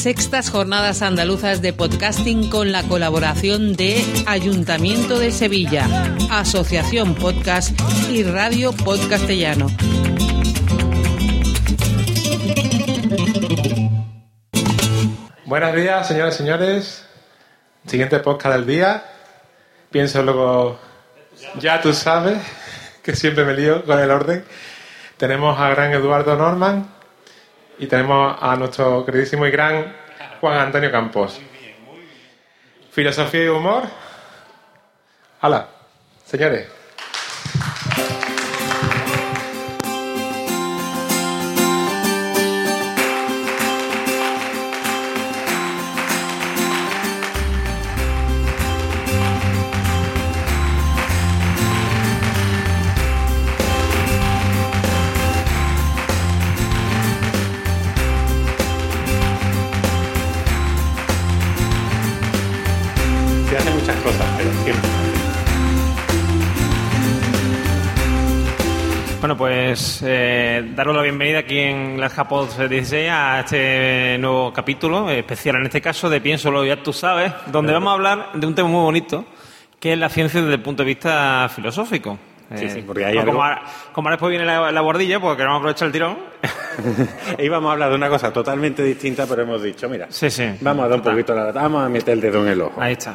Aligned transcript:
sextas 0.00 0.48
jornadas 0.48 1.02
andaluzas 1.02 1.60
de 1.60 1.74
podcasting 1.74 2.48
con 2.48 2.72
la 2.72 2.82
colaboración 2.84 3.74
de 3.74 4.02
Ayuntamiento 4.26 5.18
de 5.18 5.30
Sevilla, 5.30 5.86
Asociación 6.30 7.14
Podcast 7.14 7.78
y 8.08 8.22
Radio 8.22 8.72
Podcastellano. 8.72 9.66
Buenos 15.44 15.74
días, 15.74 16.08
señores 16.08 16.34
y 16.34 16.38
señores. 16.38 17.06
Siguiente 17.86 18.20
podcast 18.20 18.56
del 18.56 18.66
día. 18.66 19.04
Pienso 19.90 20.22
luego, 20.22 20.78
ya 21.58 21.82
tú 21.82 21.92
sabes, 21.92 22.38
que 23.02 23.14
siempre 23.14 23.44
me 23.44 23.52
lío 23.52 23.84
con 23.84 23.98
el 23.98 24.10
orden. 24.10 24.46
Tenemos 25.18 25.60
a 25.60 25.68
gran 25.68 25.92
Eduardo 25.92 26.36
Norman 26.36 26.99
y 27.80 27.86
tenemos 27.86 28.36
a 28.40 28.56
nuestro 28.56 29.04
queridísimo 29.06 29.46
y 29.46 29.50
gran 29.50 29.96
Juan 30.40 30.58
Antonio 30.58 30.92
Campos. 30.92 31.40
Filosofía 32.92 33.44
y 33.44 33.48
humor. 33.48 33.84
Hala, 35.40 35.66
señores. 36.26 36.79
Eh, 70.58 70.72
daros 70.74 70.94
la 70.96 71.02
bienvenida 71.02 71.38
aquí 71.40 71.58
en 71.58 72.00
la 72.00 72.08
Japod 72.08 72.48
16 72.68 73.08
a 73.10 73.40
este 73.40 74.16
nuevo 74.18 74.52
capítulo, 74.52 75.10
especial 75.10 75.56
en 75.56 75.66
este 75.66 75.80
caso 75.80 76.08
de 76.10 76.20
Piénsolo, 76.20 76.64
ya 76.64 76.82
tú 76.82 76.92
sabes, 76.92 77.32
donde 77.46 77.72
vamos 77.72 77.90
a 77.90 77.94
hablar 77.94 78.26
de 78.34 78.46
un 78.46 78.54
tema 78.54 78.68
muy 78.68 78.82
bonito, 78.82 79.24
que 79.78 79.92
es 79.92 79.98
la 79.98 80.08
ciencia 80.08 80.40
desde 80.40 80.54
el 80.54 80.62
punto 80.62 80.82
de 80.82 80.88
vista 80.88 81.48
filosófico. 81.54 82.18
Sí, 82.56 82.64
Eh, 82.64 82.70
sí, 82.70 82.82
porque 82.82 83.04
hay 83.04 83.16
algo- 83.16 83.32
como, 83.32 83.44
ahora, 83.44 83.62
como 83.92 84.08
ahora 84.08 84.16
después 84.16 84.30
viene 84.30 84.44
la, 84.44 84.72
la 84.72 84.80
bordilla, 84.80 85.20
porque 85.20 85.36
queremos 85.36 85.58
aprovechar 85.58 85.86
el 85.86 85.92
tirón. 85.92 86.18
Íbamos 87.38 87.68
a 87.68 87.72
hablar 87.74 87.90
de 87.90 87.94
una 87.94 88.08
cosa 88.08 88.32
totalmente 88.32 88.82
distinta, 88.82 89.24
pero 89.26 89.42
hemos 89.42 89.62
dicho, 89.62 89.88
mira, 89.88 90.06
Sí, 90.10 90.30
sí. 90.30 90.50
vamos 90.60 90.84
a 90.84 90.88
dar 90.88 90.98
un 90.98 91.04
poquito 91.04 91.32
la... 91.34 91.52
Vamos 91.52 91.84
a 91.84 91.88
meter 91.88 92.14
el 92.14 92.20
dedo 92.20 92.42
en 92.44 92.48
el 92.52 92.60
ojo. 92.62 92.80
Ahí 92.82 92.94
está. 92.94 93.14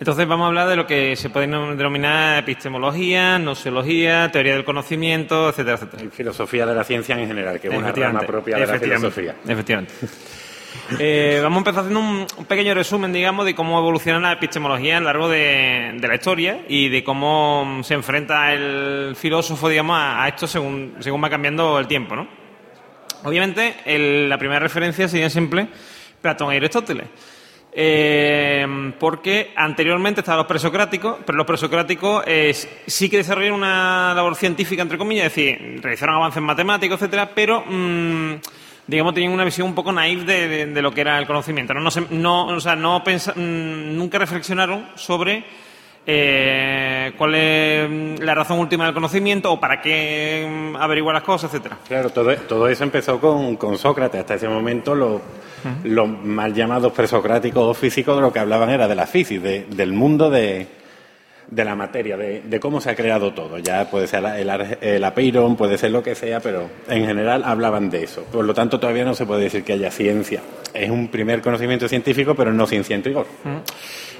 Entonces 0.00 0.28
vamos 0.28 0.44
a 0.44 0.48
hablar 0.48 0.68
de 0.68 0.76
lo 0.76 0.86
que 0.86 1.16
se 1.16 1.28
puede 1.28 1.48
denominar 1.48 2.38
epistemología, 2.38 3.38
nociología, 3.38 4.30
teoría 4.30 4.52
del 4.54 4.64
conocimiento, 4.64 5.48
etcétera, 5.48 5.74
etcétera. 5.76 6.04
Y 6.04 6.08
filosofía 6.08 6.66
de 6.66 6.74
la 6.74 6.84
ciencia 6.84 7.18
en 7.18 7.26
general, 7.26 7.60
que 7.60 7.66
es 7.68 7.74
una 7.74 7.88
rama 8.06 8.20
propia 8.26 8.54
de 8.56 8.60
la 8.60 8.66
filosofía. 9.00 9.34
Efectivamente. 9.48 9.94
Eh, 11.00 11.40
vamos 11.42 11.56
a 11.56 11.58
empezar 11.60 11.80
haciendo 11.80 12.00
un, 12.00 12.26
un 12.36 12.44
pequeño 12.44 12.74
resumen, 12.74 13.12
digamos, 13.12 13.44
de 13.44 13.54
cómo 13.54 13.78
evoluciona 13.78 14.20
la 14.20 14.32
epistemología 14.32 14.98
a 14.98 15.00
lo 15.00 15.06
largo 15.06 15.28
de, 15.28 15.92
de 15.98 16.08
la 16.08 16.14
historia 16.14 16.60
y 16.68 16.88
de 16.88 17.02
cómo 17.02 17.80
se 17.82 17.94
enfrenta 17.94 18.52
el 18.52 19.16
filósofo, 19.16 19.68
digamos, 19.68 19.96
a, 19.98 20.22
a 20.22 20.28
esto 20.28 20.46
según, 20.46 20.94
según 21.00 21.22
va 21.24 21.28
cambiando 21.28 21.78
el 21.78 21.88
tiempo, 21.88 22.14
¿no? 22.14 22.28
Obviamente, 23.24 23.74
el- 23.84 24.28
la 24.28 24.38
primera 24.38 24.60
referencia 24.60 25.08
sería 25.08 25.28
siempre 25.28 25.66
Platón 26.22 26.52
y 26.54 26.56
Aristóteles. 26.56 27.06
Eh, 27.72 28.92
porque 28.98 29.52
anteriormente 29.54 30.20
estaban 30.20 30.38
los 30.38 30.46
presocráticos, 30.46 31.18
pero 31.24 31.36
los 31.38 31.46
presocráticos 31.46 32.24
eh, 32.26 32.52
sí 32.86 33.08
que 33.08 33.18
desarrollaron 33.18 33.58
una 33.58 34.12
labor 34.14 34.34
científica, 34.34 34.82
entre 34.82 34.98
comillas, 34.98 35.26
es 35.26 35.34
decir, 35.34 35.80
realizaron 35.82 36.16
avances 36.16 36.42
matemáticos, 36.42 37.00
etcétera, 37.00 37.30
pero 37.34 37.62
mm, 37.66 38.34
digamos 38.86 39.14
tenían 39.14 39.32
una 39.32 39.44
visión 39.44 39.68
un 39.68 39.74
poco 39.74 39.92
naif 39.92 40.24
de, 40.24 40.66
lo 40.82 40.92
que 40.92 41.02
era 41.02 41.18
el 41.18 41.26
conocimiento. 41.26 41.74
No, 41.74 41.88
no- 42.10 42.46
o 42.46 42.60
sea, 42.60 42.74
no 42.74 43.04
pensa- 43.04 43.34
mm, 43.36 43.96
nunca 43.96 44.18
reflexionaron 44.18 44.88
sobre 44.96 45.44
eh, 46.10 47.12
cuál 47.18 47.34
es 47.34 47.88
mm, 47.90 48.22
la 48.22 48.34
razón 48.34 48.58
última 48.58 48.86
del 48.86 48.94
conocimiento 48.94 49.52
o 49.52 49.60
para 49.60 49.82
qué 49.82 50.48
mm, 50.50 50.76
averiguar 50.76 51.14
las 51.14 51.22
cosas, 51.22 51.52
etcétera. 51.52 51.76
Claro, 51.86 52.08
todo, 52.08 52.34
todo 52.34 52.66
eso 52.66 52.82
empezó 52.82 53.20
con, 53.20 53.56
con 53.56 53.76
Sócrates. 53.76 54.20
Hasta 54.20 54.36
ese 54.36 54.48
momento 54.48 54.94
los, 54.94 55.20
los 55.84 56.08
mal 56.08 56.54
llamados 56.54 56.92
presocráticos 56.94 57.62
o 57.62 57.74
físicos 57.74 58.16
de 58.16 58.22
lo 58.22 58.32
que 58.32 58.38
hablaban 58.38 58.70
era 58.70 58.88
de 58.88 58.94
la 58.94 59.06
física, 59.06 59.42
de- 59.42 59.66
del 59.68 59.92
mundo 59.92 60.30
de, 60.30 60.66
de 61.50 61.64
la 61.64 61.74
materia, 61.74 62.16
de, 62.16 62.40
de 62.40 62.58
cómo 62.60 62.80
se 62.80 62.88
ha 62.88 62.94
creado 62.96 63.34
todo. 63.34 63.58
Ya 63.58 63.90
puede 63.90 64.06
ser 64.06 64.24
el, 64.24 64.48
el 64.80 65.04
apeiron, 65.04 65.56
puede 65.56 65.76
ser 65.76 65.90
lo 65.90 66.02
que 66.02 66.14
sea, 66.14 66.40
pero 66.40 66.70
en 66.88 67.04
general 67.06 67.42
hablaban 67.44 67.90
de 67.90 68.04
eso. 68.04 68.24
Por 68.32 68.46
lo 68.46 68.54
tanto, 68.54 68.80
todavía 68.80 69.04
no 69.04 69.14
se 69.14 69.26
puede 69.26 69.42
decir 69.42 69.62
que 69.62 69.74
haya 69.74 69.90
ciencia. 69.90 70.40
Es 70.72 70.88
un 70.88 71.08
primer 71.08 71.42
conocimiento 71.42 71.86
científico, 71.86 72.34
pero 72.34 72.50
no 72.50 72.66
ciencia 72.66 72.96
en 72.96 73.04
rigor. 73.04 73.26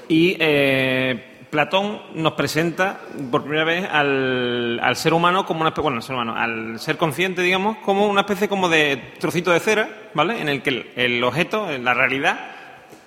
Y 0.07 0.35
eh, 0.39 1.28
Platón 1.49 2.01
nos 2.13 2.33
presenta 2.33 2.99
por 3.31 3.41
primera 3.41 3.63
vez 3.63 3.89
al, 3.91 4.95
ser 4.95 5.13
humano 5.13 5.45
como 5.45 5.61
una 5.61 5.71
bueno, 5.71 5.97
al 5.97 6.03
ser 6.03 6.15
humano, 6.15 6.35
al 6.35 6.79
ser 6.79 6.97
consciente, 6.97 7.41
digamos, 7.41 7.77
como 7.77 8.07
una 8.07 8.21
especie 8.21 8.47
como 8.47 8.69
de 8.69 9.13
trocito 9.19 9.51
de 9.51 9.59
cera, 9.59 9.89
¿vale? 10.13 10.41
En 10.41 10.49
el 10.49 10.61
que 10.61 10.69
el, 10.69 10.91
el 10.95 11.23
objeto, 11.23 11.67
la 11.77 11.93
realidad, 11.93 12.39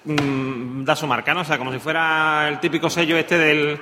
mm, 0.05 0.85
da 0.85 0.97
su 0.97 1.07
marca, 1.07 1.35
¿no? 1.35 1.43
O 1.43 1.45
sea, 1.45 1.59
como 1.59 1.73
si 1.73 1.79
fuera 1.79 2.49
el 2.49 2.59
típico 2.61 2.91
sello 2.91 3.17
este 3.17 3.39
del 3.39 3.81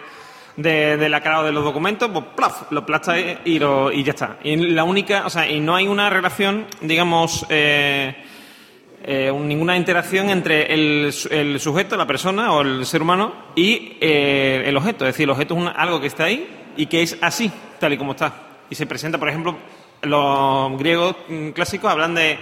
de, 0.56 0.96
del 0.96 1.14
acabado 1.14 1.44
de 1.44 1.52
los 1.52 1.64
documentos, 1.64 2.10
pues 2.12 2.24
plaf, 2.36 2.70
lo 2.70 2.80
aplasta 2.80 3.18
y, 3.18 3.58
lo, 3.58 3.90
y 3.92 4.02
ya 4.02 4.12
está. 4.12 4.36
Y 4.42 4.56
la 4.56 4.84
única, 4.84 5.26
o 5.26 5.30
sea, 5.30 5.48
y 5.48 5.60
no 5.60 5.74
hay 5.74 5.88
una 5.88 6.10
relación, 6.10 6.66
digamos, 6.80 7.46
eh, 7.48 8.16
eh, 9.02 9.30
un- 9.30 9.48
ninguna 9.48 9.76
interacción 9.76 10.30
entre 10.30 10.72
el, 10.74 11.12
el 11.30 11.60
sujeto, 11.60 11.96
la 11.96 12.06
persona 12.06 12.52
o 12.52 12.60
el 12.62 12.84
ser 12.86 13.02
humano 13.02 13.32
y 13.56 13.96
eh, 14.00 14.62
el 14.66 14.76
objeto. 14.76 15.06
Es 15.06 15.14
decir, 15.14 15.24
el 15.24 15.30
objeto 15.30 15.54
es 15.54 15.60
una- 15.60 15.70
algo 15.72 16.00
que 16.00 16.06
está 16.06 16.24
ahí 16.24 16.46
y 16.76 16.86
que 16.86 17.02
es 17.02 17.16
así, 17.20 17.50
tal 17.78 17.92
y 17.92 17.96
como 17.98 18.12
está. 18.12 18.32
Y 18.68 18.74
se 18.74 18.86
presenta, 18.86 19.18
por 19.18 19.28
ejemplo, 19.28 19.56
los 20.02 20.78
griegos 20.78 21.16
mm, 21.28 21.48
clásicos 21.50 21.90
hablan 21.90 22.14
de, 22.14 22.38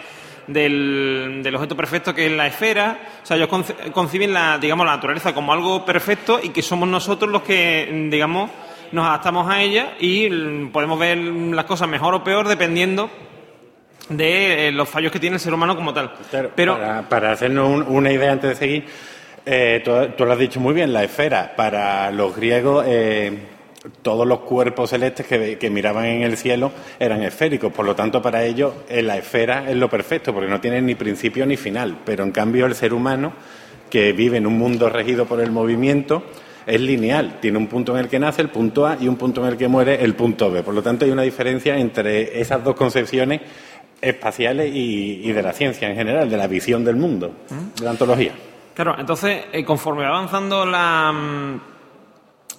del, 0.47 1.43
objeto 1.55 1.77
perfecto 1.77 2.15
que 2.15 2.27
es 2.27 2.33
la 2.33 2.47
esfera. 2.47 2.99
O 3.23 3.27
sea, 3.27 3.37
ellos 3.37 3.49
conce- 3.49 3.93
conciben 3.93 4.33
la, 4.33 4.59
digamos, 4.59 4.85
la 4.87 4.97
naturaleza 4.97 5.35
como 5.35 5.53
algo 5.53 5.85
perfecto 5.85 6.41
y 6.43 6.51
que 6.51 6.63
somos 6.63 6.89
nosotros 6.89 7.31
los 7.31 7.43
que, 7.43 7.89
mm, 7.91 8.11
digamos, 8.11 8.51
nos 8.93 9.07
adaptamos 9.07 9.49
a 9.51 9.61
ella 9.63 9.95
y 10.01 10.29
mm, 10.31 10.71
podemos 10.71 10.99
ver 10.99 11.19
las 11.19 11.65
cosas 11.67 11.89
mejor 11.89 12.15
o 12.15 12.25
peor 12.25 12.49
dependiendo 12.49 13.11
de 14.09 14.69
eh, 14.69 14.73
los 14.73 14.89
fallos 14.89 15.13
que 15.13 15.21
tiene 15.21 15.35
el 15.37 15.41
ser 15.41 15.53
humano 15.53 15.77
como 15.77 15.93
tal. 15.93 16.13
Pero 16.55 16.75
para, 16.79 17.09
para 17.09 17.33
hacernos 17.33 17.69
un- 17.69 17.83
una 17.83 18.11
idea 18.13 18.33
antes 18.33 18.51
de 18.51 18.57
seguir, 18.57 18.85
eh, 19.45 19.83
tú, 19.85 19.93
tú 20.17 20.25
lo 20.25 20.33
has 20.33 20.39
dicho 20.39 20.61
muy 20.61 20.75
bien, 20.75 20.93
la 20.93 21.05
esfera. 21.05 21.53
Para 21.57 22.11
los 22.11 22.35
griegos, 22.37 22.85
eh, 22.89 23.33
todos 24.03 24.27
los 24.27 24.41
cuerpos 24.41 24.91
celestes 24.91 25.27
que, 25.27 25.57
que 25.59 25.71
miraban 25.71 26.05
en 26.07 26.23
el 26.23 26.37
cielo 26.37 26.73
eran 26.99 27.23
esféricos. 27.23 27.73
Por 27.73 27.85
lo 27.87 27.95
tanto, 27.95 28.21
para 28.23 28.45
ellos, 28.45 28.73
eh, 28.89 29.03
la 29.03 29.17
esfera 29.19 29.71
es 29.71 29.77
lo 29.77 29.89
perfecto, 29.91 30.33
porque 30.35 30.51
no 30.51 30.61
tiene 30.61 30.81
ni 30.83 30.95
principio 30.95 31.45
ni 31.47 31.57
final. 31.57 31.99
Pero 32.05 32.25
en 32.25 32.33
cambio, 32.33 32.67
el 32.67 32.75
ser 32.75 32.93
humano, 32.95 33.33
que 33.91 34.13
vive 34.13 34.37
en 34.39 34.47
un 34.47 34.59
mundo 34.59 34.89
regido 34.91 35.25
por 35.27 35.41
el 35.41 35.51
movimiento, 35.51 36.23
es 36.67 36.81
lineal. 36.81 37.39
Tiene 37.41 37.57
un 37.57 37.67
punto 37.69 37.93
en 37.97 38.01
el 38.05 38.09
que 38.11 38.19
nace, 38.19 38.43
el 38.43 38.51
punto 38.51 38.87
A, 38.87 38.99
y 39.01 39.09
un 39.09 39.17
punto 39.17 39.41
en 39.43 39.53
el 39.53 39.57
que 39.57 39.69
muere, 39.69 40.05
el 40.05 40.15
punto 40.15 40.51
B. 40.51 40.63
Por 40.63 40.75
lo 40.75 40.83
tanto, 40.83 41.07
hay 41.07 41.11
una 41.11 41.23
diferencia 41.23 41.79
entre 41.79 42.39
esas 42.41 42.63
dos 42.63 42.75
concepciones 42.75 43.41
espaciales 44.01 44.75
y, 44.75 45.21
y 45.25 45.33
de 45.33 45.43
la 45.43 45.53
ciencia 45.53 45.89
en 45.89 45.97
general, 45.97 46.31
de 46.31 46.37
la 46.37 46.47
visión 46.47 46.85
del 46.85 46.97
mundo, 46.97 47.33
de 47.79 47.85
la 47.85 47.91
antología. 47.91 48.33
Claro, 48.75 48.95
entonces, 48.99 49.47
eh, 49.53 49.65
conforme 49.65 50.03
va 50.05 50.11
avanzando 50.11 50.65
la, 50.65 51.11
mm, 51.13 51.61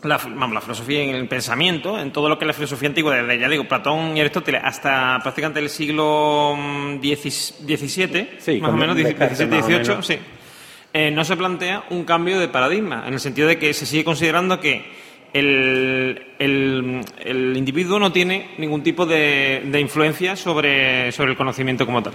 la, 0.04 0.18
vamos, 0.18 0.54
la 0.54 0.62
filosofía 0.62 1.02
en 1.02 1.16
el 1.16 1.28
pensamiento, 1.30 1.98
en 1.98 2.12
todo 2.12 2.28
lo 2.28 2.38
que 2.38 2.44
es 2.44 2.48
la 2.48 2.54
filosofía 2.54 2.90
antigua, 2.90 3.16
desde, 3.16 3.40
ya 3.40 3.48
digo, 3.48 3.66
Platón 3.68 4.18
y 4.18 4.20
Aristóteles 4.20 4.62
hasta 4.64 5.20
prácticamente 5.24 5.60
el 5.62 5.70
siglo 5.70 6.56
mm, 6.58 7.00
XVII, 7.02 8.30
Sí, 8.40 8.60
más 8.60 8.72
o 8.72 8.76
menos, 8.78 8.96
Descartes, 8.96 9.38
XVII, 9.38 9.48
más 9.50 9.64
o 9.64 9.66
XVIII, 9.68 9.80
menos. 9.90 10.06
sí. 10.08 10.18
Eh, 10.92 11.12
no 11.12 11.24
se 11.24 11.38
plantea 11.38 11.84
un 11.92 12.04
cambio 12.04 12.40
de 12.40 12.48
paradigma, 12.48 13.04
en 13.08 13.14
el 13.14 13.20
sentido 13.20 13.48
de 13.48 13.60
que 13.60 13.74
se 13.74 13.86
sigue 13.86 14.04
considerando 14.04 14.60
que 14.60 14.84
el, 15.34 16.22
el- 16.40 17.02
el 17.24 17.58
individuo 17.58 18.00
no 18.00 18.12
tiene 18.12 18.52
ningún 18.58 18.84
tipo 18.84 19.06
de, 19.06 19.64
de 19.66 19.80
influencia 19.80 20.36
sobre, 20.36 21.12
sobre 21.12 21.32
el 21.32 21.38
conocimiento 21.38 21.86
como 21.86 22.02
tal. 22.04 22.14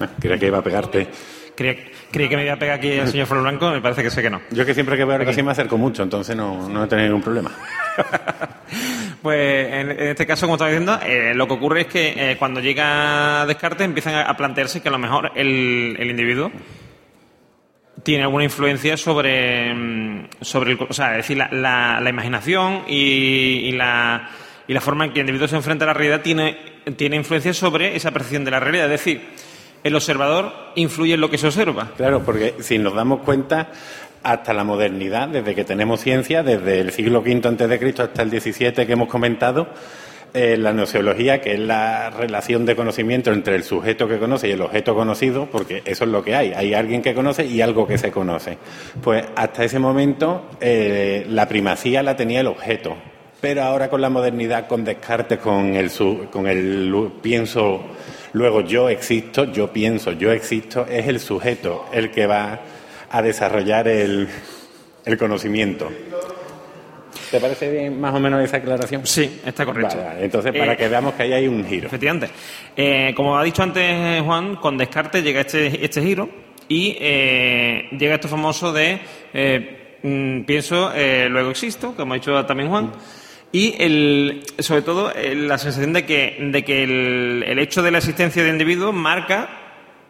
Ah, 0.00 0.08
Creía 0.18 0.38
que 0.38 0.46
iba 0.46 0.58
a 0.58 0.62
pegarte. 0.62 1.06
Creía, 1.54 1.76
creí 2.10 2.28
que 2.28 2.36
me 2.36 2.44
iba 2.44 2.54
a 2.54 2.58
pegar 2.58 2.78
aquí 2.78 2.88
el 2.88 3.08
señor 3.08 3.26
Flor 3.26 3.42
Blanco, 3.42 3.70
me 3.70 3.80
parece 3.80 4.02
que 4.02 4.10
sé 4.10 4.22
que 4.22 4.30
no. 4.30 4.40
Yo 4.50 4.64
que 4.64 4.72
siempre 4.74 4.96
que 4.96 5.04
veo 5.04 5.16
algo 5.16 5.30
así 5.30 5.42
me 5.42 5.52
acerco 5.52 5.76
mucho, 5.76 6.02
entonces 6.02 6.34
no, 6.34 6.68
no 6.68 6.84
he 6.84 6.86
tenido 6.86 7.08
ningún 7.08 7.22
problema. 7.22 7.50
Pues 9.22 9.72
en, 9.72 9.90
este 10.08 10.26
caso, 10.26 10.46
como 10.46 10.56
estaba 10.56 10.70
diciendo, 10.70 10.98
eh, 11.06 11.32
lo 11.34 11.46
que 11.46 11.54
ocurre 11.54 11.82
es 11.82 11.86
que 11.86 12.32
eh, 12.32 12.36
cuando 12.38 12.60
llega 12.60 13.46
Descartes 13.46 13.84
empiezan 13.84 14.16
a, 14.16 14.36
plantearse 14.36 14.82
que 14.82 14.88
a 14.88 14.92
lo 14.92 14.98
mejor 14.98 15.30
el, 15.36 15.96
individuo 16.00 16.50
tiene 18.02 18.24
alguna 18.24 18.44
influencia 18.44 18.96
sobre, 18.96 19.72
mm, 19.74 20.28
sobre 20.40 20.72
el, 20.72 20.78
o 20.88 20.92
sea, 20.92 21.12
es 21.12 21.28
decir, 21.28 21.36
la, 21.36 22.00
la, 22.00 22.10
imaginación 22.10 22.82
y, 22.88 23.72
la, 23.72 24.28
y 24.66 24.72
la 24.72 24.80
forma 24.80 25.04
en 25.04 25.12
que 25.12 25.20
el 25.20 25.26
individuo 25.26 25.48
se 25.48 25.56
enfrenta 25.56 25.84
a 25.84 25.88
la 25.88 25.94
realidad 25.94 26.22
tiene, 26.22 26.56
tiene 26.96 27.16
influencia 27.16 27.54
sobre 27.54 27.96
esa 27.96 28.10
percepción 28.10 28.44
de 28.44 28.50
la 28.50 28.60
realidad. 28.60 28.86
Es 28.86 29.04
decir, 29.04 29.22
el 29.84 29.94
observador 29.94 30.52
influye 30.74 31.14
en 31.14 31.20
lo 31.20 31.30
que 31.30 31.38
se 31.38 31.46
observa. 31.46 31.90
Claro, 31.96 32.22
porque 32.24 32.54
si 32.60 32.78
nos 32.78 32.94
damos 32.94 33.20
cuenta, 33.20 33.70
hasta 34.22 34.52
la 34.52 34.64
modernidad, 34.64 35.28
desde 35.28 35.54
que 35.54 35.64
tenemos 35.64 36.00
ciencia, 36.00 36.42
desde 36.42 36.80
el 36.80 36.92
siglo 36.92 37.20
V 37.20 37.40
antes 37.44 37.68
de 37.68 37.78
Cristo 37.78 38.02
hasta 38.02 38.22
el 38.22 38.30
XVII 38.30 38.86
que 38.86 38.92
hemos 38.92 39.08
comentado, 39.08 39.68
eh, 40.34 40.56
la 40.56 40.72
noceología, 40.72 41.42
que 41.42 41.52
es 41.52 41.58
la 41.58 42.08
relación 42.08 42.64
de 42.64 42.74
conocimiento 42.74 43.32
entre 43.32 43.54
el 43.54 43.64
sujeto 43.64 44.08
que 44.08 44.18
conoce 44.18 44.48
y 44.48 44.52
el 44.52 44.62
objeto 44.62 44.94
conocido, 44.94 45.46
porque 45.52 45.82
eso 45.84 46.04
es 46.04 46.10
lo 46.10 46.24
que 46.24 46.34
hay, 46.34 46.52
hay 46.54 46.72
alguien 46.72 47.02
que 47.02 47.12
conoce 47.12 47.44
y 47.44 47.60
algo 47.60 47.86
que 47.86 47.98
se 47.98 48.10
conoce. 48.10 48.56
Pues 49.02 49.24
hasta 49.36 49.62
ese 49.62 49.78
momento 49.78 50.48
eh, 50.58 51.26
la 51.28 51.46
primacía 51.46 52.02
la 52.02 52.16
tenía 52.16 52.40
el 52.40 52.46
objeto, 52.46 52.96
pero 53.42 53.62
ahora 53.62 53.90
con 53.90 54.00
la 54.00 54.08
modernidad, 54.08 54.68
con 54.68 54.84
Descartes, 54.84 55.38
con 55.38 55.74
el, 55.74 55.90
con 56.30 56.46
el 56.46 57.12
pienso, 57.20 57.82
luego 58.32 58.62
yo 58.62 58.88
existo, 58.88 59.52
yo 59.52 59.70
pienso, 59.70 60.12
yo 60.12 60.32
existo, 60.32 60.86
es 60.88 61.08
el 61.08 61.20
sujeto 61.20 61.86
el 61.92 62.10
que 62.10 62.26
va 62.26 62.58
a 63.10 63.20
desarrollar 63.20 63.86
el, 63.86 64.28
el 65.04 65.18
conocimiento. 65.18 65.90
¿Te 67.32 67.40
parece 67.40 67.70
bien 67.70 67.98
más 67.98 68.14
o 68.14 68.20
menos 68.20 68.44
esa 68.44 68.58
aclaración? 68.58 69.06
Sí, 69.06 69.40
está 69.46 69.64
correcto. 69.64 69.96
Entonces, 70.20 70.52
para 70.52 70.74
eh, 70.74 70.76
que 70.76 70.86
veamos 70.86 71.14
que 71.14 71.22
ahí 71.22 71.32
hay 71.32 71.48
un 71.48 71.64
giro. 71.64 71.86
Efectivamente. 71.86 72.28
Eh, 72.76 73.14
como 73.16 73.38
ha 73.38 73.42
dicho 73.42 73.62
antes 73.62 74.22
Juan, 74.22 74.56
con 74.56 74.76
Descartes 74.76 75.24
llega 75.24 75.40
este, 75.40 75.82
este 75.82 76.02
giro 76.02 76.28
y 76.68 76.94
eh, 77.00 77.88
llega 77.98 78.16
esto 78.16 78.28
famoso 78.28 78.70
de 78.70 79.00
mm, 80.02 80.42
pienso, 80.42 80.92
luego 81.30 81.50
existo, 81.52 81.94
como 81.96 82.12
ha 82.12 82.16
dicho 82.18 82.44
también 82.44 82.68
Juan. 82.68 82.92
Y 83.50 83.82
el, 83.82 84.42
sobre 84.58 84.82
todo 84.82 85.10
la 85.34 85.56
sensación 85.56 85.94
de 85.94 86.04
que, 86.04 86.36
de 86.38 86.62
que 86.62 86.82
el, 86.82 87.44
el 87.46 87.58
hecho 87.60 87.82
de 87.82 87.92
la 87.92 87.98
existencia 87.98 88.44
de 88.44 88.50
individuos 88.50 88.92
marca 88.92 89.48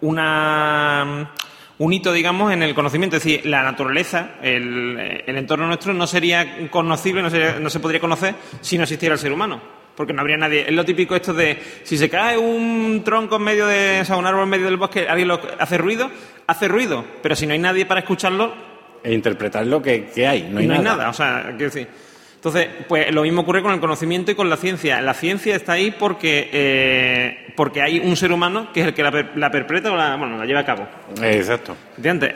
una 0.01 1.31
un 1.79 1.93
hito, 1.93 2.13
digamos, 2.13 2.53
en 2.53 2.63
el 2.63 2.75
conocimiento. 2.75 3.17
Es 3.17 3.25
decir, 3.25 3.47
la 3.47 3.63
naturaleza, 3.63 4.33
el, 4.43 5.23
entorno 5.27 5.67
nuestro 5.67 5.93
no 5.95 6.07
sería 6.07 6.69
conocible, 6.71 7.23
no, 7.23 7.71
se 7.71 7.81
podría 7.81 8.01
conocer 8.01 8.35
si 8.61 8.77
no 8.77 8.85
existiera 8.85 9.15
el 9.15 9.19
ser 9.19 9.33
humano. 9.33 9.61
Porque 9.97 10.15
no 10.15 10.23
habría 10.23 10.39
nadie. 10.39 10.65
Es 10.67 10.73
lo 10.73 10.85
típico 10.85 11.15
esto 11.15 11.35
de 11.35 11.59
si 11.83 11.99
se 11.99 12.09
cae 12.09 12.39
un 12.39 13.03
tronco 13.05 13.37
en 13.37 13.43
medio 13.43 13.67
de, 13.67 14.01
o 14.01 14.05
sea, 14.05 14.17
un 14.17 14.25
árbol 14.25 14.45
en 14.45 14.49
medio 14.49 14.65
del 14.65 14.79
bosque, 14.79 15.07
alguien 15.07 15.29
lo 15.29 15.41
hace 15.59 15.77
ruido, 15.77 16.11
hace 16.47 16.67
ruido. 16.67 17.05
Pero 17.23 17.37
si 17.37 17.47
no 17.47 17.53
hay 17.53 17.59
nadie 17.59 17.85
para 17.85 18.01
escucharlo. 18.01 18.55
E 19.05 19.13
interpretar 19.13 19.67
lo 19.67 19.83
que, 19.83 20.09
hay. 20.27 20.49
No 20.51 20.61
hay 20.61 20.67
no 20.67 20.75
nada. 20.75 20.91
hay 20.93 20.97
nada. 20.97 21.11
O 21.11 21.13
sea, 21.13 21.43
quiero 21.57 21.73
decir. 21.73 21.89
Entonces, 22.43 22.71
pues 22.89 23.09
lo 23.13 23.23
mismo 23.23 23.43
ocurre 23.43 23.63
con 23.63 23.73
el 23.73 23.79
conocimiento 23.79 24.33
y 24.33 24.35
con 24.35 24.51
la 24.51 24.57
ciencia. 24.57 25.01
La 25.01 25.15
ciencia 25.15 25.55
está 25.55 25.75
ahí 25.75 25.93
porque, 25.93 26.51
eh, 26.53 27.53
porque 27.55 27.81
hay 27.81 28.01
un 28.01 28.17
ser 28.17 28.33
humano 28.33 28.73
que 28.73 28.81
es 28.81 28.87
el 28.89 28.95
que 28.95 29.05
la, 29.05 29.31
la 29.37 29.49
perpetra 29.53 29.93
o 29.93 29.97
la, 29.97 30.17
bueno, 30.17 30.37
la 30.37 30.45
lleva 30.45 30.59
a 30.59 30.65
cabo. 30.65 30.89
Exacto. 31.23 31.77
¿Entiendes? 31.97 32.33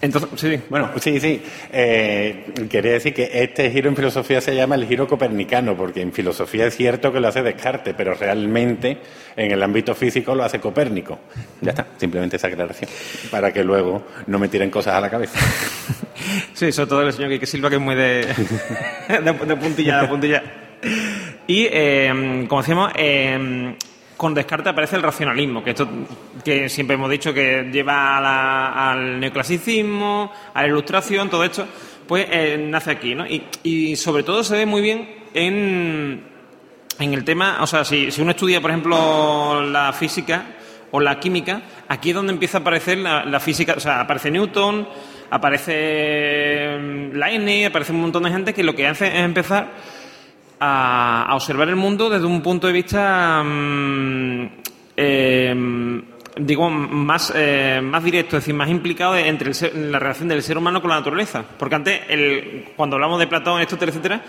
Entonces, 0.00 0.30
sí. 0.36 0.60
Bueno, 0.68 0.90
sí, 1.00 1.18
sí. 1.20 1.42
Eh, 1.72 2.52
quería 2.70 2.92
decir 2.92 3.12
que 3.14 3.30
este 3.32 3.70
giro 3.70 3.88
en 3.88 3.96
filosofía 3.96 4.40
se 4.40 4.54
llama 4.54 4.76
el 4.76 4.86
giro 4.86 5.06
copernicano, 5.06 5.76
porque 5.76 6.00
en 6.00 6.12
filosofía 6.12 6.66
es 6.66 6.76
cierto 6.76 7.12
que 7.12 7.20
lo 7.20 7.28
hace 7.28 7.42
Descartes, 7.42 7.94
pero 7.96 8.14
realmente 8.14 8.98
en 9.36 9.50
el 9.50 9.62
ámbito 9.62 9.94
físico 9.94 10.34
lo 10.34 10.44
hace 10.44 10.60
Copérnico. 10.60 11.18
Ya 11.60 11.70
está, 11.70 11.86
simplemente 11.96 12.36
esa 12.36 12.48
aclaración, 12.48 12.90
para 13.30 13.52
que 13.52 13.64
luego 13.64 14.06
no 14.26 14.38
me 14.38 14.48
tiren 14.48 14.70
cosas 14.70 14.94
a 14.94 15.00
la 15.00 15.10
cabeza. 15.10 15.38
Sí, 16.52 16.72
sobre 16.72 16.88
todo 16.88 17.02
el 17.02 17.12
señor 17.12 17.38
que 17.38 17.46
Silva, 17.46 17.70
que 17.70 17.76
es 17.76 17.80
muy 17.80 17.94
de, 17.94 18.26
de, 18.26 19.56
puntilla, 19.56 20.02
de 20.02 20.08
puntilla. 20.08 20.42
Y, 21.46 21.68
eh, 21.70 22.44
como 22.48 22.60
decíamos, 22.60 22.92
eh, 22.96 23.76
con 24.18 24.34
Descartes 24.34 24.72
aparece 24.72 24.96
el 24.96 25.02
racionalismo, 25.02 25.62
que 25.62 25.70
esto 25.70 25.88
que 26.44 26.68
siempre 26.68 26.94
hemos 26.94 27.08
dicho 27.08 27.32
que 27.32 27.70
lleva 27.72 28.90
al 28.90 29.20
neoclasicismo, 29.20 30.32
a 30.52 30.62
la 30.62 30.66
ilustración, 30.66 31.30
todo 31.30 31.44
esto, 31.44 31.64
pues 32.06 32.26
eh, 32.28 32.58
nace 32.58 32.90
aquí, 32.90 33.14
¿no? 33.14 33.24
Y, 33.26 33.94
sobre 33.94 34.24
todo 34.24 34.42
se 34.42 34.56
ve 34.56 34.66
muy 34.66 34.82
bien 34.82 35.08
en, 35.34 36.24
en 36.98 37.14
el 37.14 37.24
tema, 37.24 37.58
o 37.60 37.66
sea, 37.68 37.84
si, 37.84 38.08
uno 38.18 38.32
estudia, 38.32 38.60
por 38.60 38.72
ejemplo, 38.72 39.62
la 39.62 39.92
física 39.92 40.46
o 40.90 40.98
la 40.98 41.20
química, 41.20 41.62
aquí 41.86 42.08
es 42.08 42.16
donde 42.16 42.32
empieza 42.32 42.58
a 42.58 42.60
aparecer 42.62 42.98
la, 42.98 43.38
física, 43.38 43.74
o 43.76 43.80
sea, 43.80 44.00
aparece 44.00 44.32
Newton, 44.32 44.88
aparece 45.30 46.76
mm, 46.76 47.16
Leibniz, 47.16 47.66
aparece 47.66 47.92
un 47.92 48.00
montón 48.00 48.24
de 48.24 48.30
gente 48.30 48.52
que 48.52 48.64
lo 48.64 48.74
que 48.74 48.88
hace 48.88 49.06
es 49.06 49.24
empezar 49.24 49.68
a, 50.60 51.28
observar 51.34 51.68
el 51.68 51.76
mundo 51.76 52.10
desde 52.10 52.26
un 52.26 52.42
punto 52.42 52.66
de 52.66 52.72
vista, 52.72 53.42
mm, 53.44 54.48
em, 54.96 56.02
digo, 56.36 56.70
más, 56.70 57.32
eh, 57.34 57.80
más 57.82 58.02
directo, 58.02 58.36
es 58.36 58.42
decir, 58.44 58.54
más 58.54 58.68
implicado 58.68 59.16
entre 59.16 59.52
la 59.74 59.98
relación 59.98 60.28
del 60.28 60.42
ser 60.42 60.58
humano 60.58 60.80
con 60.80 60.90
la 60.90 60.96
naturaleza. 60.96 61.44
Porque 61.58 61.74
antes, 61.74 62.00
el, 62.08 62.72
cuando 62.76 62.96
hablamos 62.96 63.18
de 63.18 63.26
Platón, 63.26 63.56
Aristóteles, 63.56 63.94
etcétera, 63.94 64.22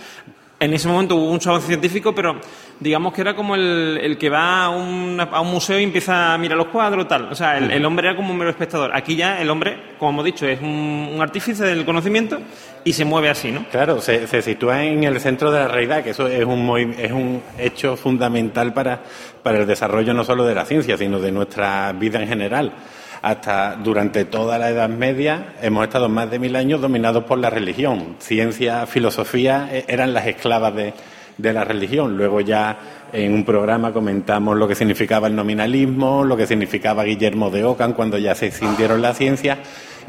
en 0.59 0.73
ese 0.73 0.87
momento 0.87 1.15
hubo 1.15 1.31
mucho 1.31 1.51
avance 1.51 1.67
científico, 1.67 2.13
pero 2.13 2.35
digamos 2.79 3.13
que 3.13 3.21
era 3.21 3.35
como 3.35 3.55
el, 3.55 4.17
que 4.19 4.29
va 4.29 4.65
a 4.65 4.69
un, 4.69 5.19
a 5.19 5.41
un, 5.41 5.51
museo 5.51 5.79
y 5.79 5.83
empieza 5.83 6.33
a 6.33 6.37
mirar 6.37 6.57
los 6.57 6.67
cuadros, 6.67 7.07
tal. 7.07 7.31
O 7.31 7.35
sea, 7.35 7.57
el, 7.57 7.85
hombre 7.85 8.07
era 8.07 8.15
como 8.15 8.31
un 8.31 8.37
mero 8.37 8.49
espectador. 8.49 8.91
Aquí 8.93 9.15
ya 9.15 9.41
el 9.41 9.49
hombre, 9.49 9.95
como 9.97 10.11
hemos 10.11 10.25
dicho, 10.25 10.45
es 10.45 10.61
un, 10.61 11.17
artífice 11.21 11.63
del 11.63 11.85
conocimiento 11.85 12.39
y 12.83 12.93
se 12.93 13.05
mueve 13.05 13.29
así, 13.29 13.51
¿no? 13.51 13.65
Claro, 13.71 14.01
se, 14.01 14.41
sitúa 14.41 14.83
en 14.83 15.03
el 15.03 15.19
centro 15.19 15.51
de 15.51 15.59
la 15.59 15.67
realidad, 15.67 16.03
que 16.03 16.11
eso 16.11 16.27
es 16.27 16.45
un, 16.45 16.95
es 16.97 17.11
un 17.11 17.41
hecho 17.57 17.95
fundamental 17.95 18.73
para, 18.73 19.01
para 19.43 19.59
el 19.59 19.67
desarrollo 19.67 20.13
no 20.13 20.23
solo 20.23 20.45
de 20.45 20.55
la 20.55 20.65
ciencia, 20.65 20.97
sino 20.97 21.19
de 21.19 21.31
nuestra 21.31 21.93
vida 21.93 22.21
en 22.21 22.27
general 22.27 22.73
hasta 23.21 23.75
durante 23.75 24.25
toda 24.25 24.57
la 24.57 24.69
Edad 24.69 24.89
Media 24.89 25.55
hemos 25.61 25.83
estado 25.83 26.09
más 26.09 26.31
de 26.31 26.39
mil 26.39 26.55
años 26.55 26.81
dominados 26.81 27.23
por 27.25 27.37
la 27.37 27.49
religión. 27.49 28.15
Ciencia, 28.19 28.85
filosofía 28.85 29.69
eh, 29.71 29.85
eran 29.87 30.13
las 30.13 30.27
esclavas 30.27 30.73
de, 30.75 30.93
la 31.37 31.63
religión. 31.63 32.17
Luego 32.17 32.41
ya 32.41 32.77
en 33.13 33.33
un 33.33 33.45
programa 33.45 33.93
comentamos 33.93 34.57
lo 34.57 34.67
que 34.67 34.75
significaba 34.75 35.27
el 35.27 35.35
nominalismo, 35.35 36.23
lo 36.25 36.35
que 36.35 36.45
significaba 36.45 37.03
Guillermo 37.03 37.49
de 37.49 37.63
Ockham 37.63 37.93
cuando 37.93 38.17
ya 38.17 38.35
se 38.35 38.47
extendieron 38.47 39.01
la 39.01 39.13
ciencia 39.13 39.59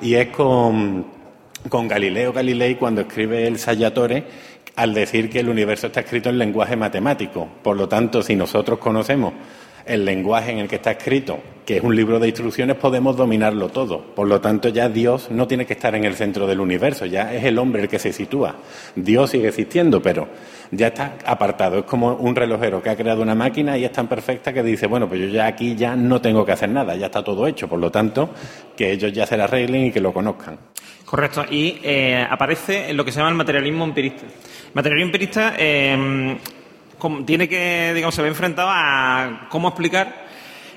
y 0.02 0.14
es 0.14 0.28
con, 0.28 1.06
con 1.68 1.86
Galileo 1.86 2.32
Galilei 2.32 2.74
cuando 2.74 3.02
escribe 3.02 3.46
el 3.46 3.58
Sallatore 3.58 4.24
al 4.76 4.92
decir 4.94 5.30
que 5.30 5.40
el 5.40 5.48
universo 5.48 5.88
está 5.88 6.00
escrito 6.00 6.30
en 6.30 6.38
lenguaje 6.38 6.76
matemático. 6.76 7.46
Por 7.62 7.76
lo 7.76 7.88
tanto, 7.88 8.22
si 8.22 8.34
nosotros 8.34 8.78
conocemos 8.78 9.32
el 9.90 10.04
lenguaje 10.04 10.52
en 10.52 10.58
el 10.58 10.68
que 10.68 10.76
está 10.76 10.92
escrito, 10.92 11.40
que 11.66 11.78
es 11.78 11.82
un 11.82 11.94
libro 11.94 12.18
de 12.18 12.28
instrucciones, 12.28 12.76
podemos 12.76 13.16
dominarlo 13.16 13.68
todo. 13.68 14.00
Por 14.14 14.28
lo 14.28 14.40
tanto, 14.40 14.68
ya 14.68 14.88
Dios 14.88 15.30
no 15.30 15.46
tiene 15.46 15.66
que 15.66 15.72
estar 15.72 15.94
en 15.94 16.04
el 16.04 16.14
centro 16.14 16.46
del 16.46 16.60
universo, 16.60 17.06
ya 17.06 17.34
es 17.34 17.44
el 17.44 17.58
hombre 17.58 17.82
el 17.82 17.88
que 17.88 17.98
se 17.98 18.12
sitúa. 18.12 18.56
Dios 18.94 19.30
sigue 19.30 19.48
existiendo, 19.48 20.00
pero 20.00 20.28
ya 20.70 20.88
está 20.88 21.16
apartado. 21.26 21.80
Es 21.80 21.84
como 21.84 22.14
un 22.14 22.36
relojero 22.36 22.82
que 22.82 22.90
ha 22.90 22.96
creado 22.96 23.22
una 23.22 23.34
máquina 23.34 23.76
y 23.76 23.84
es 23.84 23.92
tan 23.92 24.06
perfecta 24.06 24.52
que 24.52 24.62
dice, 24.62 24.86
bueno, 24.86 25.08
pues 25.08 25.20
yo 25.20 25.26
ya 25.26 25.46
aquí 25.46 25.74
ya 25.74 25.96
no 25.96 26.20
tengo 26.20 26.46
que 26.46 26.52
hacer 26.52 26.70
nada, 26.70 26.94
ya 26.94 27.06
está 27.06 27.24
todo 27.24 27.46
hecho. 27.46 27.68
Por 27.68 27.80
lo 27.80 27.90
tanto, 27.90 28.30
que 28.76 28.92
ellos 28.92 29.12
ya 29.12 29.26
se 29.26 29.36
la 29.36 29.44
arreglen 29.44 29.86
y 29.86 29.90
que 29.92 30.00
lo 30.00 30.12
conozcan. 30.12 30.58
Correcto. 31.04 31.44
Y 31.50 31.80
eh, 31.82 32.24
aparece 32.30 32.92
lo 32.94 33.04
que 33.04 33.10
se 33.10 33.18
llama 33.18 33.30
el 33.30 33.36
materialismo 33.36 33.84
empirista. 33.84 34.22
Materialismo 34.74 35.08
empirista 35.08 35.54
eh, 35.58 36.36
tiene 37.24 37.48
que, 37.48 37.92
digamos, 37.94 38.14
se 38.14 38.22
ve 38.22 38.28
enfrentado 38.28 38.68
a 38.70 39.46
cómo 39.48 39.68
explicar 39.68 40.28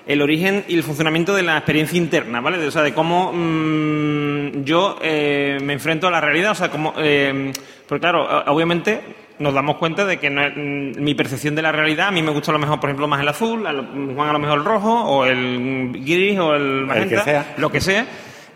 el 0.05 0.21
origen 0.21 0.65
y 0.67 0.75
el 0.75 0.83
funcionamiento 0.83 1.33
de 1.33 1.43
la 1.43 1.57
experiencia 1.57 1.97
interna, 1.97 2.41
¿vale? 2.41 2.65
O 2.65 2.71
sea, 2.71 2.81
de 2.81 2.93
cómo 2.93 3.31
mm, 3.33 4.63
yo 4.63 4.97
eh, 5.01 5.57
me 5.61 5.73
enfrento 5.73 6.07
a 6.07 6.11
la 6.11 6.21
realidad, 6.21 6.51
o 6.51 6.55
sea, 6.55 6.69
cómo... 6.69 6.93
Eh, 6.97 7.51
porque 7.87 8.01
claro, 8.01 8.27
obviamente 8.47 9.01
nos 9.39 9.53
damos 9.53 9.77
cuenta 9.77 10.05
de 10.05 10.17
que 10.17 10.29
mm, 10.29 11.01
mi 11.01 11.15
percepción 11.15 11.55
de 11.55 11.61
la 11.61 11.71
realidad, 11.71 12.07
a 12.07 12.11
mí 12.11 12.21
me 12.21 12.31
gusta 12.31 12.51
a 12.51 12.53
lo 12.53 12.59
mejor, 12.59 12.79
por 12.79 12.89
ejemplo, 12.89 13.07
más 13.07 13.21
el 13.21 13.27
azul, 13.27 13.65
a 13.65 13.73
Juan 13.73 14.29
a 14.29 14.33
lo 14.33 14.39
mejor 14.39 14.59
el 14.59 14.65
rojo, 14.65 15.03
o 15.03 15.25
el 15.25 15.91
gris, 15.93 16.39
o 16.39 16.53
el 16.53 16.85
magenta, 16.85 17.53
lo 17.57 17.71
que 17.71 17.81
sea. 17.81 18.05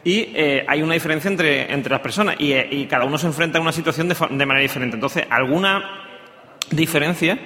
Y 0.04 0.30
eh, 0.36 0.66
hay 0.68 0.82
una 0.82 0.94
diferencia 0.94 1.30
entre, 1.30 1.72
entre 1.72 1.92
las 1.92 2.00
personas 2.00 2.36
y, 2.40 2.86
cada 2.86 3.06
uno 3.06 3.18
se 3.18 3.28
enfrenta 3.28 3.58
a 3.58 3.62
una 3.62 3.72
situación 3.72 4.08
de, 4.08 4.16
de 4.16 4.46
manera 4.46 4.62
diferente. 4.62 4.96
Entonces, 4.96 5.26
alguna 5.30 6.07
diferencia 6.72 7.38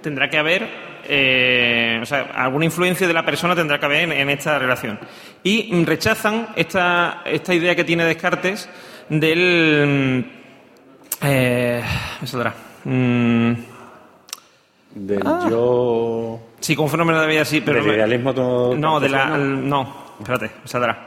tendrá 0.00 0.28
que 0.28 0.38
haber, 0.38 0.68
eh, 1.08 1.98
o 2.02 2.06
sea, 2.06 2.30
alguna 2.34 2.64
influencia 2.64 3.06
de 3.06 3.12
la 3.12 3.24
persona 3.24 3.54
tendrá 3.54 3.78
que 3.78 3.86
haber 3.86 4.12
en, 4.12 4.30
esta 4.30 4.58
relación. 4.58 4.98
Y 5.42 5.84
rechazan 5.84 6.48
esta, 6.56 7.22
esta 7.24 7.54
idea 7.54 7.74
que 7.74 7.84
tiene 7.84 8.04
Descartes 8.04 8.68
del... 9.08 10.30
Eh, 11.22 11.82
me 12.20 12.26
saldrá. 12.26 12.54
Mm, 12.84 13.52
Del 14.94 15.22
Ah. 15.24 15.46
yo. 15.50 16.40
Sí, 16.60 16.76
como 16.76 16.88
fenómeno 16.88 17.20
de 17.20 17.26
vida, 17.26 17.44
sí, 17.44 17.60
pero... 17.60 17.82
del 17.82 17.96
idealismo 17.96 18.34
todo. 18.34 18.76
No, 18.76 19.00
de 19.00 19.08
la... 19.08 19.36
No, 19.36 20.14
espérate, 20.18 20.50
me 20.62 20.68
saldrá. 20.68 21.06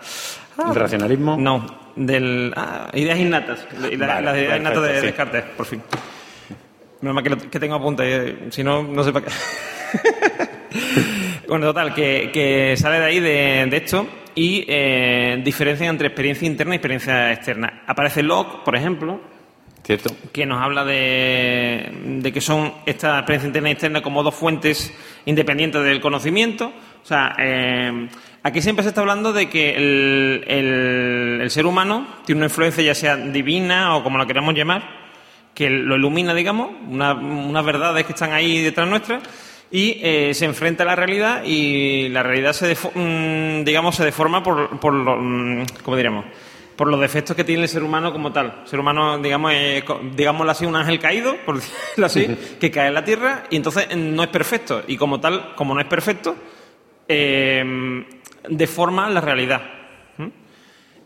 ¿El 0.68 0.76
racionalismo? 0.76 1.38
No, 1.38 1.92
del... 1.96 2.54
ah, 2.56 2.90
ideas 2.94 3.18
innatas. 3.18 3.66
Vale, 3.80 3.98
las 3.98 4.38
ideas 4.38 4.60
innatas 4.60 4.84
de 4.84 5.00
sí. 5.00 5.06
Descartes, 5.08 5.44
por 5.56 5.66
fin. 5.66 5.82
Menos 7.02 7.16
mal 7.16 7.24
que, 7.24 7.30
lo- 7.30 7.38
que 7.50 7.60
tengo 7.60 7.76
apunte, 7.76 8.04
eh, 8.06 8.36
si 8.50 8.64
no, 8.64 8.84
no 8.84 9.04
sé 9.04 9.14
para 9.14 9.26
qué. 9.26 9.32
bueno, 11.48 11.68
total, 11.68 11.94
que, 11.94 12.30
que 12.34 12.76
sale 12.78 13.00
de 13.00 13.06
ahí 13.06 13.20
de, 13.20 13.68
de 13.70 13.78
esto 13.78 14.08
y 14.36 14.66
eh, 14.68 15.42
diferencia 15.44 15.88
entre 15.88 16.08
experiencia 16.08 16.48
interna 16.48 16.76
y 16.76 16.78
experiencia 16.78 17.32
externa. 17.34 17.84
Aparece 17.88 18.24
Locke, 18.24 18.64
por 18.64 18.76
ejemplo, 18.76 19.20
Cierto. 19.84 20.14
que 20.32 20.46
nos 20.46 20.62
habla 20.62 20.86
de, 20.86 21.90
de 22.20 22.32
que 22.34 22.42
son 22.42 22.74
esta 22.86 23.18
experiencia 23.20 23.48
interna 23.48 23.70
y 23.70 23.72
externa 23.74 24.02
como 24.02 24.24
dos 24.24 24.36
fuentes 24.36 24.94
independientes 25.26 25.84
del 25.84 26.02
conocimiento. 26.02 26.68
O 27.02 27.06
sea, 27.06 27.34
eh, 27.40 28.08
aquí 28.44 28.62
siempre 28.62 28.84
se 28.84 28.90
está 28.90 29.02
hablando 29.02 29.34
de 29.34 29.50
que 29.50 29.72
el, 29.76 30.44
el- 30.48 31.40
el 31.42 31.50
ser 31.50 31.66
humano 31.66 32.08
tiene 32.26 32.40
una 32.40 32.48
influencia 32.48 32.84
ya 32.84 32.94
sea 32.94 33.16
divina 33.18 33.96
o 33.96 34.04
como 34.04 34.18
la 34.18 34.28
queramos 34.28 34.54
llamar, 34.54 34.99
que 35.60 35.70
lo 35.70 35.98
ilumina, 35.98 36.34
digamos, 36.34 36.70
una- 36.90 37.14
unas 37.14 37.66
verdades 37.66 38.06
que 38.06 38.14
están 38.14 38.32
ahí 38.32 38.62
detrás 38.64 38.88
nuestras 38.88 39.22
y 39.70 40.00
eh, 40.02 40.34
se 40.34 40.46
enfrenta 40.46 40.84
a 40.84 40.86
la 40.86 40.96
realidad 40.96 41.44
y 41.46 42.08
la 42.10 42.24
realidad 42.24 42.54
se 42.54 42.74
mm, 42.96 43.66
digamos 43.66 43.96
se 43.98 44.06
deforma 44.06 44.42
por, 44.42 44.80
por 44.80 44.94
lo, 44.94 45.18
mm, 45.18 45.66
¿cómo 45.84 45.98
diríamos? 45.98 46.24
por 46.78 46.88
los 46.88 47.02
defectos 47.02 47.36
que 47.36 47.44
tiene 47.44 47.64
el 47.64 47.68
ser 47.68 47.84
humano 47.84 48.14
como 48.14 48.32
tal. 48.32 48.62
El 48.64 48.70
ser 48.70 48.80
humano, 48.80 49.18
digamos, 49.20 49.52
es, 49.54 49.84
digámoslo 50.16 50.50
así, 50.50 50.66
un 50.66 50.78
ángel 50.78 50.98
caído, 50.98 51.36
por 51.46 51.56
decirlo 51.60 52.06
así, 52.06 52.26
que 52.58 52.72
cae 52.72 52.88
en 52.88 52.94
la 52.94 53.04
tierra 53.04 53.44
y 53.50 53.58
entonces 53.58 53.94
no 53.98 54.24
es 54.24 54.30
perfecto. 54.30 54.84
Y 54.88 54.96
como 54.96 55.20
tal, 55.20 55.56
como 55.56 55.74
no 55.74 55.82
es 55.82 55.88
perfecto, 55.88 56.38
eh, 57.08 58.06
deforma 58.48 59.10
la 59.10 59.20
realidad. 59.22 59.62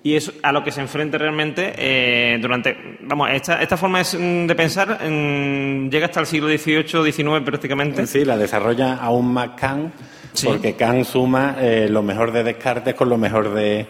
Y 0.05 0.15
es 0.15 0.33
a 0.43 0.51
lo 0.51 0.63
que 0.63 0.71
se 0.71 0.81
enfrenta 0.81 1.17
realmente 1.17 1.73
eh, 1.77 2.37
durante... 2.41 2.75
Vamos, 3.01 3.29
esta, 3.31 3.61
esta 3.61 3.77
forma 3.77 4.01
es, 4.01 4.13
mm, 4.19 4.45
de 4.47 4.55
pensar 4.55 4.99
mm, 5.09 5.89
llega 5.89 6.07
hasta 6.07 6.19
el 6.19 6.25
siglo 6.25 6.49
XVIII, 6.49 7.09
XIX 7.11 7.41
prácticamente. 7.45 8.05
Sí, 8.05 8.25
la 8.25 8.37
desarrolla 8.37 8.95
aún 8.95 9.31
más 9.33 9.51
Kant, 9.55 9.93
Sí. 10.33 10.47
porque 10.47 10.73
Kant 10.73 11.05
suma 11.05 11.55
eh, 11.59 11.87
lo 11.89 12.01
mejor 12.03 12.31
de 12.33 12.43
Descartes 12.43 12.95
con 12.95 13.07
lo 13.07 13.17
mejor 13.17 13.53
de, 13.53 13.85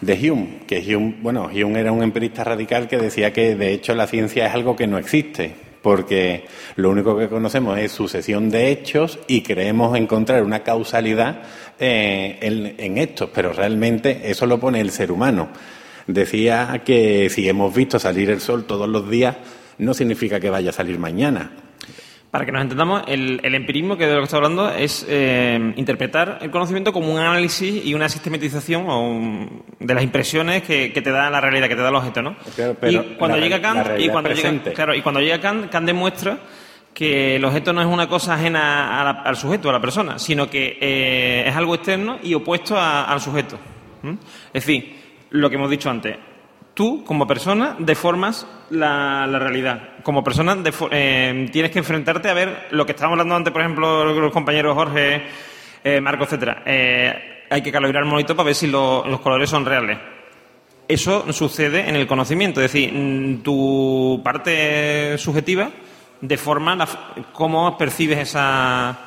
de 0.00 0.30
Hume. 0.30 0.60
Que 0.66 0.78
Hume, 0.96 1.16
bueno, 1.20 1.48
Hume 1.52 1.78
era 1.80 1.92
un 1.92 2.02
empirista 2.02 2.42
radical 2.42 2.88
que 2.88 2.96
decía 2.96 3.32
que 3.32 3.54
de 3.54 3.72
hecho 3.72 3.94
la 3.94 4.06
ciencia 4.08 4.46
es 4.46 4.54
algo 4.54 4.74
que 4.74 4.86
no 4.88 4.98
existe, 4.98 5.54
porque 5.86 6.46
lo 6.74 6.90
único 6.90 7.16
que 7.16 7.28
conocemos 7.28 7.78
es 7.78 7.92
sucesión 7.92 8.50
de 8.50 8.72
hechos 8.72 9.20
y 9.28 9.42
creemos 9.42 9.96
encontrar 9.96 10.42
una 10.42 10.64
causalidad 10.64 11.42
eh, 11.78 12.38
en, 12.40 12.74
en 12.76 12.98
estos, 12.98 13.30
pero 13.32 13.52
realmente 13.52 14.22
eso 14.24 14.46
lo 14.46 14.58
pone 14.58 14.80
el 14.80 14.90
ser 14.90 15.12
humano. 15.12 15.48
Decía 16.08 16.82
que 16.84 17.30
si 17.30 17.48
hemos 17.48 17.72
visto 17.72 18.00
salir 18.00 18.30
el 18.30 18.40
sol 18.40 18.64
todos 18.64 18.88
los 18.88 19.08
días, 19.08 19.36
no 19.78 19.94
significa 19.94 20.40
que 20.40 20.50
vaya 20.50 20.70
a 20.70 20.72
salir 20.72 20.98
mañana. 20.98 21.52
Para 22.30 22.44
que 22.44 22.52
nos 22.52 22.60
entendamos, 22.60 23.02
el, 23.06 23.40
el 23.42 23.54
empirismo, 23.54 23.96
que 23.96 24.06
de 24.06 24.12
lo 24.14 24.18
que 24.18 24.24
está 24.24 24.36
hablando, 24.36 24.68
es 24.70 25.06
eh, 25.08 25.72
interpretar 25.76 26.38
el 26.42 26.50
conocimiento 26.50 26.92
como 26.92 27.10
un 27.12 27.18
análisis 27.18 27.86
y 27.86 27.94
una 27.94 28.08
sistematización 28.08 28.88
o 28.90 29.00
un- 29.08 29.62
de 29.78 29.94
las 29.94 30.02
impresiones 30.02 30.62
que, 30.62 30.92
que 30.92 31.00
te 31.02 31.10
da 31.10 31.30
la 31.30 31.40
realidad, 31.40 31.68
que 31.68 31.76
te 31.76 31.82
da 31.82 31.88
el 31.88 31.94
objeto, 31.94 32.20
¿no? 32.22 32.36
Pero 32.80 32.92
y 32.92 32.96
cuando 33.16 33.36
la 33.36 33.42
llega 33.48 33.62
Kant, 33.62 33.78
y 34.04 34.08
cuando 34.10 34.28
llega, 34.30 34.48
claro, 34.74 34.94
y 34.94 35.00
cuando 35.02 35.20
llega 35.20 35.40
Kant, 35.40 35.70
Kant 35.70 35.86
demuestra 35.86 36.38
que 36.92 37.36
el 37.36 37.44
objeto 37.44 37.72
no 37.72 37.80
es 37.80 37.86
una 37.86 38.08
cosa 38.08 38.34
ajena 38.34 39.02
la- 39.04 39.22
al 39.22 39.36
sujeto, 39.36 39.70
a 39.70 39.72
la 39.72 39.80
persona, 39.80 40.18
sino 40.18 40.50
que 40.50 40.78
eh, 40.80 41.44
es 41.46 41.54
algo 41.56 41.74
externo 41.74 42.18
y 42.22 42.34
opuesto 42.34 42.76
a- 42.76 43.04
al 43.04 43.20
sujeto. 43.20 43.58
¿Mm? 44.02 44.12
Es 44.52 44.66
decir, 44.66 44.94
lo 45.30 45.48
que 45.48 45.56
hemos 45.56 45.70
dicho 45.70 45.88
antes, 45.90 46.16
tú 46.76 47.02
como 47.04 47.26
persona 47.26 47.74
deformas 47.78 48.46
la, 48.70 49.26
la 49.26 49.38
realidad. 49.38 49.94
Como 50.02 50.22
persona 50.22 50.56
eh, 50.90 51.48
tienes 51.50 51.72
que 51.72 51.78
enfrentarte 51.78 52.28
a 52.28 52.34
ver 52.34 52.68
lo 52.72 52.84
que 52.84 52.92
estábamos 52.92 53.14
hablando 53.14 53.34
antes, 53.34 53.50
por 53.52 53.62
ejemplo, 53.62 54.04
los 54.04 54.32
compañeros 54.32 54.74
Jorge, 54.74 55.22
eh, 55.82 56.00
Marco, 56.02 56.24
etcétera. 56.24 56.62
Eh, 56.66 57.44
hay 57.48 57.62
que 57.62 57.72
calibrar 57.72 58.02
el 58.02 58.08
monitor 58.10 58.36
para 58.36 58.46
ver 58.46 58.54
si 58.54 58.66
lo- 58.66 59.06
los 59.06 59.20
colores 59.20 59.48
son 59.48 59.64
reales. 59.64 59.96
Eso 60.86 61.32
sucede 61.32 61.88
en 61.88 61.96
el 61.96 62.06
conocimiento, 62.06 62.60
es 62.60 62.70
decir, 62.72 62.92
mm, 62.92 63.42
tu 63.42 64.20
parte 64.22 65.16
subjetiva 65.16 65.70
deforma 66.20 66.76
la 66.76 66.86
cómo 67.32 67.76
percibes 67.78 68.18
esa, 68.18 68.98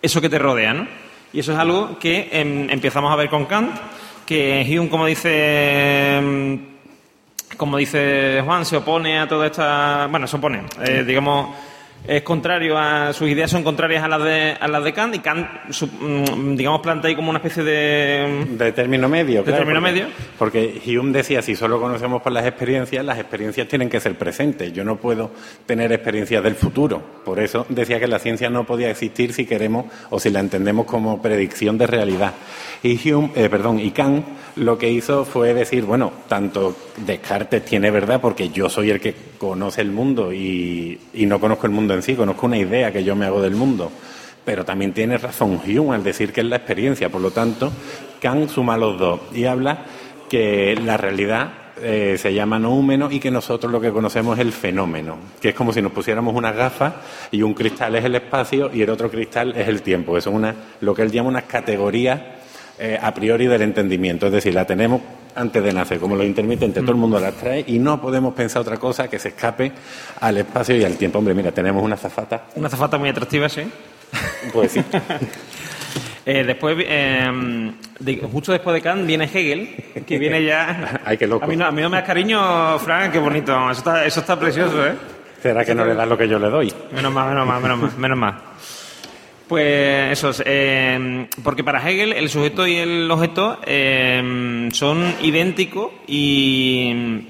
eso 0.00 0.20
que 0.20 0.28
te 0.28 0.38
rodea, 0.38 0.72
¿no? 0.72 0.86
Y 1.32 1.40
eso 1.40 1.52
es 1.52 1.58
algo 1.58 1.98
que 1.98 2.28
em, 2.30 2.70
empezamos 2.70 3.12
a 3.12 3.16
ver 3.16 3.28
con 3.28 3.44
Kant, 3.46 3.72
que 4.24 4.66
Hume, 4.68 4.88
como 4.88 5.06
dice, 5.06 6.16
em, 6.16 6.58
como 7.56 7.76
dice 7.76 8.42
Juan, 8.44 8.64
se 8.64 8.76
opone 8.76 9.18
a 9.18 9.28
toda 9.28 9.46
esta, 9.46 10.06
bueno, 10.10 10.26
se 10.26 10.36
opone, 10.36 10.62
eh, 10.82 11.04
digamos, 11.06 11.54
es 12.06 12.22
contrario 12.22 12.76
a 12.78 13.12
sus 13.12 13.28
ideas 13.28 13.50
son 13.50 13.62
contrarias 13.64 14.02
a 14.04 14.08
las 14.08 14.22
de 14.22 14.56
a 14.60 14.68
las 14.68 14.84
de 14.84 14.92
Kant 14.92 15.14
y 15.14 15.18
Kant, 15.20 15.48
su- 15.70 15.86
mm, 15.86 16.54
digamos, 16.56 16.80
plantea 16.80 17.08
ahí 17.08 17.16
como 17.16 17.30
una 17.30 17.38
especie 17.38 17.62
de 17.64 18.44
De 18.50 18.72
término 18.72 19.08
medio, 19.08 19.38
¿De 19.38 19.44
claro, 19.44 19.58
término 19.64 19.80
porque- 19.80 19.92
medio? 19.92 20.06
Porque 20.38 20.98
Hume 20.98 21.12
decía, 21.12 21.40
si 21.42 21.54
solo 21.56 21.80
conocemos 21.80 22.20
por 22.22 22.32
las 22.32 22.44
experiencias, 22.46 23.04
las 23.04 23.18
experiencias 23.18 23.68
tienen 23.68 23.88
que 23.88 24.00
ser 24.00 24.16
presentes. 24.16 24.72
Yo 24.72 24.84
no 24.84 24.96
puedo 24.96 25.30
tener 25.66 25.92
experiencias 25.92 26.42
del 26.42 26.54
futuro. 26.56 27.02
Por 27.24 27.40
eso 27.40 27.64
decía 27.68 27.98
que 27.98 28.06
la 28.06 28.18
ciencia 28.18 28.50
no 28.50 28.64
podía 28.64 28.90
existir 28.90 29.32
si 29.32 29.46
queremos 29.46 29.86
o 30.10 30.20
si 30.20 30.30
la 30.30 30.40
entendemos 30.40 30.86
como 30.86 31.22
predicción 31.22 31.78
de 31.78 31.86
realidad. 31.86 32.34
Y 32.82 33.10
Hume, 33.12 33.30
eh, 33.34 33.48
perdón, 33.48 33.80
y 33.80 33.90
Kant 33.92 34.26
lo 34.56 34.76
que 34.78 34.90
hizo 34.90 35.24
fue 35.24 35.54
decir, 35.54 35.84
bueno, 35.84 36.12
tanto 36.28 36.76
Descartes 36.98 37.64
tiene 37.64 37.90
verdad 37.90 38.20
porque 38.20 38.50
yo 38.50 38.68
soy 38.68 38.90
el 38.90 39.00
que 39.00 39.14
conoce 39.38 39.80
el 39.80 39.90
mundo 39.90 40.32
y, 40.32 40.98
y 41.14 41.26
no 41.26 41.40
conozco 41.40 41.66
el 41.66 41.72
mundo 41.72 41.93
en 41.94 42.02
sí, 42.02 42.14
conozco 42.14 42.46
una 42.46 42.58
idea 42.58 42.92
que 42.92 43.04
yo 43.04 43.16
me 43.16 43.26
hago 43.26 43.40
del 43.40 43.54
mundo. 43.54 43.90
Pero 44.44 44.64
también 44.64 44.92
tiene 44.92 45.16
razón 45.16 45.60
Hume 45.66 45.94
al 45.94 46.04
decir 46.04 46.32
que 46.32 46.42
es 46.42 46.46
la 46.46 46.56
experiencia. 46.56 47.08
Por 47.08 47.22
lo 47.22 47.30
tanto, 47.30 47.72
Kant 48.20 48.50
suma 48.50 48.76
los 48.76 48.98
dos 48.98 49.20
y 49.32 49.46
habla 49.46 49.84
que 50.28 50.76
la 50.76 50.96
realidad 50.96 51.64
eh, 51.82 52.16
se 52.18 52.32
llama 52.32 52.58
noúmeno 52.58 53.10
y 53.10 53.18
que 53.18 53.30
nosotros 53.30 53.72
lo 53.72 53.80
que 53.80 53.90
conocemos 53.90 54.38
es 54.38 54.44
el 54.44 54.52
fenómeno, 54.52 55.18
que 55.40 55.48
es 55.48 55.54
como 55.54 55.72
si 55.72 55.82
nos 55.82 55.92
pusiéramos 55.92 56.34
unas 56.34 56.54
gafas 56.54 56.94
y 57.32 57.42
un 57.42 57.52
cristal 57.52 57.96
es 57.96 58.04
el 58.04 58.14
espacio 58.14 58.70
y 58.72 58.82
el 58.82 58.90
otro 58.90 59.10
cristal 59.10 59.54
es 59.56 59.66
el 59.66 59.82
tiempo. 59.82 60.16
Eso 60.16 60.30
es 60.30 60.36
una, 60.36 60.54
lo 60.80 60.94
que 60.94 61.02
él 61.02 61.10
llama 61.10 61.30
unas 61.30 61.44
categorías 61.44 62.20
eh, 62.78 62.98
a 63.00 63.12
priori 63.12 63.46
del 63.46 63.62
entendimiento. 63.62 64.26
Es 64.26 64.32
decir, 64.32 64.54
la 64.54 64.66
tenemos 64.66 65.00
antes 65.36 65.62
de 65.62 65.72
nacer, 65.72 65.98
como 65.98 66.16
los 66.16 66.26
intermitentes, 66.26 66.82
todo 66.82 66.92
el 66.92 66.98
mundo 66.98 67.18
las 67.20 67.34
trae 67.34 67.64
y 67.66 67.78
no 67.78 68.00
podemos 68.00 68.34
pensar 68.34 68.62
otra 68.62 68.76
cosa 68.76 69.08
que 69.08 69.18
se 69.18 69.28
escape 69.28 69.72
al 70.20 70.38
espacio 70.38 70.76
y 70.76 70.84
al 70.84 70.96
tiempo. 70.96 71.18
Hombre, 71.18 71.34
mira, 71.34 71.50
tenemos 71.52 71.82
una 71.82 71.96
zafata. 71.96 72.44
una 72.56 72.68
zafata 72.68 72.98
muy 72.98 73.08
atractiva, 73.08 73.48
sí. 73.48 73.62
Pues 74.52 74.72
sí. 74.72 74.82
Eh, 76.26 76.42
después, 76.42 76.74
eh, 76.80 77.70
de- 77.98 78.16
justo 78.32 78.50
después 78.50 78.72
de 78.72 78.80
Kant, 78.80 79.06
viene 79.06 79.24
Hegel, 79.26 80.04
que 80.06 80.18
viene 80.18 80.42
ya... 80.42 81.02
Ay, 81.04 81.18
qué 81.18 81.26
loco. 81.26 81.44
A 81.44 81.48
mí 81.48 81.54
no, 81.54 81.66
a 81.66 81.70
mí 81.70 81.82
no 81.82 81.90
me 81.90 81.98
das 81.98 82.06
cariño, 82.06 82.78
Fran, 82.78 83.12
qué 83.12 83.18
bonito. 83.18 83.52
Eso 83.70 83.78
está, 83.80 84.06
eso 84.06 84.20
está 84.20 84.38
precioso, 84.40 84.86
¿eh? 84.86 84.94
¿Será 85.42 85.66
que 85.66 85.74
no 85.74 85.84
le 85.84 85.94
das 85.94 86.08
lo 86.08 86.16
que 86.16 86.26
yo 86.26 86.38
le 86.38 86.48
doy? 86.48 86.72
Menos 86.94 87.12
mal, 87.12 87.28
menos 87.28 87.46
mal, 87.46 87.60
menos 87.60 87.78
mal, 87.78 87.90
menos 87.98 88.18
mal. 88.18 88.34
Pues 89.48 90.12
eso, 90.12 90.30
es, 90.30 90.42
eh, 90.46 91.28
porque 91.42 91.62
para 91.62 91.86
Hegel 91.86 92.14
el 92.14 92.30
sujeto 92.30 92.66
y 92.66 92.76
el 92.76 93.10
objeto 93.10 93.58
eh, 93.66 94.68
son 94.72 95.14
idénticos 95.20 95.92
y, 96.06 97.26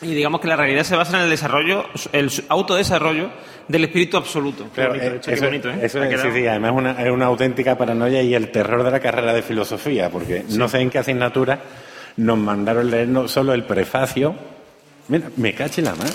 y 0.00 0.14
digamos 0.14 0.40
que 0.40 0.48
la 0.48 0.56
realidad 0.56 0.84
se 0.84 0.96
basa 0.96 1.18
en 1.18 1.24
el 1.24 1.30
desarrollo, 1.30 1.84
el 2.12 2.30
autodesarrollo 2.48 3.28
del 3.68 3.84
espíritu 3.84 4.16
absoluto. 4.16 4.66
Claro, 4.74 4.90
bonito, 4.90 5.06
eh, 5.06 5.10
de 5.10 5.16
hecho, 5.16 5.30
qué 5.30 5.34
eso, 5.34 5.44
bonito, 5.44 5.70
¿eh? 5.70 5.78
eso 5.82 6.02
es, 6.02 6.20
sí, 6.20 6.28
sí, 6.32 6.46
además 6.46 6.72
es 6.72 6.78
una, 6.78 7.02
es 7.04 7.10
una 7.10 7.26
auténtica 7.26 7.76
paranoia 7.76 8.22
y 8.22 8.34
el 8.34 8.50
terror 8.50 8.82
de 8.82 8.90
la 8.90 9.00
carrera 9.00 9.34
de 9.34 9.42
filosofía, 9.42 10.08
porque 10.08 10.44
no 10.50 10.68
sé 10.68 10.80
en 10.80 10.88
qué 10.88 10.98
asignatura 10.98 11.60
nos 12.16 12.38
mandaron 12.38 12.90
leer 12.90 13.08
no 13.08 13.28
solo 13.28 13.52
el 13.52 13.64
prefacio. 13.64 14.34
Mira, 15.08 15.30
me 15.36 15.52
cache 15.54 15.82
la 15.82 15.94
mano. 15.94 16.10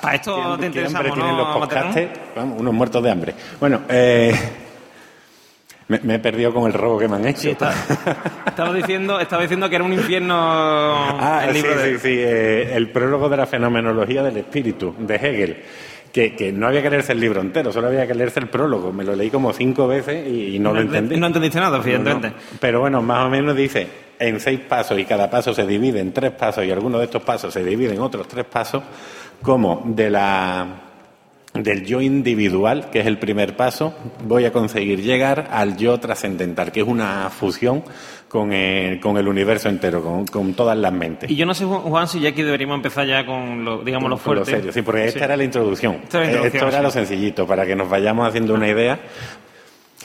Para 0.00 0.14
esto 0.14 0.56
te 0.58 0.66
interesamos, 0.66 1.12
tienen 1.12 1.36
¿no, 1.36 1.38
los 1.44 1.56
podcastes? 1.56 2.08
Vamos, 2.36 2.60
unos 2.60 2.72
muertos 2.74 3.02
de 3.02 3.10
hambre. 3.10 3.34
Bueno, 3.58 3.80
eh, 3.88 4.32
me, 5.88 5.98
me 6.04 6.14
he 6.14 6.18
perdido 6.18 6.54
con 6.54 6.66
el 6.66 6.72
robo 6.72 6.98
que 6.98 7.08
me 7.08 7.16
han 7.16 7.26
hecho. 7.26 7.40
Sí, 7.42 7.50
está- 7.50 7.74
estaba 8.46 8.72
diciendo, 8.72 9.18
estaba 9.20 9.42
diciendo 9.42 9.68
que 9.68 9.74
era 9.76 9.84
un 9.84 9.92
infierno 9.92 10.34
Ah, 10.38 11.44
el 11.46 11.54
libro 11.54 11.72
sí, 11.72 11.78
de 11.78 11.92
sí, 11.94 11.98
sí, 12.00 12.14
eh, 12.18 12.74
el 12.76 12.90
prólogo 12.90 13.28
de 13.28 13.36
la 13.36 13.46
fenomenología 13.46 14.22
del 14.22 14.36
espíritu, 14.38 14.94
de 14.98 15.14
Hegel. 15.16 15.62
Que, 16.12 16.36
que 16.36 16.52
no 16.52 16.66
había 16.66 16.82
que 16.82 16.90
leerse 16.90 17.12
el 17.12 17.20
libro 17.20 17.40
entero, 17.40 17.72
solo 17.72 17.86
había 17.86 18.06
que 18.06 18.14
leerse 18.14 18.38
el 18.38 18.46
prólogo. 18.48 18.92
Me 18.92 19.02
lo 19.02 19.16
leí 19.16 19.30
como 19.30 19.50
cinco 19.54 19.88
veces 19.88 20.26
y, 20.28 20.56
y 20.56 20.58
no, 20.58 20.74
lo 20.74 20.82
entendí. 20.82 21.16
No 21.16 21.26
entendiste 21.26 21.58
nada, 21.58 21.78
evidentemente. 21.78 22.28
no. 22.28 22.34
Pero 22.60 22.80
bueno, 22.80 23.00
más 23.00 23.24
o 23.24 23.30
menos 23.30 23.56
dice 23.56 23.86
en 24.18 24.38
seis 24.38 24.60
pasos 24.60 24.98
y 24.98 25.06
cada 25.06 25.30
paso 25.30 25.54
se 25.54 25.66
divide 25.66 26.00
en 26.00 26.12
tres 26.12 26.32
pasos 26.32 26.66
y 26.66 26.70
algunos 26.70 27.00
de 27.00 27.06
estos 27.06 27.22
pasos 27.22 27.54
se 27.54 27.64
dividen 27.64 27.94
en 27.96 28.02
otros 28.02 28.28
tres 28.28 28.44
pasos, 28.44 28.82
como 29.42 29.82
de 29.86 30.10
la 30.10 30.66
del 31.54 31.84
yo 31.84 32.00
individual, 32.00 32.88
que 32.90 33.00
es 33.00 33.06
el 33.06 33.18
primer 33.18 33.56
paso, 33.56 33.94
voy 34.24 34.46
a 34.46 34.52
conseguir 34.52 35.02
llegar 35.02 35.48
al 35.50 35.76
yo 35.76 36.00
trascendental, 36.00 36.72
que 36.72 36.80
es 36.80 36.86
una 36.88 37.28
fusión 37.28 37.84
con 38.26 38.54
el, 38.54 38.98
con 39.00 39.18
el 39.18 39.28
universo 39.28 39.68
entero, 39.68 40.02
con, 40.02 40.24
con 40.26 40.54
todas 40.54 40.78
las 40.78 40.92
mentes. 40.94 41.30
Y 41.30 41.36
yo 41.36 41.44
no 41.44 41.52
sé, 41.52 41.66
Juan, 41.66 42.08
si 42.08 42.20
ya 42.20 42.30
aquí 42.30 42.40
deberíamos 42.42 42.76
empezar 42.76 43.06
ya 43.06 43.26
con 43.26 43.66
lo, 43.66 43.82
digamos, 43.84 44.08
lo 44.08 44.16
Con 44.16 44.36
lo 44.36 44.44
fuerte. 44.44 44.50
serio, 44.56 44.72
sí, 44.72 44.80
porque 44.80 45.04
esta 45.04 45.26
era 45.26 45.36
la 45.36 45.44
introducción. 45.44 45.96
Esta 46.04 46.18
era 46.18 46.26
la 46.26 46.30
Eh, 46.30 46.34
introducción, 46.36 46.64
Esto 46.64 46.76
era 46.76 46.82
lo 46.82 46.90
sencillito, 46.90 47.46
para 47.46 47.66
que 47.66 47.76
nos 47.76 47.90
vayamos 47.90 48.26
haciendo 48.26 48.54
una 48.54 48.68
idea. 48.68 48.98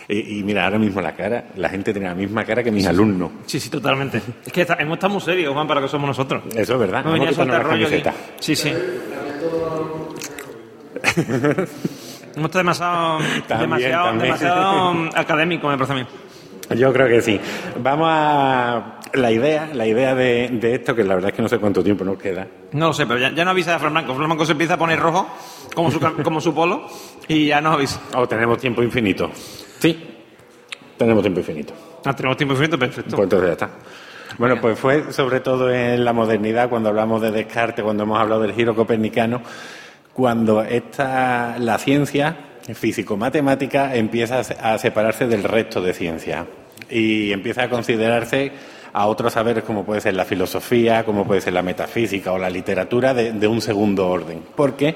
Y, 0.10 0.40
y 0.40 0.44
mira, 0.44 0.64
ahora 0.66 0.78
mismo 0.80 1.02
la 1.02 1.14
cara, 1.14 1.46
la 1.58 1.68
gente 1.70 1.92
tiene 1.92 2.08
la 2.08 2.16
misma 2.16 2.46
cara 2.46 2.64
que 2.64 2.72
mis 2.72 2.88
alumnos. 2.88 3.30
Sí, 3.46 3.60
sí, 3.60 3.70
totalmente. 3.70 4.22
Es 4.46 4.54
que 4.54 4.62
está- 4.62 4.76
hemos 4.80 4.96
estado 4.98 5.14
muy 5.14 5.22
serios, 5.22 5.54
Juan, 5.54 5.68
para 5.68 5.82
lo 5.82 5.88
que 5.88 5.92
somos 5.92 6.08
nosotros. 6.08 6.44
Eso 6.56 6.74
es 6.74 6.80
verdad. 6.80 7.04
No 7.04 7.12
venía 7.12 7.30
a 7.30 7.34
soltar 7.34 7.64
rollo 7.64 7.88
aquí. 7.88 8.04
Sí, 8.40 8.56
sí. 8.56 8.72
Hemos 12.36 12.46
estado 12.46 12.60
demasiado, 12.60 13.18
También, 13.48 13.60
demasiado, 13.70 14.06
también. 14.06 14.24
demasiado 14.26 15.10
académico, 15.16 15.68
me 15.68 15.78
parece 15.78 15.94
a 15.94 15.96
mí. 15.98 16.06
Yo 16.78 16.92
creo 16.92 17.08
que 17.08 17.22
sí. 17.22 17.40
Vamos 17.82 18.08
a 18.12 19.00
la 19.14 19.32
idea, 19.32 19.70
la 19.74 19.88
idea 19.88 20.14
de, 20.16 20.50
de 20.52 20.76
esto, 20.76 20.94
que 20.96 21.04
la 21.04 21.16
verdad 21.16 21.30
es 21.32 21.36
que 21.36 21.42
no 21.42 21.48
sé 21.48 21.60
cuánto 21.60 21.82
tiempo 21.84 22.04
nos 22.04 22.18
queda. 22.18 22.46
No 22.74 22.88
lo 22.88 22.94
sé, 22.94 23.06
pero 23.08 23.20
ya, 23.20 23.32
ya 23.34 23.46
no 23.46 23.52
avisa 23.52 23.76
a 23.76 23.80
Fran 23.80 23.94
Blanco. 23.94 24.14
Fran 24.16 24.28
Blanco 24.28 24.46
se 24.46 24.52
empieza 24.52 24.74
a 24.74 24.78
poner 24.78 25.00
rojo, 25.00 25.28
como 25.74 25.90
su, 25.92 26.00
como 26.24 26.42
su 26.42 26.54
polo, 26.54 26.88
y 27.28 27.48
ya 27.48 27.62
no 27.62 27.72
avisa. 27.72 28.02
O 28.16 28.28
tenemos 28.28 28.58
tiempo 28.60 28.84
infinito. 28.84 29.32
Sí, 29.80 29.98
tenemos 30.98 31.22
tiempo 31.24 31.40
infinito. 31.40 31.74
Ah, 32.06 32.14
tenemos 32.16 32.38
tiempo 32.38 32.54
infinito, 32.54 32.78
perfecto. 32.80 33.16
Pues 33.16 33.24
entonces 33.24 33.48
ya 33.50 33.54
está. 33.54 33.70
Bueno, 34.38 34.60
pues 34.62 34.78
fue 34.78 35.12
sobre 35.14 35.40
todo 35.40 35.72
en 35.72 36.04
la 36.04 36.14
modernidad, 36.14 36.70
cuando 36.70 36.90
hablamos 36.90 37.22
de 37.22 37.32
Descartes, 37.32 37.84
cuando 37.84 38.04
hemos 38.04 38.20
hablado 38.20 38.42
del 38.42 38.54
giro 38.54 38.76
copernicano, 38.76 39.42
cuando 40.14 40.62
esta, 40.64 41.58
la 41.60 41.78
ciencia 41.78 42.36
físico-matemática 42.74 43.96
empieza 43.96 44.40
a 44.40 44.44
se- 44.44 44.58
a 44.60 44.78
separarse 44.78 45.28
del 45.28 45.44
resto 45.44 45.82
de 45.82 45.94
ciencias 45.94 46.46
y 46.90 47.32
empieza 47.32 47.64
a 47.64 47.70
considerarse 47.70 48.52
a 48.94 49.08
otros 49.08 49.34
saberes 49.34 49.64
como 49.64 49.86
puede 49.86 50.02
ser 50.02 50.16
la 50.16 50.26
filosofía, 50.26 51.04
como 51.06 51.26
puede 51.26 51.42
ser 51.42 51.54
la 51.54 51.62
metafísica 51.62 52.32
o 52.34 52.38
la 52.38 52.50
literatura 52.50 53.14
de, 53.14 53.32
de 53.32 53.48
un 53.48 53.62
segundo 53.62 54.08
orden, 54.10 54.42
porque 54.56 54.96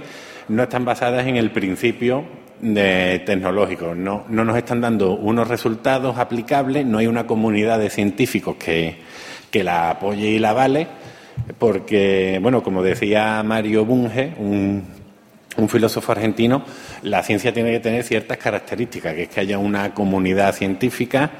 no 0.49 0.63
están 0.63 0.83
basadas 0.85 1.25
en 1.27 1.37
el 1.37 1.51
principio 1.51 2.25
de 2.61 3.23
tecnológico, 3.25 3.95
no, 3.95 4.25
no 4.29 4.45
nos 4.45 4.55
están 4.55 4.81
dando 4.81 5.13
unos 5.13 5.47
resultados 5.47 6.17
aplicables, 6.17 6.85
no 6.85 6.99
hay 6.99 7.07
una 7.07 7.25
comunidad 7.25 7.79
de 7.79 7.89
científicos 7.89 8.55
que, 8.55 8.97
que 9.49 9.63
la 9.63 9.89
apoye 9.89 10.27
y 10.27 10.39
la 10.39 10.53
vale, 10.53 10.87
porque, 11.57 12.39
bueno, 12.41 12.61
como 12.61 12.83
decía 12.83 13.41
Mario 13.43 13.83
Bunge, 13.83 14.33
un, 14.37 14.83
un 15.57 15.69
filósofo 15.69 16.11
argentino, 16.11 16.63
la 17.01 17.23
ciencia 17.23 17.51
tiene 17.51 17.71
que 17.71 17.79
tener 17.79 18.03
ciertas 18.03 18.37
características, 18.37 19.15
que 19.15 19.23
es 19.23 19.29
que 19.29 19.39
haya 19.39 19.57
una 19.57 19.93
comunidad 19.93 20.53
científica 20.53 21.31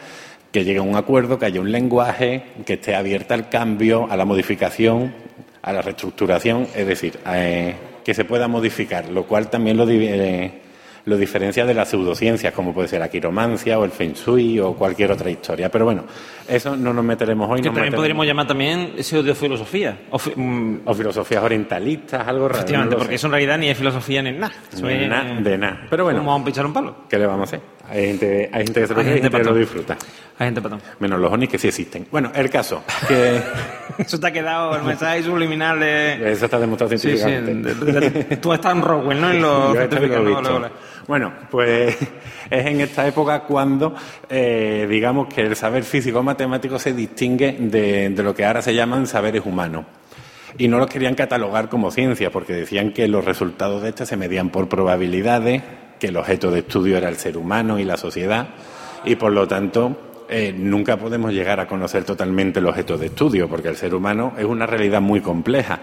que 0.52 0.66
llegue 0.66 0.80
a 0.80 0.84
un 0.84 0.96
acuerdo, 0.96 1.40
que 1.40 1.46
haya 1.46 1.62
un 1.62 1.72
lenguaje, 1.72 2.44
que 2.66 2.74
esté 2.74 2.96
abierta 2.96 3.36
al 3.36 3.48
cambio, 3.48 4.08
a 4.10 4.18
la 4.18 4.26
modificación, 4.26 5.14
a 5.62 5.72
la 5.72 5.82
reestructuración, 5.82 6.68
es 6.76 6.88
decir, 6.88 7.20
eh, 7.28 7.76
que 8.04 8.14
se 8.14 8.26
pueda 8.26 8.48
modificar, 8.48 9.10
lo 9.10 9.26
cual 9.26 9.50
también 9.50 9.78
lo, 9.78 9.88
eh, 9.88 10.61
lo 11.06 11.18
diferencia 11.18 11.66
de 11.66 11.74
las 11.74 11.90
pseudociencias, 11.90 12.54
como 12.54 12.74
puede 12.74 12.88
ser 12.88 13.00
la 13.00 13.10
quiromancia 13.10 13.80
o 13.80 13.86
el 13.86 13.92
feng 13.92 14.14
shui 14.14 14.60
o 14.60 14.74
cualquier 14.76 15.12
otra 15.12 15.30
historia. 15.30 15.70
Pero 15.70 15.86
bueno, 15.86 16.04
eso 16.48 16.76
no 16.76 16.94
nos 16.94 17.04
meteremos 17.04 17.50
hoy. 17.50 17.62
Que 17.62 17.70
nos 17.70 17.76
también 17.76 17.92
meteremos- 17.94 17.96
podríamos 17.96 18.26
llamar 18.28 18.48
también 18.48 18.94
pseudofilosofía. 19.04 19.98
O 20.12 20.20
fi- 20.20 20.34
mm, 20.36 20.82
O 20.86 20.94
filosofías 20.94 21.44
orientalistas, 21.44 22.28
algo 22.28 22.48
raro. 22.48 22.60
efectivamente, 22.60 22.96
no 22.96 23.00
porque 23.00 23.12
sé. 23.14 23.16
eso 23.16 23.28
en 23.28 23.32
realidad 23.32 23.58
ni 23.58 23.70
es 23.70 23.78
filosofía 23.78 24.22
ni 24.22 24.30
es 24.30 24.38
nada. 24.38 24.54
Eso 24.72 24.86
De 24.86 25.04
es, 25.04 25.10
na- 25.10 25.24
de 25.42 25.58
nada. 25.58 25.82
Pero 25.90 26.04
bueno. 26.04 26.20
Vamos 26.20 26.42
a 26.42 26.46
pinchar 26.46 26.66
un 26.66 26.74
palo. 26.74 26.96
¿Qué 27.10 27.18
le 27.18 27.26
vamos 27.26 27.42
a 27.42 27.44
hacer? 27.56 27.62
Hay 27.90 28.06
gente, 28.08 28.50
hay 28.54 28.64
gente 28.64 28.82
que 28.82 28.88
se 28.88 28.94
lo 28.94 29.00
Hay 29.00 29.06
gente 29.08 29.22
gente 29.24 29.38
que 29.40 29.44
lo 29.44 29.56
disfruta. 29.56 29.98
Hay 30.40 30.48
gente 30.48 30.62
patón. 30.62 30.82
Menos 31.00 31.20
los 31.20 31.32
onis 31.32 31.50
que 31.50 31.58
sí 31.58 31.68
existen. 31.68 32.08
Bueno, 32.12 32.32
el 32.34 32.50
caso, 32.50 32.84
que 33.08 33.42
Eso 33.98 34.20
te 34.20 34.28
ha 34.28 34.32
quedado 34.32 34.76
el 34.76 34.84
mensaje 34.84 35.22
subliminal 35.24 35.80
de... 35.80 36.32
eso 36.32 36.46
está 36.46 36.58
demostrado 36.60 36.92
Sí, 36.98 36.98
sí, 36.98 37.18
científicamente. 37.18 38.20
de- 38.30 38.38
tú 38.38 38.54
estás 38.54 38.72
en 38.74 38.82
Rockwell, 38.82 39.20
¿no? 39.20 39.32
En 39.32 39.42
los 39.42 39.74
Yo 39.74 39.82
Bueno, 41.08 41.34
pues 41.50 41.98
es 42.50 42.66
en 42.66 42.82
esta 42.82 43.08
época 43.08 43.42
cuando, 43.42 43.96
eh, 44.30 44.86
digamos, 44.90 45.28
que 45.34 45.42
el 45.42 45.56
saber 45.56 45.84
físico-matemático 45.84 46.78
se 46.80 46.94
distingue 46.94 47.58
de, 47.60 48.10
lo 48.10 48.36
que 48.36 48.46
ahora 48.46 48.62
se 48.62 48.74
llaman 48.74 49.08
saberes 49.08 49.46
humanos. 49.46 49.86
Y 50.58 50.68
no 50.68 50.78
los 50.78 50.88
querían 50.88 51.16
catalogar 51.16 51.70
como 51.70 51.92
ciencia, 51.92 52.30
porque 52.30 52.54
decían 52.54 52.92
que 52.92 53.08
los 53.08 53.24
resultados 53.24 53.82
de 53.82 53.90
este 53.90 54.06
se 54.06 54.18
medían 54.18 54.50
por 54.50 54.68
probabilidades, 54.68 55.64
que 56.00 56.08
el 56.08 56.18
objeto 56.18 56.52
de 56.52 56.60
estudio 56.60 56.98
era 56.98 57.10
el 57.10 57.16
ser 57.16 57.38
humano 57.38 57.80
y 57.80 57.86
la 57.86 57.96
sociedad, 57.96 58.50
y 59.06 59.16
por 59.16 59.32
lo 59.32 59.48
tanto 59.48 60.12
eh, 60.30 60.54
nunca 60.56 60.98
podemos 60.98 61.34
llegar 61.34 61.60
a 61.60 61.68
conocer 61.68 62.04
totalmente 62.04 62.60
el 62.60 62.66
objeto 62.66 62.98
de 62.98 63.08
estudio, 63.08 63.50
porque 63.50 63.70
el 63.70 63.76
ser 63.76 63.96
humano 63.96 64.34
es 64.38 64.46
una 64.46 64.66
realidad 64.66 65.02
muy 65.02 65.22
compleja. 65.22 65.80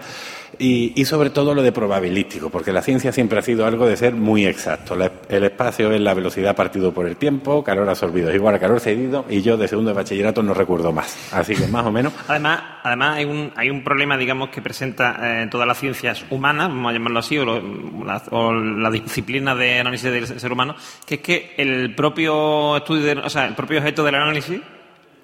Y, 0.57 0.93
y 0.99 1.05
sobre 1.05 1.29
todo 1.29 1.53
lo 1.53 1.61
de 1.61 1.71
probabilístico, 1.71 2.49
porque 2.49 2.73
la 2.73 2.81
ciencia 2.81 3.11
siempre 3.11 3.39
ha 3.39 3.41
sido 3.41 3.65
algo 3.65 3.85
de 3.85 3.95
ser 3.95 4.13
muy 4.15 4.45
exacto. 4.45 4.95
La- 4.95 5.11
el 5.29 5.43
espacio 5.43 5.91
es 5.91 6.01
la 6.01 6.13
velocidad 6.13 6.55
partido 6.55 6.93
por 6.93 7.05
el 7.07 7.15
tiempo, 7.17 7.63
calor 7.63 7.87
absorbido 7.87 8.29
es 8.29 8.35
igual 8.35 8.55
a 8.55 8.59
calor 8.59 8.79
cedido, 8.79 9.25
y 9.29 9.41
yo 9.41 9.57
de 9.57 9.67
segundo 9.67 9.91
de 9.91 9.95
bachillerato 9.95 10.41
no 10.43 10.53
recuerdo 10.53 10.91
más. 10.91 11.31
Así 11.33 11.55
que 11.55 11.67
más 11.67 11.85
o 11.85 11.91
menos. 11.91 12.13
Además, 12.27 12.61
además 12.83 13.17
hay, 13.17 13.25
un, 13.25 13.51
hay 13.55 13.69
un 13.69 13.83
problema, 13.83 14.17
digamos, 14.17 14.49
que 14.49 14.61
presenta 14.61 15.43
eh, 15.43 15.47
todas 15.49 15.67
las 15.67 15.77
ciencias 15.79 16.25
humanas, 16.29 16.67
vamos 16.69 16.89
a 16.89 16.93
llamarlo 16.93 17.19
así, 17.19 17.37
o, 17.37 17.45
la, 17.45 18.21
o 18.31 18.51
la 18.53 18.89
disciplina 18.91 19.55
de 19.55 19.79
análisis 19.79 20.11
del 20.11 20.25
ser 20.27 20.51
humano, 20.51 20.75
que 21.05 21.15
es 21.15 21.21
que 21.21 21.53
el 21.57 21.93
propio 21.95 22.77
estudio, 22.77 23.03
de- 23.05 23.21
o 23.21 23.29
sea, 23.29 23.45
el 23.45 23.55
propio 23.55 23.77
objeto 23.79 24.03
del 24.03 24.15
análisis 24.15 24.59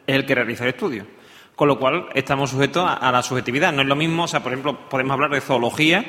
es 0.07 0.15
el 0.15 0.25
que 0.25 0.35
realiza 0.35 0.63
el 0.65 0.69
estudio. 0.69 1.05
Con 1.55 1.67
lo 1.67 1.79
cual 1.79 2.07
estamos 2.13 2.49
sujetos 2.49 2.85
a, 2.85 3.11
la 3.11 3.23
subjetividad. 3.23 3.71
No 3.71 3.81
es 3.81 3.87
lo 3.87 3.95
mismo, 3.95 4.23
o 4.23 4.27
sea, 4.27 4.43
por 4.43 4.51
ejemplo, 4.51 4.77
podemos 4.89 5.13
hablar 5.13 5.31
de 5.31 5.39
zoología, 5.39 6.05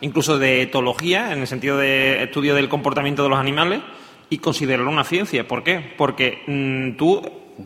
incluso 0.00 0.38
de 0.38 0.62
etología, 0.62 1.32
en 1.32 1.40
el 1.40 1.46
sentido 1.46 1.78
de 1.78 2.24
estudio 2.24 2.54
del 2.54 2.68
comportamiento 2.68 3.22
de 3.22 3.28
los 3.28 3.38
animales, 3.38 3.80
y 4.28 4.38
considerarlo 4.38 4.90
una 4.90 5.04
ciencia. 5.04 5.46
¿Por 5.46 5.62
qué? 5.62 5.94
Porque 5.96 6.42
mm, 6.46 6.96
tú, 6.96 7.22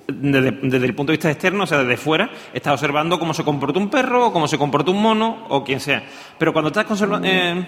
desde, 0.09 0.87
el 0.87 0.95
punto 0.95 1.13
de 1.13 1.17
vista 1.17 1.31
externo, 1.31 1.65
o 1.65 1.67
sea, 1.67 1.79
desde 1.79 1.97
fuera, 1.97 2.31
estás 2.53 2.75
observando 2.75 3.19
cómo 3.19 3.33
se 3.33 3.45
comporta 3.45 3.79
un 3.79 3.89
perro, 3.89 4.27
o 4.27 4.33
cómo 4.33 4.47
se 4.47 4.59
comporta 4.59 4.91
un 4.91 5.01
mono, 5.01 5.47
o 5.49 5.65
quien 5.65 5.81
sea. 5.81 6.05
Pero 6.39 6.53
cuando 6.53 6.69
estás 6.69 7.03
eh, 7.25 7.67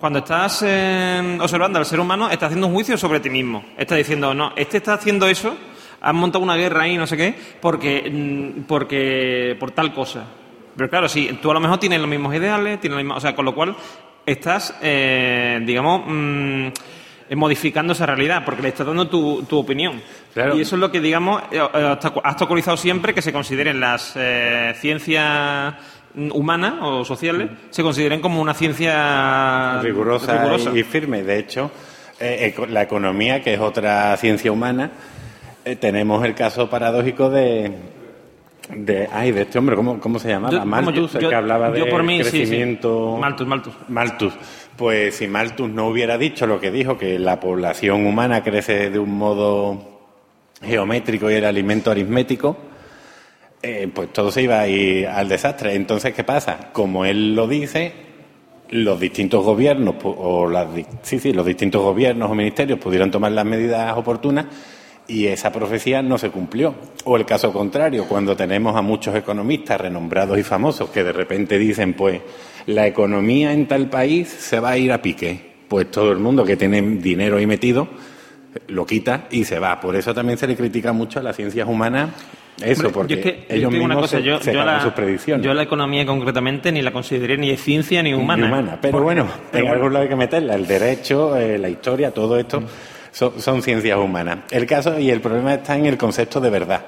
cuando 0.00 0.20
estás 0.20 0.64
eh, 0.66 1.38
observando 1.40 1.78
al 1.78 1.84
ser 1.84 2.00
humano, 2.00 2.30
estás 2.30 2.46
haciendo 2.46 2.68
un 2.68 2.72
juicio 2.72 2.96
sobre 2.96 3.20
ti 3.20 3.28
mismo. 3.28 3.62
Estás 3.76 3.98
diciendo, 3.98 4.32
no, 4.32 4.52
este 4.56 4.78
está 4.78 4.94
haciendo 4.94 5.28
eso, 5.28 5.54
has 6.00 6.14
montado 6.14 6.42
una 6.44 6.56
guerra 6.56 6.82
ahí, 6.84 6.96
no 6.96 7.06
sé 7.06 7.16
qué, 7.16 7.34
porque, 7.60 8.10
mm, 8.10 8.62
porque 8.62 9.56
por 9.58 9.70
tal 9.72 9.92
cosa. 9.92 10.24
Pero 10.76 10.88
claro, 10.88 11.08
si 11.08 11.26
tú 11.42 11.50
a 11.50 11.54
lo 11.54 11.60
mejor 11.60 11.78
tienes 11.78 12.00
los 12.00 12.08
mismos 12.08 12.34
ideales, 12.34 12.80
tienes 12.80 12.94
los 12.96 13.04
mismos, 13.04 13.18
o 13.18 13.20
sea, 13.20 13.34
con 13.34 13.44
lo 13.44 13.54
cual 13.54 13.76
estás, 14.24 14.76
eh, 14.82 15.60
digamos, 15.64 16.02
mm, 16.06 16.68
modificando 17.36 17.92
esa 17.92 18.06
realidad, 18.06 18.42
porque 18.44 18.62
le 18.62 18.68
estás 18.68 18.86
dando 18.86 19.08
tu, 19.08 19.42
tu 19.44 19.58
opinión. 19.58 20.00
Claro. 20.34 20.56
Y 20.56 20.62
eso 20.62 20.76
es 20.76 20.80
lo 20.80 20.90
que, 20.90 21.00
digamos, 21.00 21.42
eh, 21.52 21.56
eh, 21.58 21.60
ha 21.72 21.98
obstacu- 21.98 22.20
ha 22.24 22.30
obstaculizado 22.30 22.76
siempre 22.76 23.14
que 23.14 23.22
se 23.22 23.32
consideren 23.32 23.78
las 23.78 24.14
eh, 24.16 24.72
ciencias 24.80 25.74
mm, 26.14 26.30
humanas 26.32 26.74
o 26.80 27.04
sociales, 27.04 27.50
se 27.70 27.82
consideren 27.82 28.20
como 28.20 28.40
una 28.40 28.54
ciencia 28.54 29.80
rigurosa, 29.82 30.38
rigurosa. 30.42 30.70
Y, 30.76 30.82
firme. 30.82 31.22
De 31.22 31.38
hecho, 31.38 31.70
eh, 32.18 32.54
la 32.68 32.82
economía, 32.82 33.42
que 33.42 33.54
es 33.54 33.60
otra 33.60 34.16
ciencia 34.16 34.50
humana, 34.50 34.90
eh, 35.64 35.76
tenemos 35.76 36.24
el 36.24 36.34
caso 36.34 36.68
paradójico 36.70 37.30
de, 37.30 37.72
de, 38.74 39.08
ay, 39.12 39.32
de 39.32 39.42
este 39.42 39.58
hombre, 39.58 39.76
¿cómo, 39.76 39.98
cómo 40.00 40.18
se 40.18 40.28
llamaba? 40.28 40.52
Yo- 40.52 40.64
Malthus, 40.66 41.12
yo- 41.14 41.18
el 41.20 41.28
que 41.28 41.34
hablaba 41.34 41.70
de 41.70 41.84
por 41.86 42.02
mí, 42.02 42.18
sí, 42.18 42.30
sí. 42.30 42.30
crecimiento. 42.38 43.16
Malthus, 43.20 43.46
Malthus. 43.46 43.74
Malthus. 43.88 44.32
Pues 44.76 45.16
si 45.16 45.26
Malthus 45.26 45.68
no 45.70 45.88
hubiera 45.88 46.16
dicho 46.18 46.46
lo 46.46 46.60
que 46.60 46.70
dijo, 46.70 46.96
que 46.96 47.18
la 47.18 47.38
población 47.40 48.06
humana 48.06 48.42
crece 48.42 48.90
de 48.90 48.98
un 48.98 49.16
modo 49.16 50.00
geométrico 50.62 51.30
y 51.30 51.34
el 51.34 51.44
alimento 51.44 51.90
aritmético, 51.90 52.56
eh, 53.62 53.90
pues 53.94 54.12
todo 54.12 54.30
se 54.30 54.42
iba 54.42 54.60
a 54.60 54.68
ir 54.68 55.06
al 55.06 55.28
desastre. 55.28 55.74
Entonces, 55.74 56.14
¿qué 56.14 56.24
pasa? 56.24 56.70
Como 56.72 57.04
él 57.04 57.34
lo 57.34 57.46
dice, 57.46 57.92
los 58.70 58.98
distintos 59.00 59.44
gobiernos 59.44 59.96
o 60.02 60.48
las, 60.48 60.68
sí, 61.02 61.18
sí, 61.18 61.32
los 61.34 61.44
distintos 61.44 61.82
gobiernos 61.82 62.30
o 62.30 62.34
ministerios 62.34 62.78
pudieron 62.78 63.10
tomar 63.10 63.32
las 63.32 63.44
medidas 63.44 63.94
oportunas 63.98 64.46
y 65.10 65.26
esa 65.26 65.50
profecía 65.52 66.02
no 66.02 66.16
se 66.18 66.30
cumplió. 66.30 66.74
O 67.04 67.16
el 67.16 67.26
caso 67.26 67.52
contrario, 67.52 68.06
cuando 68.08 68.36
tenemos 68.36 68.76
a 68.76 68.82
muchos 68.82 69.14
economistas 69.14 69.80
renombrados 69.80 70.38
y 70.38 70.42
famosos 70.42 70.90
que 70.90 71.02
de 71.02 71.12
repente 71.12 71.58
dicen, 71.58 71.94
pues, 71.94 72.20
la 72.66 72.86
economía 72.86 73.52
en 73.52 73.66
tal 73.66 73.88
país 73.90 74.28
se 74.28 74.60
va 74.60 74.70
a 74.70 74.78
ir 74.78 74.92
a 74.92 75.02
pique. 75.02 75.50
Pues 75.68 75.90
todo 75.90 76.12
el 76.12 76.18
mundo 76.18 76.44
que 76.44 76.56
tiene 76.56 76.80
dinero 76.82 77.36
ahí 77.36 77.46
metido 77.46 77.88
lo 78.68 78.84
quita 78.86 79.26
y 79.30 79.44
se 79.44 79.58
va. 79.58 79.80
Por 79.80 79.94
eso 79.96 80.12
también 80.14 80.38
se 80.38 80.46
le 80.46 80.56
critica 80.56 80.92
mucho 80.92 81.20
a 81.20 81.22
las 81.22 81.36
ciencias 81.36 81.68
humanas 81.68 82.10
eso, 82.62 82.90
porque 82.90 83.14
yo 83.14 83.20
es 83.20 83.24
que- 83.24 83.46
yo 83.48 83.54
ellos 83.56 83.72
digo 83.72 83.84
una 83.84 83.94
mismos 83.94 84.10
cosa, 84.10 84.18
se, 84.18 84.22
yo, 84.24 84.40
se 84.40 84.52
yo 84.52 84.64
la, 84.64 84.80
sus 84.82 84.92
predicciones. 84.92 85.46
yo 85.46 85.54
la 85.54 85.62
economía 85.62 86.04
concretamente 86.04 86.70
ni 86.72 86.82
la 86.82 86.92
consideré 86.92 87.38
ni 87.38 87.48
de 87.50 87.56
ciencia 87.56 88.02
ni 88.02 88.12
humana. 88.12 88.42
Ni 88.46 88.52
humana. 88.52 88.78
Pero 88.82 89.00
bueno, 89.02 89.26
en 89.52 89.66
algún 89.68 89.92
lado 89.92 90.02
hay 90.02 90.08
que 90.08 90.16
meterla. 90.16 90.54
El 90.56 90.66
derecho, 90.66 91.36
eh, 91.36 91.58
la 91.58 91.68
historia, 91.68 92.10
todo 92.10 92.38
esto 92.38 92.62
son, 93.12 93.40
son 93.40 93.62
ciencias 93.62 93.98
humanas. 93.98 94.40
El 94.50 94.66
caso 94.66 94.98
y 94.98 95.10
el 95.10 95.20
problema 95.20 95.54
está 95.54 95.76
en 95.76 95.86
el 95.86 95.96
concepto 95.96 96.40
de 96.40 96.50
verdad 96.50 96.82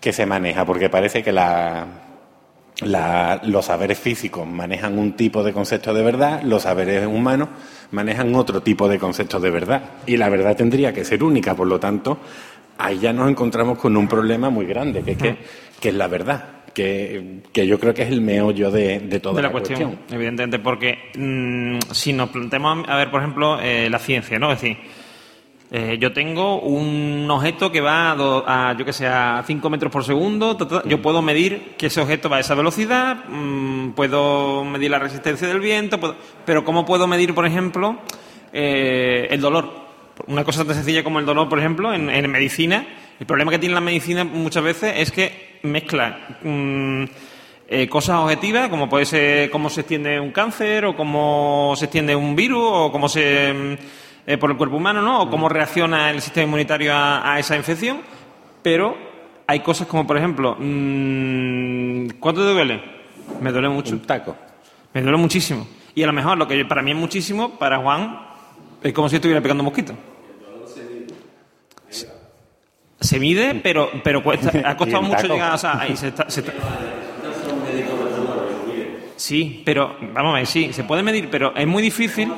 que 0.00 0.12
se 0.12 0.26
maneja, 0.26 0.64
porque 0.64 0.88
parece 0.90 1.22
que 1.22 1.32
la, 1.32 1.86
la- 2.82 3.40
los 3.44 3.64
saberes 3.64 3.98
físicos 3.98 4.46
manejan 4.46 4.98
un 4.98 5.12
tipo 5.14 5.42
de 5.42 5.52
concepto 5.52 5.94
de 5.94 6.02
verdad, 6.02 6.42
los 6.42 6.62
saberes 6.62 7.06
humanos 7.06 7.48
manejan 7.90 8.34
otro 8.34 8.60
tipo 8.62 8.88
de 8.88 8.98
conceptos 8.98 9.40
de 9.42 9.50
verdad. 9.50 9.82
Y 10.06 10.16
la 10.16 10.28
verdad 10.28 10.56
tendría 10.56 10.92
que 10.92 11.04
ser 11.04 11.22
única, 11.24 11.54
por 11.54 11.66
lo 11.66 11.80
tanto, 11.80 12.18
ahí 12.78 12.98
ya 12.98 13.12
nos 13.12 13.30
encontramos 13.30 13.78
con 13.78 13.96
un 13.96 14.06
problema 14.06 14.50
muy 14.50 14.66
grande, 14.66 15.02
que 15.02 15.12
es, 15.12 15.18
que, 15.18 15.36
que 15.80 15.88
es 15.88 15.94
la 15.94 16.08
verdad, 16.08 16.44
que, 16.74 17.40
que 17.52 17.66
yo 17.66 17.80
creo 17.80 17.94
que 17.94 18.02
es 18.02 18.10
el 18.10 18.20
meollo 18.20 18.70
de, 18.70 19.00
de 19.00 19.18
toda 19.20 19.36
de 19.36 19.42
la, 19.42 19.48
la, 19.48 19.52
cuestión, 19.52 19.98
evidentemente, 20.10 20.58
porque 20.58 20.98
mm, 21.16 21.78
si 21.92 22.12
nos 22.12 22.28
planteamos, 22.28 22.86
a 22.88 22.96
ver, 22.96 23.10
por 23.10 23.20
ejemplo, 23.22 23.58
eh, 23.62 23.88
la 23.88 23.98
ciencia, 23.98 24.38
¿no? 24.38 24.52
Es 24.52 24.60
decir, 24.60 24.76
eh, 25.70 25.98
yo 26.00 26.12
tengo 26.12 26.60
un 26.60 27.26
objeto 27.30 27.72
que 27.72 27.80
va 27.80 28.12
a, 28.12 28.14
do- 28.14 28.44
a, 28.46 28.74
yo 28.78 28.84
que 28.84 28.92
sé, 28.92 29.06
a 29.06 29.42
5 29.46 29.68
metros 29.70 29.90
por 29.92 30.04
segundo, 30.04 30.56
yo 30.84 31.02
puedo 31.02 31.22
medir 31.22 31.74
que 31.76 31.86
ese 31.86 32.00
objeto 32.00 32.28
va 32.28 32.36
a 32.36 32.40
esa 32.40 32.54
velocidad, 32.54 33.24
mm, 33.28 33.90
puedo 33.90 34.64
medir 34.64 34.90
la 34.92 34.98
resistencia 35.00 35.48
del 35.48 35.60
viento, 35.60 35.98
puedo- 35.98 36.16
pero 36.44 36.64
¿cómo 36.64 36.84
puedo 36.86 37.06
medir, 37.06 37.34
por 37.34 37.46
ejemplo, 37.46 37.98
eh, 38.52 39.26
el 39.30 39.40
dolor? 39.40 39.86
Una 40.28 40.44
cosa 40.44 40.64
tan 40.64 40.74
sencilla 40.74 41.04
como 41.04 41.18
el 41.18 41.26
dolor, 41.26 41.48
por 41.48 41.58
ejemplo, 41.58 41.92
en, 41.92 42.30
medicina, 42.30 42.86
el 43.20 43.26
problema 43.26 43.50
que 43.50 43.58
tiene 43.58 43.74
la 43.74 43.80
medicina 43.80 44.24
muchas 44.24 44.62
veces 44.62 44.94
es 44.96 45.10
que 45.12 45.58
mezcla 45.62 46.38
mm, 46.42 47.04
eh, 47.68 47.88
cosas 47.88 48.16
objetivas, 48.20 48.68
como 48.68 48.88
puede 48.88 49.04
ser 49.04 49.50
cómo 49.50 49.68
se 49.68 49.80
extiende 49.80 50.18
un 50.20 50.30
cáncer, 50.30 50.84
o 50.86 50.96
cómo 50.96 51.74
se 51.76 51.86
extiende 51.86 52.14
un 52.14 52.36
virus, 52.36 52.62
o 52.64 52.92
cómo 52.92 53.08
se. 53.08 53.76
Mm, 54.26 54.30
eh, 54.30 54.38
por 54.38 54.50
el 54.50 54.56
cuerpo 54.56 54.76
humano, 54.76 55.02
¿no? 55.02 55.22
O 55.22 55.30
cómo 55.30 55.48
reacciona 55.48 56.10
el 56.10 56.20
sistema 56.20 56.44
inmunitario 56.44 56.92
a, 56.94 57.32
a 57.32 57.38
esa 57.38 57.56
infección. 57.56 58.00
Pero 58.62 58.96
hay 59.46 59.60
cosas 59.60 59.86
como, 59.86 60.06
por 60.06 60.16
ejemplo, 60.16 60.56
mm, 60.58 62.08
¿cuánto 62.20 62.42
te 62.44 62.52
duele? 62.52 62.80
Me 63.40 63.52
duele 63.52 63.68
mucho. 63.68 63.94
Un 63.94 64.00
taco. 64.00 64.36
Me 64.92 65.02
duele 65.02 65.16
muchísimo. 65.18 65.66
Y 65.94 66.02
a 66.02 66.06
lo 66.06 66.12
mejor 66.12 66.36
lo 66.38 66.46
que 66.48 66.64
para 66.64 66.82
mí 66.82 66.90
es 66.90 66.96
muchísimo, 66.96 67.58
para 67.58 67.78
Juan 67.78 68.18
es 68.82 68.92
como 68.92 69.08
si 69.08 69.16
estuviera 69.16 69.40
pegando 69.40 69.62
mosquito. 69.64 69.94
Se 73.00 73.20
mide, 73.20 73.54
pero, 73.62 73.90
pero 74.02 74.22
cuesta, 74.22 74.50
ha 74.68 74.76
costado 74.78 75.02
mucho 75.02 75.26
llegar. 75.26 75.54
O 75.54 75.58
sea, 75.58 75.78
ahí 75.80 75.96
se 75.96 76.08
está- 76.08 76.28
se 76.30 76.40
está- 76.40 76.52
Sí, 79.16 79.62
pero 79.64 79.96
vamos 80.12 80.32
a 80.34 80.36
ver, 80.38 80.46
sí, 80.46 80.72
se 80.72 80.84
puede 80.84 81.02
medir, 81.02 81.28
pero 81.30 81.54
es 81.56 81.66
muy 81.66 81.82
difícil. 81.82 82.30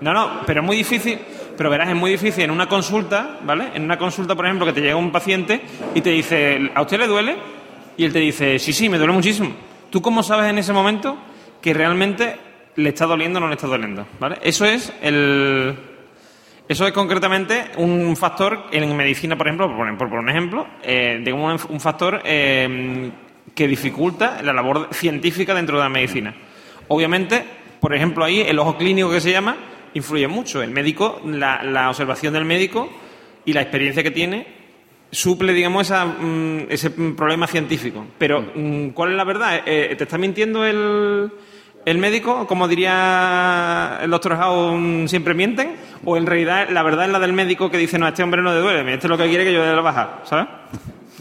No, 0.00 0.12
no, 0.12 0.40
pero 0.46 0.60
es 0.60 0.66
muy 0.66 0.76
difícil. 0.76 1.18
Pero 1.56 1.68
verás, 1.68 1.90
es 1.90 1.96
muy 1.96 2.12
difícil 2.12 2.44
en 2.44 2.50
una 2.50 2.66
consulta, 2.66 3.38
¿vale? 3.42 3.68
En 3.74 3.84
una 3.84 3.98
consulta, 3.98 4.34
por 4.34 4.46
ejemplo, 4.46 4.64
que 4.64 4.72
te 4.72 4.80
llega 4.80 4.96
un 4.96 5.12
paciente 5.12 5.60
y 5.94 6.00
te 6.00 6.10
dice, 6.10 6.70
¿a 6.74 6.80
usted 6.80 6.98
le 6.98 7.06
duele? 7.06 7.36
Y 7.98 8.04
él 8.04 8.12
te 8.12 8.18
dice, 8.18 8.58
sí, 8.58 8.72
sí, 8.72 8.88
me 8.88 8.96
duele 8.96 9.12
muchísimo. 9.12 9.52
¿Tú 9.90 10.00
cómo 10.00 10.22
sabes 10.22 10.48
en 10.48 10.56
ese 10.56 10.72
momento 10.72 11.18
que 11.60 11.74
realmente 11.74 12.36
le 12.76 12.88
está 12.88 13.04
doliendo 13.04 13.38
o 13.38 13.40
no 13.42 13.48
le 13.48 13.56
está 13.56 13.66
doliendo? 13.66 14.06
¿Vale? 14.18 14.38
Eso 14.42 14.64
es 14.64 14.90
el. 15.02 15.76
Eso 16.66 16.86
es 16.86 16.92
concretamente 16.92 17.72
un 17.76 18.16
factor 18.16 18.66
en 18.70 18.96
medicina, 18.96 19.36
por 19.36 19.48
ejemplo, 19.48 19.76
por, 19.76 19.98
por 19.98 20.08
poner 20.08 20.22
un 20.22 20.28
ejemplo, 20.30 20.66
eh, 20.82 21.20
de 21.22 21.32
un, 21.32 21.58
factor 21.80 22.22
eh, 22.24 23.10
que 23.54 23.66
dificulta 23.66 24.40
la 24.40 24.52
labor 24.52 24.88
científica 24.92 25.52
dentro 25.52 25.76
de 25.76 25.82
la 25.82 25.88
medicina. 25.88 26.32
Obviamente, 26.88 27.44
por 27.80 27.92
ejemplo, 27.92 28.24
ahí 28.24 28.40
el 28.42 28.58
ojo 28.60 28.78
clínico 28.78 29.10
que 29.10 29.20
se 29.20 29.32
llama 29.32 29.56
influye 29.94 30.28
mucho. 30.28 30.62
El 30.62 30.70
médico, 30.70 31.20
la, 31.24 31.62
la 31.62 31.88
observación 31.90 32.32
del 32.34 32.44
médico 32.44 32.88
y 33.44 33.52
la 33.52 33.62
experiencia 33.62 34.02
que 34.02 34.10
tiene 34.10 34.46
suple, 35.10 35.52
digamos, 35.52 35.86
esa, 35.86 36.04
mm, 36.04 36.66
ese 36.68 36.90
mm, 36.90 37.16
problema 37.16 37.46
científico. 37.46 38.06
Pero, 38.18 38.42
mm, 38.54 38.90
¿cuál 38.90 39.10
es 39.10 39.16
la 39.16 39.24
verdad? 39.24 39.62
Eh, 39.66 39.94
¿Te 39.98 40.04
está 40.04 40.18
mintiendo 40.18 40.64
el, 40.64 41.30
el 41.84 41.98
médico? 41.98 42.46
Como 42.46 42.68
diría 42.68 43.98
el 44.02 44.10
doctor 44.10 44.34
Howe, 44.34 44.76
mm, 44.78 45.08
siempre 45.08 45.34
mienten. 45.34 45.74
¿O 46.04 46.16
en 46.16 46.26
realidad 46.26 46.68
la 46.70 46.82
verdad 46.82 47.06
es 47.06 47.10
la 47.12 47.18
del 47.18 47.32
médico 47.32 47.70
que 47.70 47.76
dice, 47.78 47.98
no, 47.98 48.06
a 48.06 48.10
este 48.10 48.22
hombre 48.22 48.40
no 48.42 48.54
le 48.54 48.60
duele, 48.60 48.80
este 48.94 49.06
es 49.06 49.10
lo 49.10 49.18
que 49.18 49.28
quiere 49.28 49.44
que 49.44 49.52
yo 49.52 49.60
le 49.60 49.66
dé 49.66 49.74
la 49.74 49.82
baja, 49.82 50.20
¿sabes? 50.24 50.46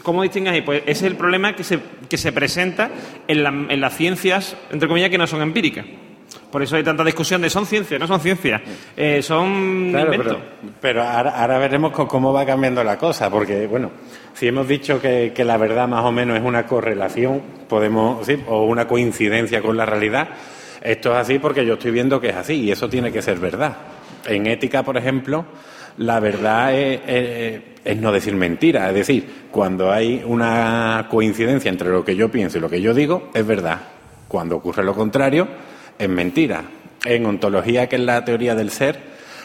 ¿Cómo 0.04 0.24
distingues 0.24 0.54
ahí? 0.54 0.62
Pues 0.62 0.82
ese 0.84 0.92
es 0.92 1.12
el 1.12 1.16
problema 1.18 1.54
que 1.56 1.64
se, 1.66 1.80
que 2.10 2.18
se 2.18 2.32
presenta 2.32 2.90
en, 3.28 3.44
la- 3.44 3.50
en 3.50 3.82
las 3.82 3.98
ciencias, 3.98 4.56
entre 4.72 4.88
comillas, 4.88 5.10
que 5.10 5.18
no 5.18 5.28
son 5.28 5.42
empíricas. 5.42 5.86
Por 6.52 6.64
eso 6.64 6.76
hay 6.76 6.84
tanta 6.84 7.04
discusión 7.04 7.42
de 7.42 7.50
son 7.50 7.66
ciencias, 7.68 8.00
no 8.00 8.08
son 8.08 8.20
ciencias, 8.20 8.62
eh, 8.98 9.22
son 9.22 9.90
Claro, 9.92 10.14
inventos. 10.14 10.38
pero, 10.62 10.74
pero 10.82 11.04
ahora, 11.04 11.40
ahora 11.42 11.60
veremos 11.60 11.92
cómo 11.92 12.34
va 12.34 12.46
cambiando 12.46 12.84
la 12.84 12.98
cosa, 12.98 13.30
porque, 13.30 13.68
bueno, 13.68 13.92
si 14.34 14.48
hemos 14.48 14.68
dicho 14.68 15.00
que, 15.00 15.32
que 15.36 15.44
la 15.46 15.58
verdad 15.58 15.88
más 15.88 16.04
o 16.06 16.12
menos 16.12 16.38
es 16.38 16.44
una 16.44 16.66
correlación, 16.66 17.42
podemos, 17.68 18.26
sí, 18.26 18.38
o 18.48 18.64
una 18.64 18.88
coincidencia 18.88 19.62
con 19.62 19.78
la 19.78 19.86
realidad, 19.86 20.30
esto 20.82 21.12
es 21.12 21.18
así 21.18 21.38
porque 21.38 21.66
yo 21.66 21.74
estoy 21.74 21.92
viendo 21.92 22.20
que 22.20 22.30
es 22.30 22.36
así, 22.36 22.56
y 22.64 22.72
eso 22.72 22.90
tiene 22.90 23.12
que 23.12 23.22
ser 23.22 23.38
verdad. 23.38 23.76
En 24.26 24.48
ética, 24.48 24.82
por 24.82 24.98
ejemplo, 24.98 25.46
la 25.98 26.20
verdad 26.20 26.74
es, 26.74 27.00
es- 27.06 27.62
es 27.86 27.98
no 27.98 28.12
decir 28.12 28.36
mentira, 28.36 28.90
es 28.90 28.96
decir, 28.96 29.26
cuando 29.52 29.92
hay 29.92 30.24
una 30.26 31.08
coincidencia 31.12 31.70
entre 31.70 31.90
lo 31.90 32.04
que 32.04 32.16
yo 32.16 32.30
pienso 32.30 32.58
y 32.58 32.62
lo 32.62 32.70
que 32.70 32.82
yo 32.82 32.94
digo, 32.94 33.30
es 33.34 33.46
verdad. 33.46 33.80
Cuando 34.28 34.58
ocurre 34.58 34.84
lo 34.84 34.94
contrario, 34.94 35.48
es 36.00 36.10
mentira. 36.10 36.64
En 37.06 37.26
ontología, 37.26 37.88
que 37.88 37.98
es 37.98 38.02
la 38.02 38.26
teoría 38.26 38.56
del 38.56 38.72
ser, 38.72 39.00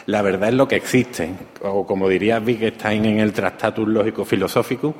la 0.07 0.21
verdad 0.21 0.49
es 0.49 0.55
lo 0.55 0.67
que 0.67 0.75
existe, 0.75 1.29
o 1.61 1.85
como 1.85 2.09
diría 2.09 2.39
Wittgenstein 2.39 3.05
en 3.05 3.19
el 3.19 3.33
Tractatus 3.33 3.87
Lógico 3.87 4.25
Filosófico, 4.25 4.95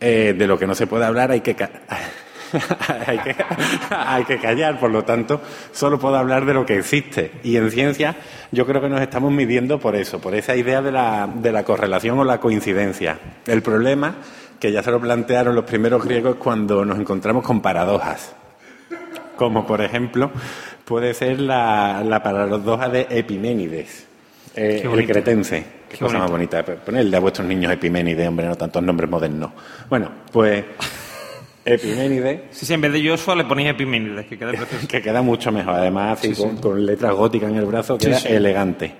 eh, 0.00 0.34
de 0.36 0.46
lo 0.46 0.58
que 0.58 0.66
no 0.66 0.74
se 0.74 0.86
puede 0.86 1.06
hablar 1.06 1.30
hay 1.30 1.40
que, 1.40 1.56
hay, 3.06 3.18
que, 3.18 3.34
hay 3.90 4.24
que 4.24 4.38
callar, 4.38 4.78
por 4.78 4.90
lo 4.90 5.04
tanto, 5.04 5.40
solo 5.72 5.98
puedo 5.98 6.16
hablar 6.16 6.44
de 6.44 6.52
lo 6.52 6.66
que 6.66 6.76
existe. 6.76 7.32
Y 7.42 7.56
en 7.56 7.70
ciencia 7.70 8.16
yo 8.52 8.66
creo 8.66 8.82
que 8.82 8.90
nos 8.90 9.00
estamos 9.00 9.32
midiendo 9.32 9.78
por 9.80 9.96
eso, 9.96 10.20
por 10.20 10.34
esa 10.34 10.54
idea 10.54 10.82
de 10.82 10.92
la, 10.92 11.28
de 11.34 11.50
la 11.50 11.64
correlación 11.64 12.18
o 12.18 12.24
la 12.24 12.40
coincidencia. 12.40 13.18
El 13.46 13.62
problema, 13.62 14.16
que 14.60 14.70
ya 14.70 14.82
se 14.82 14.90
lo 14.90 15.00
plantearon 15.00 15.54
los 15.54 15.64
primeros 15.64 16.04
griegos, 16.04 16.34
es 16.34 16.42
cuando 16.42 16.84
nos 16.84 16.98
encontramos 16.98 17.42
con 17.42 17.60
paradojas 17.62 18.36
como 19.36 19.66
por 19.66 19.80
ejemplo 19.80 20.30
puede 20.86 21.12
ser 21.14 21.40
la, 21.40 22.02
la 22.04 22.22
paradoja 22.22 22.88
de 22.88 23.06
Epiménides, 23.10 24.06
eh, 24.54 24.82
el 24.84 25.06
cretense. 25.06 25.64
Qué, 25.88 25.98
Qué 25.98 26.04
cosa 26.04 26.18
más 26.18 26.30
bonita. 26.30 26.64
Ponerle 26.64 27.16
a 27.16 27.20
vuestros 27.20 27.46
niños 27.46 27.72
Epiménides, 27.72 28.26
hombre, 28.26 28.46
no 28.46 28.56
tantos 28.56 28.82
nombres 28.82 29.10
modernos. 29.10 29.50
Bueno, 29.90 30.10
pues 30.32 30.64
Epiménides, 31.64 32.42
Sí, 32.52 32.64
sí, 32.64 32.74
en 32.74 32.80
vez 32.80 32.92
de 32.92 33.06
Joshua 33.06 33.34
le 33.34 33.44
ponéis 33.44 33.70
Epiménides, 33.70 34.26
que 34.26 34.38
queda 34.38 34.50
precioso. 34.52 34.88
que 34.88 35.02
queda 35.02 35.22
mucho 35.22 35.50
mejor, 35.50 35.74
además 35.74 36.20
con, 36.38 36.56
con 36.58 36.86
letras 36.86 37.12
góticas 37.14 37.50
en 37.50 37.56
el 37.56 37.66
brazo, 37.66 37.98
queda 37.98 38.18
elegante. 38.20 38.94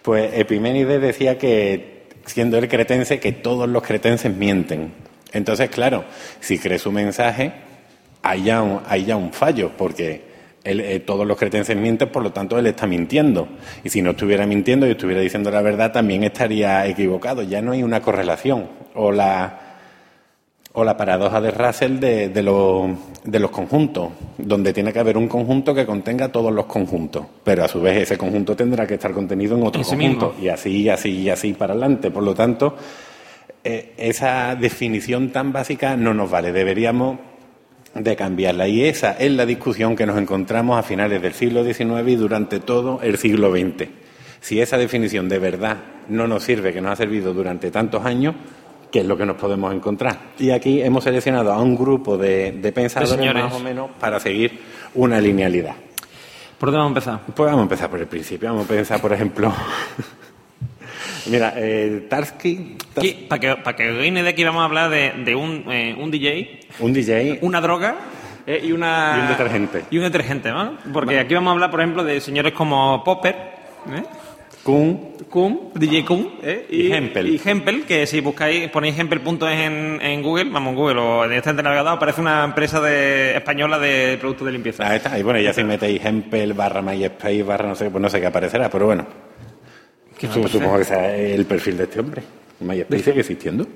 Pues 0.00 0.32
Epiménides 0.34 1.00
decía 1.02 1.38
que, 1.38 2.06
siendo 2.24 2.58
el 2.58 2.68
cretense, 2.68 3.18
que 3.18 3.32
todos 3.32 3.68
los 3.68 3.82
cretenses 3.82 4.34
mienten. 4.34 4.92
Entonces, 5.32 5.70
claro, 5.70 6.04
si 6.40 6.58
cree 6.58 6.78
su 6.78 6.92
mensaje, 6.92 7.52
hay 8.22 8.44
ya 8.44 8.62
un, 8.62 8.80
hay 8.86 9.04
ya 9.04 9.16
un 9.16 9.32
fallo, 9.32 9.72
porque 9.76 10.31
él, 10.64 10.80
eh, 10.80 11.00
todos 11.00 11.26
los 11.26 11.36
cretenses 11.36 11.76
mienten, 11.76 12.08
por 12.10 12.22
lo 12.22 12.32
tanto 12.32 12.58
él 12.58 12.66
está 12.66 12.86
mintiendo. 12.86 13.48
Y 13.82 13.88
si 13.90 14.00
no 14.02 14.10
estuviera 14.10 14.46
mintiendo 14.46 14.86
y 14.86 14.90
estuviera 14.92 15.20
diciendo 15.20 15.50
la 15.50 15.62
verdad, 15.62 15.92
también 15.92 16.22
estaría 16.24 16.86
equivocado. 16.86 17.42
Ya 17.42 17.60
no 17.62 17.72
hay 17.72 17.82
una 17.82 18.00
correlación. 18.00 18.66
O 18.94 19.10
la, 19.10 19.58
o 20.74 20.84
la 20.84 20.96
paradoja 20.96 21.40
de 21.40 21.50
Russell 21.50 21.98
de, 21.98 22.28
de, 22.28 22.42
lo- 22.42 22.96
de 23.24 23.38
los 23.38 23.50
conjuntos, 23.50 24.10
donde 24.38 24.72
tiene 24.72 24.92
que 24.92 24.98
haber 25.00 25.16
un 25.18 25.28
conjunto 25.28 25.74
que 25.74 25.84
contenga 25.84 26.28
todos 26.30 26.52
los 26.52 26.66
conjuntos, 26.66 27.26
pero 27.44 27.64
a 27.64 27.68
su 27.68 27.80
vez 27.80 28.02
ese 28.02 28.16
conjunto 28.16 28.54
tendrá 28.56 28.86
que 28.86 28.94
estar 28.94 29.12
contenido 29.12 29.56
en 29.56 29.64
otro 29.66 29.80
Ese 29.82 29.96
conjunto, 29.96 30.28
mismo. 30.30 30.44
y 30.44 30.48
así, 30.48 30.70
y 30.82 30.88
así, 30.88 31.10
y 31.22 31.28
así 31.30 31.52
para 31.54 31.72
adelante. 31.72 32.10
Por 32.10 32.22
lo 32.22 32.34
tanto, 32.34 32.76
eh, 33.64 33.92
esa 33.96 34.54
definición 34.56 35.30
tan 35.30 35.52
básica 35.52 35.96
no 35.96 36.14
nos 36.14 36.30
vale, 36.30 36.52
deberíamos 36.52 37.18
de 37.94 38.16
cambiarla. 38.16 38.68
Y 38.68 38.84
esa 38.84 39.12
es 39.12 39.30
la 39.32 39.46
discusión 39.46 39.96
que 39.96 40.06
nos 40.06 40.18
encontramos 40.18 40.78
a 40.78 40.82
finales 40.82 41.20
del 41.22 41.34
siglo 41.34 41.64
XIX 41.64 42.08
y 42.08 42.16
durante 42.16 42.60
todo 42.60 43.00
el 43.02 43.18
siglo 43.18 43.50
XX. 43.52 43.88
Si 44.40 44.60
esa 44.60 44.76
definición 44.76 45.28
de 45.28 45.38
verdad 45.38 45.76
no 46.08 46.26
nos 46.26 46.42
sirve, 46.42 46.72
que 46.72 46.80
nos 46.80 46.92
ha 46.92 46.96
servido 46.96 47.32
durante 47.32 47.70
tantos 47.70 48.04
años, 48.04 48.34
¿qué 48.90 49.00
es 49.00 49.06
lo 49.06 49.16
que 49.16 49.26
nos 49.26 49.36
podemos 49.36 49.72
encontrar? 49.74 50.18
Y 50.38 50.50
aquí 50.50 50.82
hemos 50.82 51.04
seleccionado 51.04 51.52
a 51.52 51.60
un 51.60 51.76
grupo 51.76 52.16
de, 52.16 52.52
de 52.52 52.72
pensadores 52.72 53.34
más 53.34 53.54
o 53.54 53.60
menos 53.60 53.90
para 54.00 54.18
seguir 54.18 54.58
una 54.94 55.20
linealidad. 55.20 55.76
¿Por 56.58 56.70
dónde 56.70 56.78
vamos 56.78 57.06
a 57.06 57.12
empezar? 57.12 57.34
Pues 57.34 57.46
vamos 57.46 57.60
a 57.60 57.62
empezar 57.62 57.90
por 57.90 58.00
el 58.00 58.06
principio. 58.06 58.48
Vamos 58.48 58.66
a 58.66 58.68
pensar, 58.68 59.00
por 59.00 59.12
ejemplo, 59.12 59.52
Mira, 61.26 61.54
eh, 61.56 62.06
Tarsky, 62.08 62.76
Aquí, 62.96 63.26
Para 63.28 63.40
que, 63.40 63.56
para 63.56 63.76
que 63.76 63.90
una 63.90 64.20
idea, 64.20 64.30
aquí 64.30 64.44
vamos 64.44 64.62
a 64.62 64.64
hablar 64.64 64.90
de, 64.90 65.12
de 65.24 65.34
un, 65.34 65.64
eh, 65.70 65.94
un 65.98 66.10
DJ, 66.10 66.60
un 66.80 66.92
DJ, 66.92 67.38
una 67.42 67.60
droga 67.60 67.96
eh, 68.46 68.60
y 68.64 68.72
una... 68.72 69.16
Y 69.18 69.20
un 69.22 69.28
detergente. 69.28 69.84
Y 69.90 69.98
un 69.98 70.04
detergente, 70.04 70.50
¿no? 70.50 70.76
Porque 70.92 71.18
aquí 71.18 71.34
vamos 71.34 71.50
a 71.50 71.52
hablar, 71.52 71.70
por 71.70 71.80
ejemplo, 71.80 72.04
de 72.04 72.20
señores 72.20 72.52
como 72.52 73.02
Popper, 73.04 73.34
¿eh? 73.34 74.02
Kun, 74.62 75.16
Kun, 75.28 75.70
DJ 75.74 76.04
Kun, 76.04 76.34
¿eh? 76.42 76.66
Y 76.70 76.92
Hempel. 76.92 77.28
Y 77.28 77.40
Hempel, 77.44 77.84
que 77.84 78.06
si 78.06 78.20
buscáis, 78.20 78.68
ponéis 78.70 78.96
Hempel.es 78.96 79.58
en, 79.58 80.00
en 80.00 80.22
Google, 80.22 80.50
vamos, 80.50 80.70
en 80.70 80.76
Google 80.76 81.00
o 81.00 81.24
en 81.24 81.32
este 81.32 81.52
navegador, 81.52 81.94
aparece 81.94 82.20
una 82.20 82.44
empresa 82.44 82.80
de, 82.80 83.36
española 83.36 83.78
de 83.80 84.18
productos 84.20 84.46
de 84.46 84.52
limpieza. 84.52 84.88
ahí 84.88 84.98
está. 84.98 85.18
Y 85.18 85.22
bueno, 85.24 85.40
ya 85.40 85.52
si 85.52 85.64
metéis 85.64 86.04
Hempel 86.04 86.52
barra 86.52 86.80
MySpace 86.80 87.42
barra 87.42 87.68
no 87.68 87.74
sé, 87.74 87.90
pues 87.90 88.00
no 88.00 88.08
sé 88.08 88.20
qué 88.20 88.26
aparecerá, 88.26 88.68
pero 88.70 88.86
bueno. 88.86 89.31
¿Qué 90.22 90.26
va 90.28 90.32
a 90.32 90.36
Sup- 90.36 90.40
aparecer? 90.46 90.60
Supongo 90.60 90.78
que 90.78 90.84
sea 90.84 91.16
el 91.16 91.44
perfil 91.44 91.76
de 91.76 91.84
este 91.84 92.00
hombre. 92.00 92.22
MySpace 92.60 93.02
sigue 93.02 93.20
existiendo. 93.20 93.66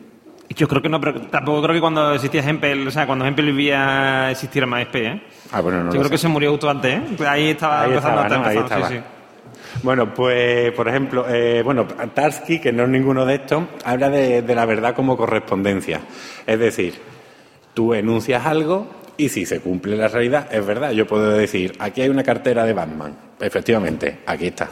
Yo 0.54 0.68
creo 0.68 0.80
que 0.80 0.88
no, 0.88 1.00
pero 1.00 1.20
tampoco 1.22 1.60
creo 1.62 1.74
que 1.74 1.80
cuando 1.80 2.14
existía 2.14 2.40
Hempel, 2.48 2.86
o 2.86 2.90
sea, 2.92 3.04
cuando 3.06 3.26
Hempel 3.26 3.46
vivía 3.46 4.30
existiera 4.30 4.64
MySpace, 4.66 5.06
¿eh? 5.06 5.22
Ah, 5.50 5.60
bueno, 5.60 5.78
no 5.82 5.86
Yo 5.86 5.98
creo 5.98 6.04
sé. 6.04 6.10
que 6.10 6.18
se 6.18 6.28
murió 6.28 6.52
justo 6.52 6.70
antes, 6.70 6.94
¿eh? 6.94 7.02
Ahí 7.26 7.48
estaba 7.50 7.82
Ahí 7.82 7.88
empezando 7.90 8.22
estaba, 8.22 8.36
a 8.36 8.42
¿no? 8.44 8.48
Ahí 8.48 8.56
empezando, 8.58 8.88
sí, 8.88 8.94
sí. 8.94 9.00
Bueno, 9.82 10.14
pues, 10.14 10.70
por 10.72 10.88
ejemplo, 10.88 11.26
eh, 11.28 11.62
bueno, 11.64 11.86
Tarsky, 12.14 12.60
que 12.60 12.72
no 12.72 12.84
es 12.84 12.88
ninguno 12.88 13.26
de 13.26 13.34
estos, 13.34 13.64
habla 13.84 14.08
de, 14.08 14.42
de 14.42 14.54
la 14.54 14.64
verdad 14.66 14.94
como 14.94 15.16
correspondencia. 15.16 16.00
Es 16.46 16.58
decir, 16.60 16.94
tú 17.74 17.92
enuncias 17.92 18.46
algo 18.46 18.86
y 19.16 19.28
si 19.28 19.44
se 19.46 19.60
cumple 19.60 19.96
la 19.96 20.06
realidad, 20.08 20.48
es 20.54 20.64
verdad. 20.64 20.92
Yo 20.92 21.06
puedo 21.08 21.28
decir, 21.30 21.72
aquí 21.80 22.02
hay 22.02 22.08
una 22.08 22.22
cartera 22.22 22.64
de 22.64 22.72
Batman. 22.72 23.14
Efectivamente, 23.40 24.18
aquí 24.26 24.46
está. 24.46 24.68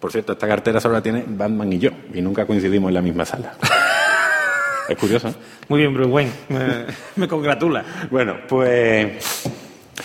Por 0.00 0.10
cierto, 0.12 0.32
esta 0.32 0.48
cartera 0.48 0.80
solo 0.80 0.94
la 0.94 1.02
tiene 1.02 1.24
Batman 1.26 1.72
y 1.72 1.78
yo, 1.78 1.90
y 2.14 2.20
nunca 2.22 2.46
coincidimos 2.46 2.88
en 2.88 2.94
la 2.94 3.02
misma 3.02 3.24
sala. 3.24 3.52
es 4.88 4.96
curioso, 4.96 5.28
¿eh? 5.28 5.34
Muy 5.68 5.80
bien, 5.80 5.92
Bruce 5.94 6.10
Wayne. 6.10 6.32
Me, 6.48 6.86
me 7.16 7.28
congratula. 7.28 7.84
Bueno, 8.10 8.36
pues 8.48 9.42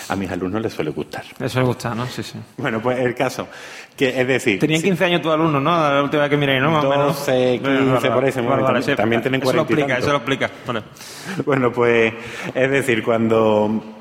a 0.10 0.16
mis 0.16 0.30
alumnos 0.30 0.62
les 0.62 0.74
suele 0.74 0.92
gustar. 0.92 1.24
Eso 1.40 1.60
me 1.60 1.66
gusta, 1.66 1.96
¿no? 1.96 2.06
Sí, 2.08 2.22
sí. 2.22 2.38
Bueno, 2.58 2.82
pues 2.82 3.00
el 3.00 3.16
caso, 3.16 3.48
que 3.96 4.20
es 4.20 4.28
decir... 4.28 4.60
Tenían 4.60 4.82
si- 4.82 4.88
15 4.88 5.06
años 5.06 5.22
tus 5.22 5.32
alumnos, 5.32 5.62
¿no? 5.62 5.72
La 5.72 6.04
última 6.04 6.24
vez 6.24 6.30
que 6.30 6.38
miré, 6.38 6.60
¿no? 6.60 6.72
Más 6.72 6.84
o 6.84 6.90
menos. 6.90 7.08
12, 7.26 7.62
15, 7.64 8.12
por 8.12 8.26
ahí 8.26 8.32
se 8.34 8.42
mueven. 8.42 8.96
También- 8.98 9.22
tienen 9.22 9.42
Eso 9.42 9.54
lo 9.54 9.66
40 9.66 9.74
explica, 9.96 9.98
eso 9.98 10.10
lo 10.12 10.18
explica. 10.18 10.50
Bueno, 11.46 11.72
pues 11.72 12.14
es 12.54 12.70
decir, 12.70 13.02
cuando 13.02 13.95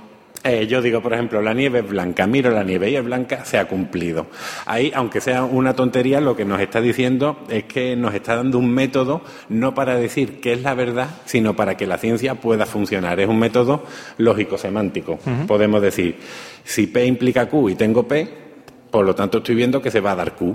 eh, 0.44 0.66
yo 0.66 0.82
digo, 0.82 1.00
por 1.00 1.14
ejemplo, 1.14 1.40
la 1.40 1.54
nieve 1.54 1.78
es 1.78 1.88
blanca, 1.88 2.26
miro 2.26 2.50
la 2.50 2.62
nieve 2.62 2.90
y 2.90 2.96
es 2.96 3.04
blanca, 3.04 3.46
se 3.46 3.56
ha 3.56 3.66
cumplido. 3.66 4.26
Ahí, 4.66 4.92
aunque 4.94 5.22
sea 5.22 5.42
una 5.44 5.74
tontería, 5.74 6.20
lo 6.20 6.36
que 6.36 6.44
nos 6.44 6.60
está 6.60 6.82
diciendo 6.82 7.38
es 7.48 7.64
que 7.64 7.96
nos 7.96 8.12
está 8.12 8.36
dando 8.36 8.58
un 8.58 8.70
método 8.70 9.22
no 9.48 9.74
para 9.74 9.96
decir 9.96 10.40
qué 10.40 10.52
es 10.52 10.60
la 10.60 10.74
verdad, 10.74 11.08
sino 11.24 11.56
para 11.56 11.78
que 11.78 11.86
la 11.86 11.96
ciencia 11.96 12.34
pueda 12.34 12.66
funcionar. 12.66 13.18
Es 13.20 13.28
un 13.28 13.38
método 13.38 13.84
lógico-semántico. 14.18 15.18
Podemos 15.46 15.80
decir, 15.80 16.18
si 16.62 16.88
P 16.88 17.06
implica 17.06 17.48
Q 17.48 17.70
y 17.70 17.74
tengo 17.74 18.06
P, 18.06 18.28
por 18.90 19.06
lo 19.06 19.14
tanto 19.14 19.38
estoy 19.38 19.54
viendo 19.54 19.80
que 19.80 19.90
se 19.90 20.00
va 20.00 20.12
a 20.12 20.16
dar 20.16 20.34
Q. 20.34 20.54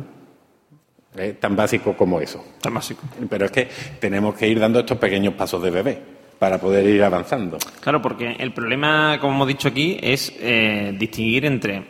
Eh, 1.18 1.36
Tan 1.40 1.56
básico 1.56 1.98
como 1.98 2.22
eso. 2.22 2.46
Tan 2.62 2.76
básico. 2.76 3.02
Pero 3.28 3.46
es 3.46 3.52
que 3.52 3.68
tenemos 4.00 4.36
que 4.36 4.48
ir 4.48 4.60
dando 4.60 4.82
estos 4.82 5.00
pequeños 5.00 5.34
pasos 5.34 5.64
de 5.64 5.72
bebé 5.72 6.19
para 6.40 6.58
poder 6.58 6.88
ir 6.88 7.04
avanzando. 7.04 7.58
Claro, 7.82 8.02
porque 8.02 8.38
el 8.40 8.54
problema, 8.54 9.20
como 9.20 9.34
hemos 9.34 9.48
dicho 9.50 9.68
aquí, 9.68 9.98
es 10.02 10.34
eh, 10.40 10.96
distinguir 10.98 11.46
entre 11.46 11.84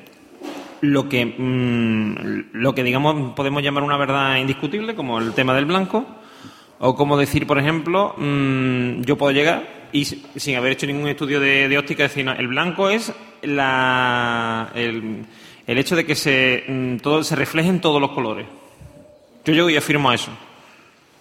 lo 0.82 1.08
que, 1.08 1.26
mm, 1.26 2.50
lo 2.54 2.74
que 2.74 2.84
digamos 2.84 3.34
podemos 3.36 3.62
llamar 3.62 3.84
una 3.84 3.98
verdad 3.98 4.38
indiscutible, 4.38 4.96
como 4.96 5.20
el 5.20 5.34
tema 5.34 5.54
del 5.54 5.66
blanco, 5.66 6.06
o 6.80 6.96
como 6.96 7.18
decir, 7.18 7.46
por 7.46 7.60
ejemplo, 7.60 8.16
mm, 8.18 9.02
yo 9.02 9.18
puedo 9.18 9.32
llegar 9.32 9.88
y 9.92 10.06
sin 10.06 10.56
haber 10.56 10.74
hecho 10.74 10.88
ningún 10.88 11.08
estudio 11.08 11.40
de, 11.40 11.68
de 11.68 11.78
óptica 11.78 12.04
decir, 12.04 12.26
no, 12.26 12.34
el 12.34 12.48
blanco 12.48 12.90
es 12.90 13.14
la, 13.44 14.72
el, 14.74 15.26
el 15.68 15.78
hecho 15.78 15.96
de 15.96 16.06
que 16.06 16.16
se, 16.16 16.64
mm, 16.68 16.98
todo, 16.98 17.24
se 17.24 17.36
reflejen 17.36 17.82
todos 17.82 18.02
los 18.02 18.12
colores. 18.12 18.48
Yo 19.46 19.54
llego 19.54 19.70
y 19.70 19.78
afirmo 19.78 20.12
eso. 20.12 20.32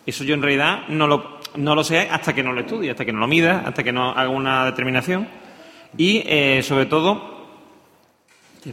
Eso 0.07 0.25
yo 0.25 0.35
en 0.35 0.43
realidad 0.43 0.89
no 0.89 1.07
lo, 1.07 1.38
no 1.57 1.75
lo 1.75 1.83
sé 1.85 2.09
hasta 2.11 2.35
que 2.35 2.43
no 2.43 2.53
lo 2.53 2.61
estudie, 2.61 2.91
hasta 2.91 3.05
que 3.05 3.13
no 3.13 3.21
lo 3.21 3.27
mida, 3.27 3.63
hasta 3.67 3.83
que 3.83 3.93
no 3.93 4.11
haga 4.11 4.29
una 4.29 4.65
determinación. 4.67 5.27
Y 5.97 6.23
eh, 6.27 6.63
sobre 6.63 6.87
todo. 6.87 7.37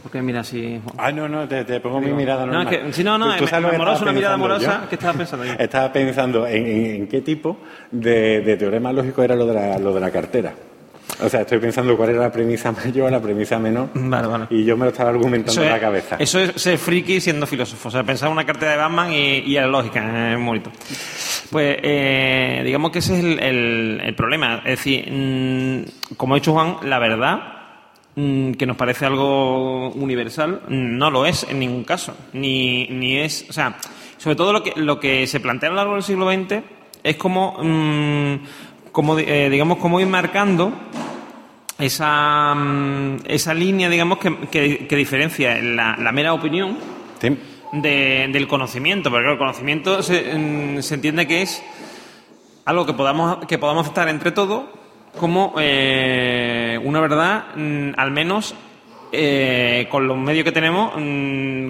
¿Por 0.02 0.10
qué 0.12 0.20
mira 0.20 0.40
así? 0.40 0.78
Ah, 0.98 1.10
no, 1.10 1.26
no, 1.26 1.48
te, 1.48 1.64
te 1.64 1.80
pongo 1.80 2.00
mi 2.00 2.12
mirada 2.12 2.44
No, 2.44 2.52
normal. 2.52 2.74
es 2.74 2.80
que- 2.86 2.92
sí, 2.92 3.02
no, 3.02 3.16
no, 3.16 3.32
¿Tú- 3.32 3.38
tú 3.38 3.44
es 3.44 3.50
sabes 3.50 3.62
lo 3.62 3.70
que 3.70 3.76
amorosa, 3.76 3.94
estaba 3.94 4.10
una 4.10 4.16
mirada 4.18 4.34
amorosa. 4.34 4.80
yo? 4.82 4.88
¿Qué 4.90 4.94
estabas 4.96 5.16
pensando 5.16 5.44
ahí? 5.44 5.56
Estaba 5.58 5.92
pensando 5.92 6.46
en, 6.46 6.66
en- 6.66 6.86
en 6.96 7.08
qué 7.08 7.20
tipo 7.22 7.56
de, 7.90 8.40
de 8.42 8.56
teorema 8.58 8.92
lógico 8.92 9.22
era 9.22 9.34
lo 9.34 9.46
de, 9.46 9.54
la, 9.54 9.78
lo 9.78 9.94
de 9.94 10.00
la 10.00 10.10
cartera. 10.10 10.52
O 11.22 11.28
sea, 11.28 11.40
estoy 11.42 11.58
pensando 11.58 11.96
cuál 11.96 12.10
era 12.10 12.20
la 12.20 12.32
premisa 12.32 12.72
mayor, 12.84 13.10
la 13.10 13.20
premisa 13.20 13.58
menor. 13.58 13.88
Vale, 13.94 14.26
vale. 14.28 14.46
Y 14.50 14.64
yo 14.64 14.76
me 14.76 14.84
lo 14.84 14.90
estaba 14.90 15.10
argumentando 15.10 15.52
Eso 15.52 15.62
en 15.62 15.68
la 15.70 15.76
es, 15.76 15.80
cabeza. 15.82 16.16
eso 16.18 16.38
es 16.40 16.60
ser 16.60 16.76
friki 16.78 17.20
siendo 17.20 17.46
filósofo. 17.46 17.88
O 17.88 17.90
sea, 17.90 18.04
pensar 18.04 18.28
una 18.28 18.44
cartera 18.44 18.72
de 18.72 18.76
Batman 18.78 19.12
y, 19.12 19.38
y 19.38 19.56
a 19.56 19.62
la 19.62 19.68
lógica. 19.68 20.32
Es 20.32 20.38
muy 20.38 20.46
bonito. 20.58 20.70
Pues 21.50 21.78
eh, 21.82 22.62
digamos 22.64 22.90
que 22.90 22.98
ese 22.98 23.18
es 23.18 23.24
el, 23.24 23.38
el- 23.38 24.00
el 24.04 24.14
problema. 24.14 24.56
Es 24.64 24.78
decir, 24.78 25.08
mm, 25.10 26.14
como 26.16 26.34
ha 26.34 26.38
dicho 26.38 26.52
Juan, 26.52 26.76
la 26.82 26.98
verdad, 26.98 27.38
mm, 28.14 28.52
que 28.52 28.66
nos 28.66 28.76
parece 28.76 29.06
algo 29.06 29.90
universal, 29.92 30.62
no 30.68 31.10
lo 31.10 31.24
es 31.24 31.46
en 31.48 31.58
ningún 31.60 31.84
caso. 31.84 32.14
Ni, 32.34 32.88
ni 32.88 33.18
es. 33.18 33.46
O 33.48 33.52
sea, 33.52 33.76
sobre 34.18 34.36
todo 34.36 34.52
lo 34.52 34.62
que, 34.62 34.72
lo 34.76 34.98
que 35.00 35.26
se 35.26 35.40
plantea 35.40 35.68
a 35.68 35.72
lo 35.72 35.76
largo 35.76 35.94
del 35.94 36.02
siglo 36.02 36.30
XX 36.30 36.62
es 37.02 37.16
como. 37.16 37.56
mm, 37.62 38.34
como 38.92 39.18
eh, 39.18 39.50
digamos, 39.50 39.76
como 39.76 40.00
ir 40.00 40.06
marcando 40.06 40.72
esa, 41.78 42.54
mm, 42.54 43.16
esa 43.26 43.54
línea, 43.54 43.88
digamos, 43.88 44.18
que, 44.18 44.34
que- 44.50 44.86
que 44.86 44.96
diferencia 44.96 45.60
la, 45.60 45.96
la 45.96 46.12
mera 46.12 46.32
opinión 46.32 46.78
Sí. 47.20 47.36
de- 47.72 48.28
del 48.32 48.46
conocimiento, 48.48 49.10
porque 49.10 49.30
el 49.30 49.38
conocimiento 49.38 50.02
se, 50.02 50.34
mm, 50.36 50.82
se 50.82 50.94
entiende 50.94 51.26
que 51.26 51.42
es 51.42 51.62
algo 52.64 52.86
que 52.86 52.92
podamos, 52.94 53.44
que 53.46 53.58
podamos 53.58 53.82
aceptar 53.82 54.08
entre 54.08 54.32
todos 54.32 54.64
como 55.18 55.54
eh, 55.58 56.78
una 56.84 57.00
verdad, 57.00 57.44
mm, 57.56 57.90
al 57.96 58.10
menos 58.10 58.54
eh, 59.12 59.86
con 59.90 60.06
los 60.08 60.18
medios 60.18 60.44
que 60.44 60.52
tenemos, 60.52 60.92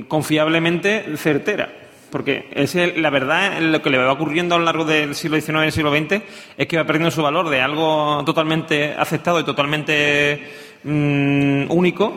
confiablemente 0.08 1.16
certera. 1.16 1.70
Porque 2.10 2.48
es 2.52 2.74
la 2.96 3.10
verdad, 3.10 3.58
lo 3.60 3.82
que 3.82 3.90
le 3.90 3.98
va 3.98 4.12
ocurriendo 4.12 4.54
a 4.54 4.58
lo 4.58 4.64
largo 4.64 4.84
del 4.84 5.14
siglo 5.14 5.36
XIX 5.40 5.58
y 5.58 5.60
del 5.62 5.72
siglo 5.72 5.90
XX 5.94 6.22
es 6.56 6.66
que 6.66 6.76
va 6.76 6.84
perdiendo 6.84 7.10
su 7.10 7.22
valor 7.22 7.48
de 7.48 7.60
algo 7.60 8.22
totalmente 8.24 8.94
aceptado 8.96 9.40
y 9.40 9.44
totalmente 9.44 10.46
mm, 10.84 11.64
único. 11.70 12.12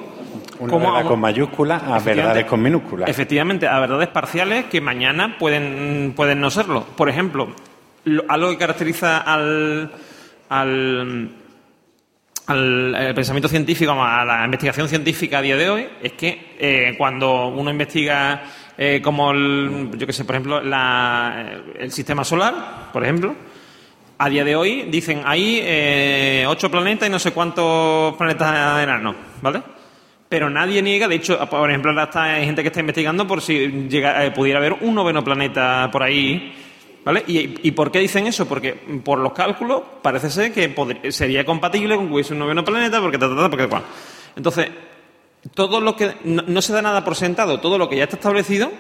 Una 0.60 0.72
como 0.72 0.86
verdad 0.88 1.02
a- 1.02 1.08
con 1.08 1.20
mayúsculas 1.20 1.82
a 1.84 2.00
verdades 2.00 2.46
con 2.46 2.62
minúsculas. 2.62 3.10
Efectivamente, 3.10 3.68
a 3.68 3.80
verdades 3.80 4.10
parciales 4.10 4.66
que 4.66 4.80
mañana 4.82 5.38
pueden, 5.40 6.14
pueden 6.16 6.40
no 6.40 6.52
serlo. 6.52 6.84
Por 6.96 7.10
ejemplo, 7.10 7.48
lo- 8.04 8.24
algo 8.28 8.50
que 8.52 8.58
caracteriza 8.58 9.18
al, 9.20 9.92
al, 10.50 11.30
al, 12.50 12.96
eh, 12.98 13.14
pensamiento 13.14 13.48
científico, 13.48 13.92
a 13.94 14.26
la 14.26 14.46
investigación 14.46 14.88
científica 14.90 15.38
a 15.38 15.42
día 15.42 15.56
de 15.56 15.70
hoy, 15.70 15.88
es 16.02 16.14
que 16.14 16.56
eh, 16.60 16.96
cuando 16.98 17.48
uno 17.48 17.70
investiga, 17.70 18.42
eh, 18.78 19.00
como 19.04 19.32
el, 19.32 19.92
yo 19.98 20.08
que 20.08 20.14
sé, 20.14 20.26
por 20.26 20.36
ejemplo, 20.36 20.62
la- 20.62 21.62
el 21.80 21.92
sistema 21.92 22.24
solar, 22.24 22.90
por 22.92 23.04
ejemplo, 23.04 23.36
a 24.18 24.30
día 24.30 24.44
de 24.44 24.56
hoy 24.56 24.88
dicen 24.90 25.22
hay 25.26 25.60
eh, 25.64 26.46
ocho 26.48 26.70
planetas 26.70 27.08
y 27.08 27.12
no 27.12 27.20
sé 27.20 27.32
cuántos 27.32 28.16
planetas 28.16 28.84
enanos, 28.84 29.16
¿vale? 29.42 29.62
Pero 30.28 30.50
nadie 30.50 30.82
niega, 30.82 31.08
de 31.08 31.16
hecho, 31.16 31.40
por 31.50 31.70
ejemplo, 31.70 31.92
ahora 31.92 32.04
está, 32.04 32.24
hay 32.24 32.46
gente 32.46 32.62
que 32.62 32.68
está 32.68 32.80
investigando 32.82 33.26
por 33.28 33.42
si 33.42 33.88
llega, 33.90 34.26
eh, 34.26 34.32
pudiera 34.32 34.60
haber 34.60 34.74
un 34.82 34.94
noveno 34.96 35.24
planeta 35.24 35.90
por 35.92 36.04
ahí, 36.04 36.54
¿vale? 37.10 37.24
¿Y, 37.28 37.68
y 37.68 37.72
por 37.72 37.92
qué 37.92 38.00
dicen 38.00 38.28
eso? 38.28 38.48
Porque 38.48 38.74
por 39.04 39.20
los 39.20 39.34
cálculos 39.34 39.82
parece 40.02 40.30
ser 40.30 40.54
que 40.54 40.74
sería 41.12 41.44
compatible 41.46 41.96
con 41.96 42.08
que 42.08 42.14
hubiese 42.14 42.34
un 42.34 42.40
noveno 42.40 42.64
planeta, 42.64 43.02
porque 43.02 43.18
ta, 43.18 43.28
ta, 43.30 43.36
ta, 43.36 43.50
porque 43.50 43.68
cual. 43.68 43.84
Entonces, 44.36 44.70
todo 45.54 45.82
lo 45.82 45.96
que 45.96 46.14
no, 46.24 46.44
no 46.46 46.62
se 46.62 46.74
da 46.74 46.82
nada 46.82 47.04
por 47.04 47.16
sentado, 47.16 47.60
todo 47.60 47.78
lo 47.78 47.90
que 47.90 47.98
ya 47.98 48.04
está 48.04 48.16
establecido 48.18 48.72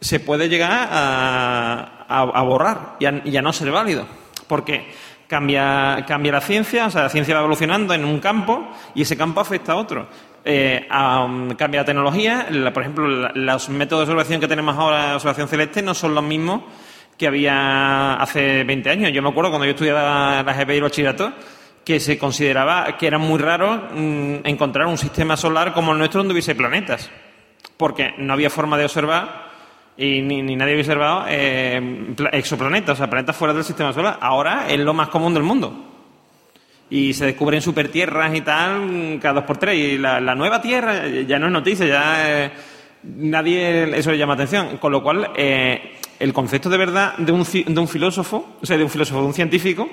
se 0.00 0.20
puede 0.20 0.48
llegar 0.48 0.88
a, 0.90 2.04
a- 2.08 2.42
borrar 2.42 2.96
y 2.98 3.36
a, 3.36 3.42
no 3.42 3.52
ser 3.52 3.70
válido. 3.70 4.06
Porque 4.46 4.86
cambia, 5.26 6.04
cambia 6.06 6.32
la 6.32 6.40
ciencia, 6.40 6.86
o 6.86 6.90
sea, 6.90 7.02
la 7.02 7.08
ciencia 7.08 7.34
va 7.34 7.40
evolucionando 7.40 7.94
en 7.94 8.04
un 8.04 8.20
campo 8.20 8.68
y 8.94 9.02
ese 9.02 9.16
campo 9.16 9.40
afecta 9.40 9.72
a 9.72 9.76
otro. 9.76 10.06
Eh, 10.44 10.86
um, 10.92 11.50
cambia 11.56 11.80
la 11.80 11.84
tecnología, 11.86 12.46
la- 12.50 12.72
por 12.72 12.82
ejemplo, 12.84 13.08
la- 13.08 13.32
los 13.34 13.68
métodos 13.68 14.06
de 14.06 14.12
observación 14.12 14.40
que 14.40 14.46
tenemos 14.46 14.76
ahora, 14.76 15.08
la 15.08 15.14
observación 15.16 15.48
celeste, 15.48 15.82
no 15.82 15.92
son 15.94 16.14
los 16.14 16.22
mismos 16.22 16.62
que 17.16 17.26
había 17.26 18.14
hace 18.14 18.64
20 18.64 18.90
años. 18.90 19.12
Yo 19.12 19.22
me 19.22 19.28
acuerdo 19.30 19.50
cuando 19.50 19.64
yo 19.66 19.70
estudiaba 19.72 20.42
la 20.42 20.52
GP 20.54 20.70
y 20.70 20.76
el 20.76 20.82
bachillerato, 20.82 21.32
que 21.84 22.00
se 22.00 22.18
consideraba 22.18 22.96
que 22.96 23.06
era 23.06 23.18
muy 23.18 23.38
raro 23.38 23.88
mm, 23.94 24.34
encontrar 24.44 24.86
un 24.86 24.98
sistema 24.98 25.36
solar 25.36 25.72
como 25.72 25.92
el 25.92 25.98
nuestro 25.98 26.18
donde 26.20 26.32
hubiese 26.32 26.54
planetas, 26.54 27.10
porque 27.76 28.14
no 28.18 28.32
había 28.32 28.50
forma 28.50 28.76
de 28.76 28.84
observar 28.84 29.46
y 29.96 30.20
ni, 30.20 30.42
nadie 30.42 30.72
había 30.72 30.82
observado 30.82 31.24
eh, 31.28 32.12
pla- 32.16 32.28
exoplanetas, 32.30 32.94
o 32.94 32.96
sea, 32.96 33.08
planetas 33.08 33.36
fuera 33.36 33.54
del 33.54 33.64
sistema 33.64 33.92
solar. 33.92 34.18
Ahora 34.20 34.66
es 34.68 34.78
lo 34.78 34.92
más 34.92 35.08
común 35.08 35.32
del 35.32 35.42
mundo. 35.42 35.84
Y 36.90 37.14
se 37.14 37.24
descubren 37.26 37.60
supertierras 37.62 38.32
y 38.34 38.42
tal 38.42 39.18
cada 39.20 39.34
dos 39.36 39.44
por 39.44 39.56
tres. 39.56 39.76
Y 39.76 39.98
la, 39.98 40.20
la 40.20 40.34
nueva 40.36 40.60
Tierra 40.60 41.06
ya 41.26 41.38
no 41.38 41.46
es 41.46 41.52
noticia, 41.52 41.86
ya 41.86 42.44
eh, 42.44 42.50
nadie 43.02 43.96
eso 43.98 44.10
le 44.12 44.18
llama 44.18 44.34
atención. 44.34 44.76
Con 44.76 44.92
lo 44.92 45.02
cual, 45.02 45.30
eh, 45.34 45.96
el 46.18 46.32
concepto 46.32 46.68
de 46.70 46.76
verdad 46.78 47.16
de 47.18 47.32
un, 47.32 47.44
de 47.44 47.80
un 47.80 47.88
filósofo, 47.88 48.56
o 48.62 48.66
sea, 48.66 48.76
de 48.76 48.84
un 48.84 48.90
filósofo, 48.90 49.20
de 49.20 49.26
un 49.26 49.34
científico, 49.34 49.88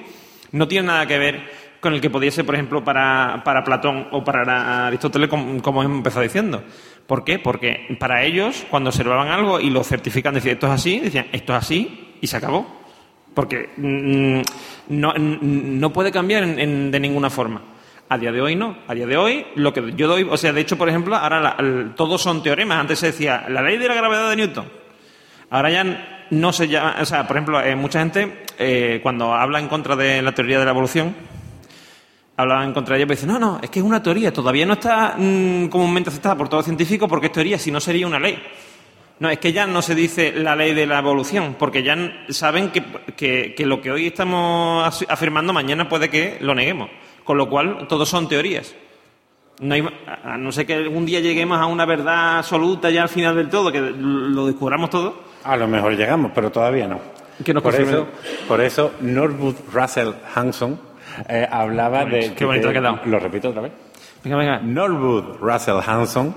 no 0.52 0.68
tiene 0.68 0.88
nada 0.88 1.06
que 1.06 1.18
ver 1.18 1.64
con 1.80 1.94
el 1.94 2.00
que 2.02 2.10
podía 2.10 2.32
ser, 2.32 2.46
por 2.46 2.56
ejemplo, 2.56 2.84
para, 2.84 3.42
para 3.44 3.64
Platón 3.64 4.08
o 4.12 4.24
para 4.24 4.88
Aristóteles, 4.88 5.28
como, 5.28 5.62
como 5.62 5.84
hemos 5.84 5.98
empezado 5.98 6.22
diciendo. 6.24 6.64
¿Por 7.08 7.26
qué? 7.26 7.40
Porque 7.40 7.98
para 8.00 8.24
ellos, 8.24 8.66
cuando 8.70 8.90
observaban 8.90 9.28
algo 9.28 9.60
y 9.60 9.70
lo 9.70 9.84
certifican, 9.84 10.34
decían 10.34 10.54
esto 10.54 10.68
es 10.68 10.72
así, 10.74 11.00
decían 11.00 11.28
esto 11.34 11.52
es 11.54 11.60
así 11.60 12.16
y 12.22 12.28
se 12.28 12.38
acabó. 12.38 12.82
Porque 13.34 13.72
mm, 13.76 14.42
no, 14.96 15.14
no 15.18 15.92
puede 15.92 16.12
cambiar 16.12 16.44
en- 16.44 16.92
de 16.92 17.00
ninguna 17.02 17.30
forma. 17.30 17.62
A 18.08 18.18
día 18.18 18.32
de 18.32 18.40
hoy 18.42 18.56
no. 18.56 18.78
A 18.88 18.94
día 18.94 19.08
de 19.08 19.18
hoy, 19.18 19.46
lo 19.56 19.74
que 19.74 19.92
yo 19.98 20.08
doy, 20.08 20.26
o 20.30 20.38
sea, 20.38 20.54
de 20.54 20.62
hecho, 20.62 20.78
por 20.78 20.88
ejemplo, 20.88 21.16
ahora 21.16 21.42
la- 21.42 21.94
todos 21.96 22.22
son 22.22 22.42
teoremas. 22.44 22.80
Antes 22.80 23.00
se 23.00 23.08
decía 23.08 23.46
la 23.50 23.62
ley 23.62 23.78
de 23.78 23.88
la 23.90 23.96
gravedad 23.96 24.30
de 24.30 24.36
Newton. 24.38 24.66
Ahora 25.50 25.70
ya 25.70 26.13
no 26.34 26.52
se 26.54 26.68
llama, 26.68 26.96
o 27.02 27.06
sea, 27.06 27.26
por 27.28 27.36
ejemplo, 27.38 27.62
eh, 27.62 27.76
mucha 27.76 28.00
gente 28.00 28.44
eh, 28.58 29.00
cuando 29.04 29.34
habla 29.34 29.60
en 29.60 29.68
contra 29.68 29.96
de 29.96 30.22
la 30.22 30.34
teoría 30.34 30.60
de 30.60 30.66
la 30.66 30.72
evolución, 30.72 31.16
hablaba 32.38 32.64
en 32.64 32.74
contra 32.74 32.96
de 32.96 33.02
ella, 33.02 33.08
pero 33.08 33.16
dice, 33.20 33.28
no, 33.28 33.40
no, 33.40 33.60
es 33.62 33.70
que 33.70 33.80
es 33.80 33.86
una 33.86 34.02
teoría, 34.02 34.34
todavía 34.34 34.66
no 34.66 34.74
está 34.74 35.16
mm, 35.18 35.68
comúnmente 35.68 36.10
aceptada 36.10 36.36
por 36.38 36.50
todo 36.50 36.64
científico 36.64 37.08
porque 37.08 37.28
es 37.28 37.32
teoría, 37.32 37.58
si 37.60 37.72
no 37.72 37.80
sería 37.80 38.08
una 38.08 38.20
ley. 38.20 38.42
No, 39.20 39.30
es 39.30 39.38
que 39.38 39.54
ya 39.54 39.68
no 39.68 39.82
se 39.82 39.94
dice 39.96 40.34
la 40.36 40.56
ley 40.56 40.74
de 40.74 40.86
la 40.88 41.00
evolución, 41.00 41.56
porque 41.58 41.84
ya 41.84 41.96
saben 42.30 42.72
que, 42.72 42.84
que- 43.56 43.66
lo 43.66 43.80
que 43.80 43.92
hoy 43.92 44.08
estamos 44.08 45.06
afirmando 45.08 45.54
mañana 45.54 45.88
puede 45.88 46.10
que 46.10 46.38
lo 46.42 46.56
neguemos. 46.56 46.90
Con 47.24 47.38
lo 47.38 47.48
cual, 47.48 47.86
todos 47.88 48.10
son 48.10 48.28
teorías. 48.28 48.76
No 49.62 49.76
hay- 49.76 49.88
a 50.26 50.36
no 50.38 50.52
ser 50.52 50.66
que 50.66 50.74
algún 50.74 51.06
día 51.06 51.20
lleguemos 51.22 51.60
a 51.60 51.68
una 51.68 51.86
verdad 51.86 52.40
absoluta 52.40 52.90
ya 52.90 53.04
al 53.04 53.10
final 53.10 53.36
del 53.36 53.50
todo, 53.50 53.72
que 53.72 53.80
lo 53.80 54.48
descubramos 54.48 54.90
todo. 54.90 55.24
A 55.44 55.58
lo 55.58 55.68
mejor 55.68 55.96
llegamos, 55.96 56.32
pero 56.34 56.52
todavía 56.52 56.88
no. 56.88 57.00
Que 57.44 57.54
nos 57.54 57.64
por, 57.64 57.76
eso, 57.76 58.08
por 58.48 58.62
eso, 58.62 58.92
Norwood 59.02 59.56
Russell 59.72 60.12
Hanson 60.36 60.80
eh, 61.28 61.48
hablaba 61.50 62.06
Qué 62.06 62.16
de. 62.16 62.34
qué 62.34 62.46
bonito 62.46 62.70
ha 62.70 62.74
quedado. 62.74 63.00
Lo 63.06 63.20
repito 63.20 63.50
otra 63.50 63.62
vez. 63.64 63.72
Venga, 64.24 64.38
venga. 64.38 64.60
Norwood 64.60 65.38
Russell 65.40 65.80
Hanson 65.86 66.34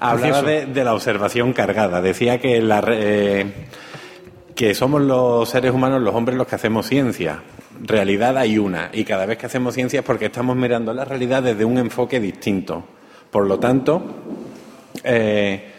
hablaba 0.00 0.42
de, 0.42 0.66
de 0.66 0.84
la 0.84 0.94
observación 0.94 1.52
cargada. 1.52 2.00
Decía 2.00 2.40
que, 2.40 2.60
la, 2.60 2.82
eh, 2.88 3.68
que 4.54 4.74
somos 4.74 5.02
los 5.02 5.48
seres 5.48 5.72
humanos, 5.72 6.02
los 6.02 6.14
hombres, 6.14 6.36
los 6.36 6.46
que 6.46 6.56
hacemos 6.56 6.86
ciencia. 6.86 7.42
Realidad 7.80 8.36
hay 8.36 8.58
una. 8.58 8.90
Y 8.92 9.04
cada 9.04 9.24
vez 9.24 9.38
que 9.38 9.46
hacemos 9.46 9.74
ciencia 9.74 10.00
es 10.00 10.06
porque 10.06 10.26
estamos 10.26 10.56
mirando 10.56 10.92
la 10.92 11.04
realidad 11.04 11.42
desde 11.42 11.64
un 11.64 11.78
enfoque 11.78 12.18
distinto. 12.18 12.82
Por 13.30 13.46
lo 13.46 13.58
tanto, 13.58 14.02
eh, 15.04 15.74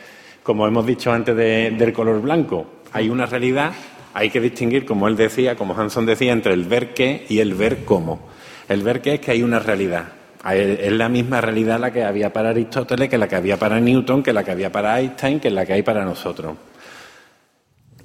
como 0.49 0.65
hemos 0.65 0.83
dicho 0.83 1.11
antes 1.11 1.35
de- 1.35 1.69
del 1.77 1.93
color 1.93 2.19
blanco, 2.23 2.65
hay 2.91 3.07
una 3.07 3.27
realidad, 3.27 3.71
hay 4.15 4.31
que 4.31 4.41
distinguir, 4.41 4.83
como 4.83 5.07
él 5.07 5.15
decía, 5.15 5.55
como 5.55 5.79
Hanson 5.79 6.07
decía, 6.07 6.31
entre 6.33 6.53
el 6.55 6.63
ver 6.63 6.95
qué 6.95 7.23
y 7.29 7.37
el 7.37 7.53
ver 7.53 7.85
cómo. 7.85 8.19
El 8.67 8.81
ver 8.81 8.99
qué 8.99 9.13
es 9.13 9.19
que 9.19 9.29
hay 9.29 9.43
una 9.43 9.59
realidad. 9.59 10.05
Hay- 10.41 10.79
Es 10.81 10.91
la 10.91 11.07
misma 11.07 11.39
realidad 11.39 11.79
la 11.79 11.91
que 11.93 12.03
había 12.03 12.33
para 12.33 12.49
Aristóteles, 12.49 13.09
que 13.09 13.19
la 13.19 13.27
que 13.27 13.35
había 13.35 13.57
para 13.57 13.79
Newton, 13.79 14.23
que 14.23 14.33
la 14.33 14.43
que 14.43 14.49
había 14.49 14.71
para 14.71 14.99
Einstein, 14.99 15.39
que 15.39 15.51
la 15.51 15.67
que 15.67 15.73
hay 15.73 15.83
para 15.83 16.03
nosotros. 16.03 16.55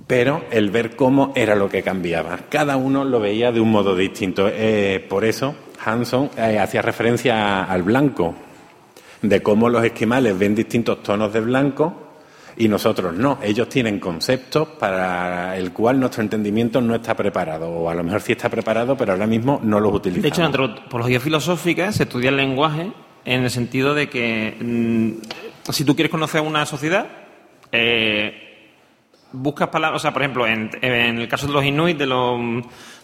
Pero 0.07 0.45
el 0.51 0.69
ver 0.69 0.97
cómo 0.97 1.33
era 1.35 1.55
lo 1.55 1.71
que 1.71 1.83
cambiaba. 1.83 2.41
Cada 2.51 2.77
uno 2.77 3.07
lo 3.07 3.21
veía 3.21 3.53
de 3.53 3.61
un 3.61 3.71
modo 3.71 3.97
distinto. 3.97 4.51
Eh, 4.53 5.03
por 5.09 5.25
eso 5.25 5.55
Hanson 5.83 6.29
eh, 6.37 6.59
hacía 6.59 6.83
referencia 6.83 7.65
al 7.65 7.83
blanco, 7.83 8.35
de 9.23 9.43
cómo 9.43 9.71
los 9.71 9.83
esquimales 9.83 10.39
ven 10.39 10.55
distintos 10.55 11.03
tonos 11.03 11.33
de 11.33 11.41
blanco 11.41 12.03
y 12.57 12.69
nosotros 12.69 13.15
no. 13.15 13.39
Ellos 13.43 13.69
tienen 13.69 13.99
conceptos 13.99 14.69
para 14.69 15.57
el 15.57 15.73
cual 15.73 16.01
nuestro 16.01 16.23
entendimiento 16.23 16.81
no 16.81 16.95
está 16.95 17.15
preparado, 17.15 17.69
o 17.69 17.91
a 17.91 17.95
lo 17.95 18.05
mejor 18.05 18.21
sí 18.21 18.33
está 18.33 18.49
preparado, 18.49 18.97
pero 18.97 19.13
ahora 19.13 19.27
mismo 19.27 19.61
no 19.63 19.81
los 19.81 19.93
utilizamos. 19.95 20.23
De 20.23 20.29
hecho, 20.29 20.41
en 20.41 20.47
antropología 20.47 21.21
filosófica 21.21 21.93
se 21.93 22.05
estudia 22.05 22.31
el 22.31 22.37
lenguaje 22.37 22.93
en 23.25 23.43
el 23.43 23.51
sentido 23.51 23.95
de 23.95 24.09
que 24.09 24.57
mm, 24.61 25.73
si 25.73 25.85
tú 25.85 25.95
quieres 25.95 26.11
conocer 26.11 26.41
una 26.41 26.67
sociedad, 26.67 27.07
eh, 27.73 28.45
buscas 29.33 29.69
palabras, 29.69 30.01
o 30.01 30.03
sea, 30.03 30.13
por 30.13 30.23
ejemplo, 30.23 30.47
en, 30.47 30.71
en 30.81 31.19
el 31.19 31.29
caso 31.29 31.47
de 31.47 31.53
los 31.53 31.65
inuit, 31.65 31.99
de 31.99 32.07
los, 32.07 32.41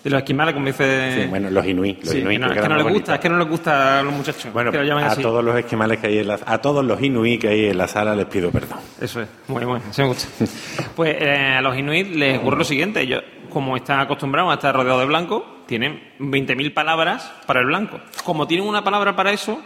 de 0.03 0.09
los 0.11 0.19
esquimales, 0.21 0.55
como 0.55 0.67
dice... 0.67 1.23
Sí, 1.25 1.29
bueno, 1.29 1.51
los 1.51 1.67
inuit, 1.67 2.01
los 2.05 2.11
Sí, 2.13 2.23
no, 2.23 2.31
es 2.31 2.61
que 2.61 2.69
no 2.69 2.77
les 2.77 2.87
gusta, 2.89 3.15
es 3.17 3.21
que 3.21 3.29
no 3.29 3.37
les 3.39 3.49
gusta 3.49 4.01
a 4.01 4.03
los 4.03 4.13
muchachos 4.15 4.51
Bueno, 4.53 4.71
que 4.73 4.79
lo 4.79 4.85
llamen 4.85 5.05
a 5.05 5.09
así. 5.09 5.21
todos 5.23 5.45
los 5.45 5.55
esquimales 5.57 5.99
que 5.99 6.07
hay 6.07 6.19
en 6.21 6.29
la, 6.29 6.39
a 6.47 6.59
todos 6.59 6.83
los 6.85 7.03
inuit 7.03 7.41
que 7.41 7.49
hay 7.49 7.67
en 7.67 7.77
la 7.79 7.87
sala 7.87 8.15
les 8.17 8.25
pido 8.27 8.51
perdón. 8.51 8.79
Eso 9.01 9.21
es, 9.21 9.29
muy 9.49 9.65
bueno, 9.65 9.85
sí 9.91 10.01
me 10.03 10.09
gusta. 10.09 10.27
Pues 10.97 11.17
eh, 11.21 11.55
a 11.59 11.61
los 11.61 11.77
inuit 11.77 12.15
les 12.15 12.39
ocurre 12.39 12.57
lo 12.59 12.65
siguiente, 12.65 13.01
ellos, 13.03 13.23
como 13.51 13.77
están 13.77 14.01
acostumbrados 14.01 14.51
a 14.51 14.55
estar 14.55 14.75
rodeados 14.75 15.01
de 15.01 15.07
blanco, 15.07 15.59
tienen 15.67 16.01
20.000 16.19 16.73
palabras 16.73 17.33
para 17.47 17.61
el 17.61 17.67
blanco. 17.67 18.01
Como 18.25 18.47
tienen 18.47 18.67
una 18.67 18.83
palabra 18.83 19.15
para 19.15 19.33
eso, 19.33 19.61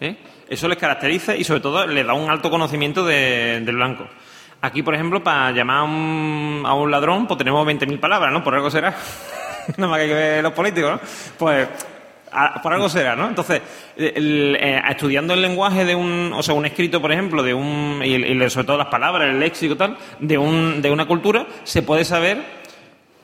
¿eh? 0.00 0.16
eso 0.48 0.68
les 0.68 0.76
caracteriza 0.78 1.34
y 1.36 1.44
sobre 1.44 1.60
todo 1.60 1.86
les 1.86 2.06
da 2.06 2.12
un 2.12 2.28
alto 2.30 2.50
conocimiento 2.50 3.04
de- 3.06 3.60
del 3.64 3.76
blanco. 3.76 4.06
Aquí, 4.62 4.82
por 4.82 4.94
ejemplo, 4.94 5.22
para 5.24 5.52
llamar 5.52 5.78
a 5.78 5.82
un, 5.84 6.62
a 6.66 6.74
un 6.74 6.90
ladrón, 6.90 7.26
pues 7.26 7.38
tenemos 7.38 7.66
20.000 7.66 7.98
palabras, 7.98 8.30
¿no? 8.30 8.44
Por 8.44 8.54
algo 8.54 8.70
será. 8.70 8.94
Nada 9.76 9.90
más 9.90 10.00
que 10.00 10.06
que 10.08 10.14
ver 10.14 10.42
los 10.42 10.52
políticos, 10.52 10.92
¿no? 10.92 11.00
Pues 11.38 11.68
por 12.62 12.72
algo 12.72 12.88
será, 12.88 13.16
¿no? 13.16 13.26
Entonces, 13.26 13.60
el- 13.96 14.56
eh, 14.60 14.80
estudiando 14.88 15.34
el 15.34 15.42
lenguaje 15.42 15.84
de 15.84 15.94
un, 15.96 16.32
o 16.32 16.42
sea, 16.42 16.54
un 16.54 16.64
escrito, 16.64 17.00
por 17.00 17.10
ejemplo, 17.12 17.42
de 17.42 17.54
un, 17.54 18.00
y, 18.04 18.50
sobre 18.50 18.66
todo 18.66 18.76
las 18.78 18.86
palabras, 18.86 19.28
el 19.30 19.40
léxico 19.40 19.76
tal, 19.76 19.96
de, 20.20 20.38
un, 20.38 20.80
de 20.80 20.90
una 20.90 21.06
cultura, 21.06 21.46
se 21.64 21.82
puede 21.82 22.04
saber, 22.04 22.38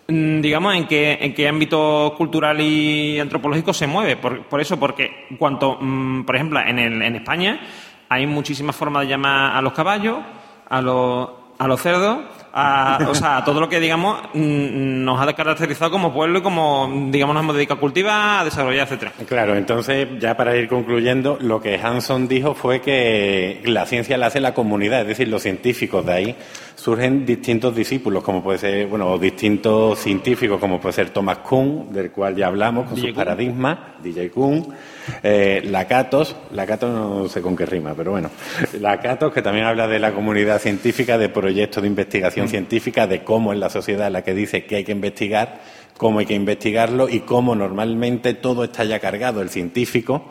mm, 0.09 0.40
digamos, 0.40 0.75
en 0.75 0.87
qué, 0.88 1.18
en 1.20 1.35
qué 1.35 1.46
ámbito 1.49 2.14
cultural 2.16 2.61
y 2.61 3.20
antropológico 3.20 3.72
se 3.72 3.87
mueve. 3.87 4.16
Por, 4.16 4.42
por 4.46 4.61
eso, 4.61 4.77
porque 4.79 5.27
cuanto, 5.38 5.79
mm, 5.81 6.25
por 6.25 6.35
ejemplo, 6.35 6.61
en, 6.61 6.79
el, 6.79 7.01
en 7.03 7.14
España 7.16 7.61
hay 8.09 8.27
muchísimas 8.27 8.75
formas 8.75 9.03
de 9.05 9.09
llamar 9.11 9.57
a 9.57 9.62
los 9.62 9.72
caballos, 9.72 10.18
a 10.68 10.81
los, 10.83 11.29
a 11.59 11.66
los 11.68 11.81
cerdos, 11.81 12.18
a, 12.59 12.99
o 13.11 13.14
sea, 13.14 13.45
todo 13.45 13.61
lo 13.61 13.69
que, 13.69 13.79
digamos, 13.79 14.19
mm, 14.33 15.05
nos 15.05 15.21
ha 15.21 15.31
caracterizado 15.35 15.90
como 15.90 16.11
pueblo 16.11 16.38
y 16.38 16.42
como, 16.42 16.90
digamos, 17.11 17.35
nos 17.35 17.42
hemos 17.42 17.55
dedicado 17.55 17.77
a 17.77 17.81
cultivar, 17.81 18.40
a 18.40 18.45
desarrollar, 18.45 18.87
etcétera. 18.87 19.12
Claro, 19.29 19.55
entonces, 19.57 20.09
ya 20.19 20.38
para 20.38 20.57
ir 20.57 20.66
concluyendo, 20.66 21.37
lo 21.38 21.61
que 21.61 21.77
Hanson 21.77 22.29
dijo 22.29 22.55
fue 22.55 22.81
que 22.81 23.61
la 23.66 23.85
ciencia 23.85 24.16
la 24.16 24.29
hace 24.29 24.40
la 24.40 24.55
comunidad, 24.55 25.03
es 25.03 25.09
decir, 25.09 25.29
los 25.29 25.42
científicos. 25.42 26.07
De 26.07 26.12
ahí 26.14 26.37
surgen 26.77 27.25
distintos 27.25 27.75
discípulos, 27.75 28.23
como 28.23 28.43
puede 28.43 28.59
ser, 28.59 28.87
bueno, 28.87 29.11
o 29.11 29.19
distintos 29.19 29.99
científicos, 29.99 30.61
como 30.61 30.79
puede 30.79 30.93
ser 30.93 31.11
Thomas 31.11 31.39
Kuhn, 31.39 31.91
del 31.91 32.11
cual 32.11 32.37
ya 32.37 32.49
hablamos, 32.49 32.87
con 32.87 32.99
sus 32.99 33.12
paradigmas, 33.12 33.79
DJ 34.03 34.31
Kuhn, 34.31 34.69
eh, 35.23 35.62
Lakatos, 35.65 36.37
Lakatos 36.53 36.93
no 36.93 37.29
sé 37.29 37.41
con 37.41 37.57
qué 37.57 37.65
rima, 37.65 37.95
pero 37.95 38.11
bueno, 38.11 38.31
Lakatos, 38.79 39.33
que 39.33 39.41
también 39.41 39.65
habla 39.65 39.89
de 39.89 39.99
la 39.99 40.12
comunidad 40.12 40.61
científica, 40.61 41.17
de 41.17 41.31
proyectos 41.31 41.83
de 41.83 41.89
investigación 41.89 42.47
científica, 42.49 43.07
de 43.07 43.25
cómo 43.25 43.55
es 43.55 43.59
la 43.59 43.71
sociedad 43.71 44.11
la 44.11 44.23
que 44.23 44.35
dice 44.35 44.67
que 44.67 44.77
hay 44.77 44.85
que 44.85 44.93
investigar, 44.93 45.61
cómo 45.97 46.19
hay 46.19 46.27
que 46.27 46.35
investigarlo 46.35 47.09
y 47.09 47.21
cómo 47.21 47.55
normalmente 47.55 48.35
todo 48.35 48.65
está 48.65 48.85
ya 48.85 49.01
cargado. 49.01 49.41
El 49.41 49.49
científico 49.49 50.27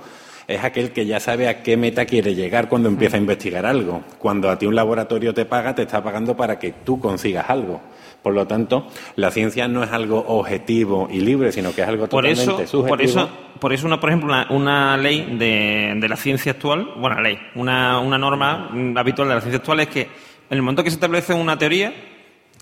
es 0.47 0.63
aquel 0.63 0.91
que 0.91 1.05
ya 1.05 1.19
sabe 1.19 1.47
a 1.47 1.63
qué 1.63 1.75
meta 1.77 2.05
quiere 2.05 2.35
llegar 2.35 2.69
cuando 2.69 2.89
empieza 2.89 3.17
a 3.17 3.19
investigar 3.19 3.65
algo. 3.65 4.03
Cuando 4.19 4.49
a 4.49 4.57
ti 4.57 4.65
un 4.65 4.75
laboratorio 4.75 5.33
te 5.33 5.45
paga, 5.45 5.73
te 5.75 5.81
está 5.83 6.03
pagando 6.03 6.35
para 6.37 6.59
que 6.59 6.71
tú 6.83 6.99
consigas 6.99 7.49
algo. 7.49 7.81
Por 8.21 8.33
lo 8.33 8.47
tanto, 8.47 8.87
la 9.17 9.29
ciencia 9.31 9.67
no 9.67 9.83
es 9.83 9.91
algo 9.91 10.23
objetivo 10.27 11.07
y 11.11 11.19
libre, 11.19 11.51
sino 11.51 11.73
que 11.73 11.81
es 11.83 11.87
algo 11.87 12.07
Por 12.07 12.23
totalmente 12.25 12.63
eso, 12.63 12.77
subjetivo. 12.79 12.87
por 12.87 13.01
eso, 13.01 13.29
por 13.59 13.73
eso 13.73 13.85
una, 13.87 13.99
por 13.99 14.09
ejemplo, 14.09 14.29
una, 14.29 14.47
una 14.49 14.97
ley 14.97 15.35
de, 15.37 15.93
de 15.99 16.09
la 16.09 16.15
ciencia 16.15 16.53
actual, 16.53 16.89
bueno, 16.97 17.21
ley, 17.21 17.37
una, 17.55 17.99
una 17.99 18.17
norma 18.17 18.69
habitual 18.95 19.27
de 19.29 19.35
la 19.35 19.41
ciencia 19.41 19.57
actual 19.59 19.79
es 19.81 19.87
que 19.89 20.01
en 20.01 20.09
el 20.57 20.61
momento 20.63 20.83
que 20.83 20.89
se 20.89 20.95
establece 20.95 21.33
una 21.33 21.57
teoría, 21.57 21.93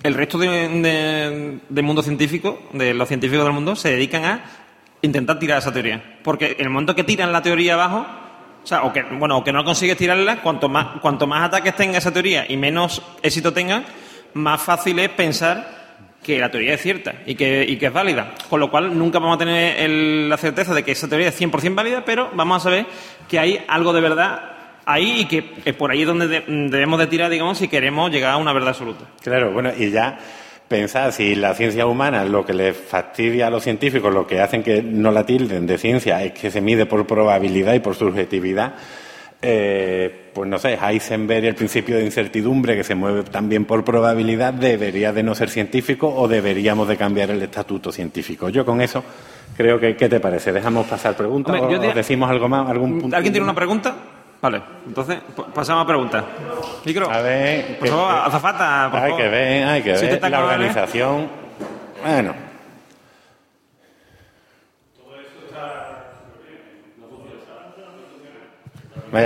el 0.03 0.13
resto 0.15 0.37
de- 0.37 0.67
de- 0.67 1.59
del 1.69 1.83
mundo 1.85 2.01
científico, 2.01 2.59
de 2.73 2.93
los 2.93 3.07
científicos 3.07 3.45
del 3.45 3.53
mundo, 3.53 3.75
se 3.77 3.89
dedican 3.91 4.25
a 4.25 4.43
intentar 5.03 5.37
tirar 5.37 5.59
esa 5.59 5.71
teoría. 5.71 6.01
Porque 6.23 6.55
el 6.57 6.69
momento 6.69 6.95
que 6.95 7.03
tiran 7.03 7.31
la 7.31 7.41
teoría 7.43 7.75
abajo, 7.75 8.05
o 8.71 8.87
o 8.87 8.93
que, 8.93 9.03
bueno, 9.03 9.37
o 9.37 9.43
que 9.43 9.51
no 9.53 9.63
consigues 9.63 9.97
tirarla, 9.97 10.37
cuanto 10.41 10.67
más, 10.69 10.99
cuanto 11.01 11.27
más 11.27 11.43
ataques 11.47 11.75
tenga 11.75 11.97
esa 11.99 12.11
teoría 12.11 12.45
y 12.49 12.57
menos 12.57 13.01
éxito 13.21 13.53
tenga, 13.53 13.83
más 14.33 14.61
fácil 14.61 14.97
es 14.99 15.09
pensar 15.09 15.83
que 16.23 16.39
la 16.39 16.49
teoría 16.49 16.73
es 16.75 16.81
cierta 16.81 17.15
y 17.25 17.35
que, 17.35 17.65
y 17.67 17.75
que 17.75 17.87
es 17.87 17.93
válida. 17.93 18.33
Con 18.49 18.61
lo 18.61 18.71
cual, 18.71 18.97
nunca 18.97 19.19
vamos 19.19 19.35
a 19.35 19.39
tener 19.39 19.81
el- 19.81 20.29
la 20.29 20.37
certeza 20.37 20.73
de 20.73 20.81
que 20.83 20.93
esa 20.93 21.07
teoría 21.09 21.27
es 21.27 21.35
100% 21.35 21.75
válida, 21.75 22.03
pero 22.05 22.31
vamos 22.33 22.57
a 22.57 22.63
saber 22.63 22.85
que 23.29 23.37
hay 23.39 23.63
algo 23.67 23.91
de 23.91 23.99
verdad 24.01 24.41
ahí 24.85 25.19
y 25.21 25.25
que 25.25 25.51
es 25.65 25.75
por 25.75 25.91
ahí 25.91 26.01
es 26.01 26.07
donde 26.07 26.27
de- 26.29 26.43
debemos 26.47 26.97
de 26.99 27.07
tirar, 27.07 27.29
digamos, 27.29 27.57
si 27.57 27.67
queremos 27.67 28.09
llegar 28.09 28.31
a 28.31 28.37
una 28.37 28.53
verdad 28.53 28.69
absoluta. 28.69 29.03
Claro, 29.21 29.51
bueno, 29.51 29.71
y 29.77 29.91
ya 29.91 30.17
pensar 30.73 31.11
si 31.13 31.35
la 31.35 31.53
ciencia 31.53 31.85
humana 31.85 32.25
lo 32.25 32.43
que 32.43 32.53
les 32.53 32.75
fastidia 32.75 33.45
a 33.47 33.49
los 33.51 33.61
científicos, 33.63 34.11
lo 34.11 34.25
que 34.25 34.39
hacen 34.41 34.63
que 34.63 34.81
no 34.81 35.11
la 35.11 35.23
tilden 35.23 35.67
de 35.67 35.77
ciencia 35.77 36.23
es 36.23 36.31
que 36.33 36.49
se 36.49 36.61
mide 36.61 36.87
por 36.87 37.05
probabilidad 37.05 37.75
y 37.75 37.79
por 37.79 37.93
subjetividad. 37.95 38.73
eh, 39.45 40.29
pues 40.33 40.49
no 40.49 40.57
sé, 40.57 40.79
Heisenberg, 40.81 41.45
el 41.45 41.53
principio 41.55 41.97
de 41.97 42.05
incertidumbre 42.05 42.75
que 42.77 42.83
se 42.83 42.95
mueve 42.95 43.23
también 43.23 43.65
por 43.65 43.83
probabilidad, 43.83 44.53
debería 44.53 45.11
de 45.13 45.21
no 45.21 45.35
ser 45.35 45.49
científico 45.49 46.07
o 46.07 46.27
deberíamos 46.27 46.87
de 46.87 46.95
cambiar 46.97 47.29
el 47.29 47.41
estatuto 47.41 47.91
científico. 47.91 48.49
Yo 48.49 48.65
con 48.65 48.81
eso 48.81 49.03
creo 49.55 49.79
que, 49.79 49.95
¿qué 49.95 50.07
te 50.09 50.19
parece? 50.19 50.51
¿Dejamos 50.53 50.87
pasar 50.87 51.15
preguntas 51.15 51.53
Hombre, 51.55 51.71
yo 51.73 51.77
o 51.77 51.81
diría- 51.81 51.93
decimos 51.95 52.29
algo 52.31 52.47
más? 52.49 52.67
Algún 52.69 52.99
punto? 53.01 53.15
¿Alguien 53.15 53.33
tiene 53.33 53.43
una 53.43 53.53
pregunta? 53.53 53.93
Vale, 54.43 54.61
entonces 54.85 55.19
pa- 55.35 55.45
pasamos 55.45 55.83
a 55.85 55.87
preguntas. 55.87 56.23
Micro. 56.83 57.09
A 57.09 57.21
ver, 57.21 57.79
Por 57.79 57.87
favor, 57.87 58.13
azafata, 58.27 58.89
por 58.91 58.99
hay 58.99 59.09
favor. 59.11 59.23
que 59.23 59.29
ver, 59.29 59.67
hay 59.69 59.81
que 59.81 59.95
Si 59.97 60.05
ver 60.05 60.13
está 60.15 60.29
la 60.29 60.39
¿eh? 60.39 60.43
organización. 60.43 61.29
Bueno. 62.03 62.52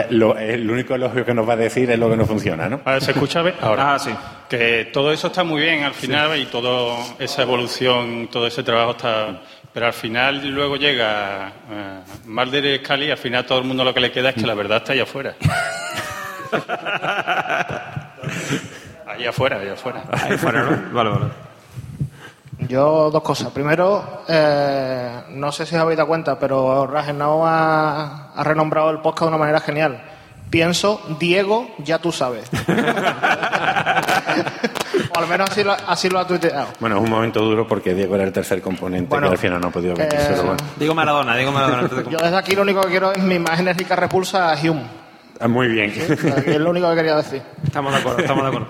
Lo, 0.09 0.37
el 0.37 0.69
único 0.69 0.95
elogio 0.95 1.25
que 1.25 1.33
nos 1.33 1.47
va 1.47 1.53
a 1.53 1.57
decir 1.57 1.89
es 1.89 1.99
lo 1.99 2.09
que 2.09 2.17
no 2.17 2.25
funciona, 2.25 2.67
¿no? 2.67 2.81
Ahora 2.83 2.99
se 2.99 3.11
escucha 3.11 3.41
¿Ve? 3.41 3.53
ahora. 3.61 3.95
Ah, 3.95 3.99
sí. 3.99 4.11
Que 4.49 4.89
todo 4.91 5.11
eso 5.11 5.27
está 5.27 5.43
muy 5.43 5.61
bien 5.61 5.83
al 5.83 5.93
final 5.93 6.37
y 6.39 6.45
toda 6.45 6.97
esa 7.19 7.43
evolución, 7.43 8.27
todo 8.31 8.47
ese 8.47 8.63
trabajo 8.63 8.91
está. 8.91 9.41
Pero 9.73 9.85
al 9.85 9.93
final 9.93 10.47
luego 10.49 10.75
llega 10.75 11.51
eh, 11.71 11.99
Mulder 12.25 12.65
y 12.65 12.77
Scully 12.83 13.07
y 13.07 13.11
al 13.11 13.17
final 13.17 13.45
todo 13.45 13.59
el 13.59 13.65
mundo 13.65 13.83
lo 13.83 13.93
que 13.93 13.99
le 13.99 14.11
queda 14.11 14.29
es 14.29 14.35
que 14.35 14.47
la 14.47 14.55
verdad 14.55 14.77
está 14.77 14.93
allá 14.93 15.03
afuera. 15.03 15.35
Ahí 19.05 19.25
afuera, 19.25 19.59
ahí 19.59 19.69
afuera. 19.69 20.03
Ahí 20.11 20.37
fuera, 20.37 20.63
¿no? 20.63 20.93
Vale, 20.93 21.09
vale. 21.09 21.25
Yo 22.67 23.09
dos 23.11 23.23
cosas. 23.23 23.49
Primero, 23.51 24.23
eh, 24.27 25.21
no 25.29 25.51
sé 25.51 25.65
si 25.65 25.75
os 25.75 25.81
habéis 25.81 25.97
dado 25.97 26.07
cuenta, 26.07 26.37
pero 26.39 26.85
Rajenau 26.87 27.45
ha, 27.45 28.33
ha 28.33 28.43
renombrado 28.43 28.89
el 28.89 28.99
podcast 28.99 29.23
de 29.23 29.27
una 29.29 29.37
manera 29.37 29.59
genial. 29.59 30.01
Pienso, 30.49 31.01
Diego, 31.19 31.67
ya 31.79 31.99
tú 31.99 32.11
sabes. 32.11 32.49
o 35.15 35.19
al 35.19 35.27
menos 35.27 35.49
así 35.49 35.63
lo, 35.63 35.73
así 35.73 36.09
lo 36.09 36.19
ha 36.19 36.27
tuiteado. 36.27 36.67
Bueno, 36.79 36.97
es 36.97 37.03
un 37.03 37.09
momento 37.09 37.41
duro 37.41 37.67
porque 37.67 37.93
Diego 37.93 38.15
era 38.15 38.23
el 38.23 38.31
tercer 38.31 38.61
componente 38.61 39.09
Bueno, 39.09 39.27
que 39.27 39.33
al 39.33 39.37
final 39.37 39.59
no 39.59 39.67
ha 39.67 39.71
podido 39.71 39.93
venir, 39.95 40.13
eh, 40.13 40.35
bueno. 40.37 40.55
Digo 40.77 40.95
Maradona, 40.95 41.35
digo 41.35 41.51
Maradona. 41.51 41.89
Yo 42.09 42.17
desde 42.17 42.37
aquí 42.37 42.55
lo 42.55 42.61
único 42.61 42.81
que 42.81 42.89
quiero 42.89 43.11
es 43.11 43.21
mi 43.21 43.39
más 43.39 43.59
enérgica 43.59 43.95
repulsa 43.97 44.53
a 44.53 44.55
Hume. 44.55 44.85
Ah, 45.39 45.47
Muy 45.47 45.67
bien. 45.67 45.91
Es 46.45 46.59
lo 46.59 46.69
único 46.69 46.89
que 46.89 46.95
quería 46.95 47.15
decir. 47.17 47.41
Estamos 47.63 47.91
de 47.93 47.99
acuerdo, 47.99 48.19
estamos 48.19 48.43
de 48.43 48.49
acuerdo. 48.49 48.67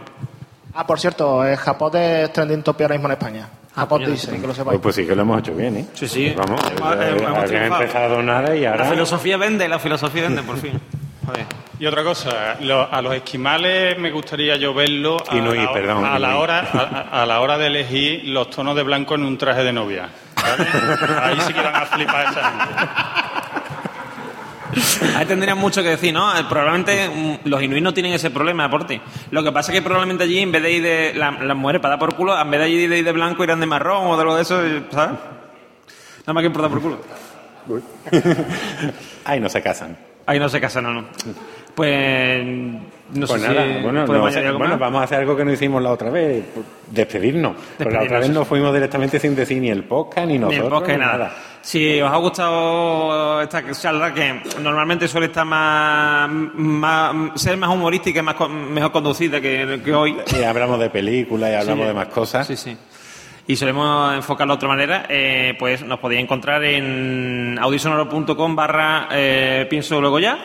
Ah, 0.73 0.85
por 0.85 0.99
cierto, 0.99 1.45
eh, 1.45 1.55
Japón 1.57 1.95
es 1.95 2.33
trending 2.33 2.63
topic 2.63 2.81
ahora 2.83 2.95
mismo 2.95 3.07
en 3.07 3.11
España. 3.13 3.49
Coño, 3.85 4.09
dice, 4.09 4.31
que 4.31 4.37
lo 4.37 4.43
Pues, 4.47 4.57
sepáis. 4.57 4.79
pues 4.81 4.95
sí 4.95 5.05
que 5.05 5.15
lo 5.15 5.21
hemos 5.21 5.39
hecho 5.39 5.53
bien, 5.53 5.77
¿eh? 5.77 5.85
Sí, 5.93 6.07
sí. 6.07 6.33
Vamos, 6.35 6.59
Hemos- 6.71 7.51
eh, 7.51 7.65
empezado 7.67 8.23
nada 8.23 8.55
y 8.55 8.61
La 8.61 8.71
ahora... 8.71 8.85
filosofía 8.85 9.37
vende, 9.37 9.67
la 9.67 9.77
filosofía 9.79 10.23
vende, 10.23 10.41
por 10.43 10.57
fin. 10.57 10.79
Joder. 11.25 11.45
Y 11.79 11.85
otra 11.85 12.03
cosa, 12.03 12.55
lo- 12.61 12.91
a 12.91 13.01
los 13.01 13.13
esquimales 13.13 13.99
me 13.99 14.09
gustaría 14.11 14.55
yo 14.55 14.73
verlo 14.73 15.17
a, 15.29 15.35
Inuit, 15.35 15.61
la, 15.61 15.73
perdón, 15.73 16.05
a 16.05 16.17
la 16.17 16.37
hora 16.37 16.67
a, 16.73 17.21
a 17.21 17.25
la 17.25 17.39
hora 17.41 17.57
de 17.57 17.67
elegir 17.67 18.21
los 18.25 18.49
tonos 18.49 18.75
de 18.75 18.81
blanco 18.83 19.13
en 19.15 19.23
un 19.23 19.37
traje 19.37 19.63
de 19.63 19.73
novia. 19.73 20.09
¿vale? 20.35 20.67
Ahí 21.23 21.39
sí 21.41 21.53
que 21.53 21.61
van 21.61 21.75
a 21.75 21.85
flipar 21.85 22.25
esa 22.31 22.49
gente. 22.49 22.83
Ahí 25.15 25.25
tendrían 25.25 25.57
mucho 25.57 25.81
que 25.83 25.89
decir, 25.89 26.13
¿no? 26.13 26.37
Eh, 26.37 26.43
Probablemente 26.49 27.09
mm, 27.09 27.47
los 27.49 27.61
inuit 27.61 27.83
no 27.83 27.93
tienen 27.93 28.13
ese 28.13 28.29
problema, 28.31 28.65
aporte. 28.65 29.01
Lo 29.31 29.43
que 29.43 29.51
pasa 29.51 29.71
es 29.71 29.77
que 29.79 29.81
probablemente 29.81 30.23
allí, 30.23 30.39
en 30.39 30.51
vez 30.51 30.61
de 30.63 30.71
ir 30.71 30.83
de. 30.83 31.13
la- 31.15 31.31
Las 31.31 31.57
mujeres 31.57 31.81
para 31.81 31.93
dar 31.93 31.99
por 31.99 32.15
culo, 32.15 32.39
en 32.39 32.49
vez 32.51 32.59
de 32.61 32.69
ir 32.69 32.89
de, 32.89 33.03
de 33.03 33.11
blanco, 33.11 33.43
irán 33.43 33.59
de 33.59 33.65
marrón 33.65 34.07
o 34.07 34.15
de 34.15 34.21
algo 34.21 34.35
de 34.35 34.41
eso, 34.41 34.59
¿sabes? 34.91 35.17
Nada 36.21 36.33
más 36.33 36.43
que 36.43 36.49
por 36.49 36.61
dar 36.61 36.71
por 36.71 36.81
culo. 36.81 36.99
Ahí 39.25 39.39
no 39.41 39.49
se 39.49 39.61
casan. 39.61 39.97
Ahí 40.27 40.39
no 40.39 40.47
se 40.49 40.61
casan, 40.61 40.83
no, 40.83 40.93
no. 40.93 41.05
Pues. 41.73 42.45
No 43.13 43.25
Pues 43.25 43.41
sé 43.41 43.47
nada, 43.47 43.63
si. 43.65 43.81
bueno, 43.81 44.05
no 44.05 44.25
algo 44.25 44.57
bueno, 44.59 44.77
vamos 44.77 44.99
a 44.99 45.03
hacer 45.05 45.19
algo 45.19 45.37
que 45.37 45.45
no 45.45 45.53
hicimos 45.53 45.81
la 45.81 45.91
otra 45.91 46.09
vez, 46.09 46.43
pues, 46.53 46.65
despedirnos. 46.91 47.55
Porque 47.55 47.83
la 47.83 47.87
otra 47.87 47.99
Despedirnos, 48.01 48.19
vez 48.27 48.29
nos 48.31 48.47
fuimos 48.49 48.73
directamente 48.73 49.17
sin 49.19 49.33
decir 49.33 49.61
ni 49.61 49.69
el 49.69 49.85
podcast, 49.85 50.27
ni 50.27 50.33
Ni 50.33 50.39
nosotros, 50.39 50.65
el 50.65 50.69
podcast, 50.69 50.99
ni 50.99 51.05
nada. 51.05 51.33
Si 51.61 52.01
os 52.01 52.11
ha 52.11 52.17
gustado 52.17 53.41
esta 53.41 53.63
charla, 53.71 54.13
que 54.13 54.41
normalmente 54.61 55.07
suele 55.07 55.27
estar 55.27 55.45
más, 55.45 56.29
más 56.29 57.41
ser 57.41 57.55
más 57.55 57.69
humorística 57.69 58.19
y 58.19 58.23
más, 58.23 58.35
mejor 58.49 58.91
conducida 58.91 59.39
que, 59.39 59.79
que 59.83 59.93
hoy. 59.93 60.17
Y 60.37 60.43
hablamos 60.43 60.77
de 60.79 60.89
películas 60.89 61.49
y 61.51 61.53
hablamos 61.55 61.83
Sí. 61.83 61.87
de 61.87 61.93
más 61.93 62.07
cosas. 62.07 62.47
Sí, 62.47 62.57
sí. 62.57 62.77
Y 63.49 63.55
solemos 63.55 64.13
enfocarlo 64.13 64.53
de 64.53 64.57
otra 64.57 64.67
manera, 64.67 65.05
eh, 65.07 65.55
pues 65.57 65.81
nos 65.81 65.99
podéis 65.99 66.21
encontrar 66.21 66.63
en 66.65 67.57
audisonoro.com 67.61 68.55
barra 68.55 69.07
eh, 69.11 69.65
pienso 69.69 70.01
luego 70.01 70.19
ya. 70.19 70.37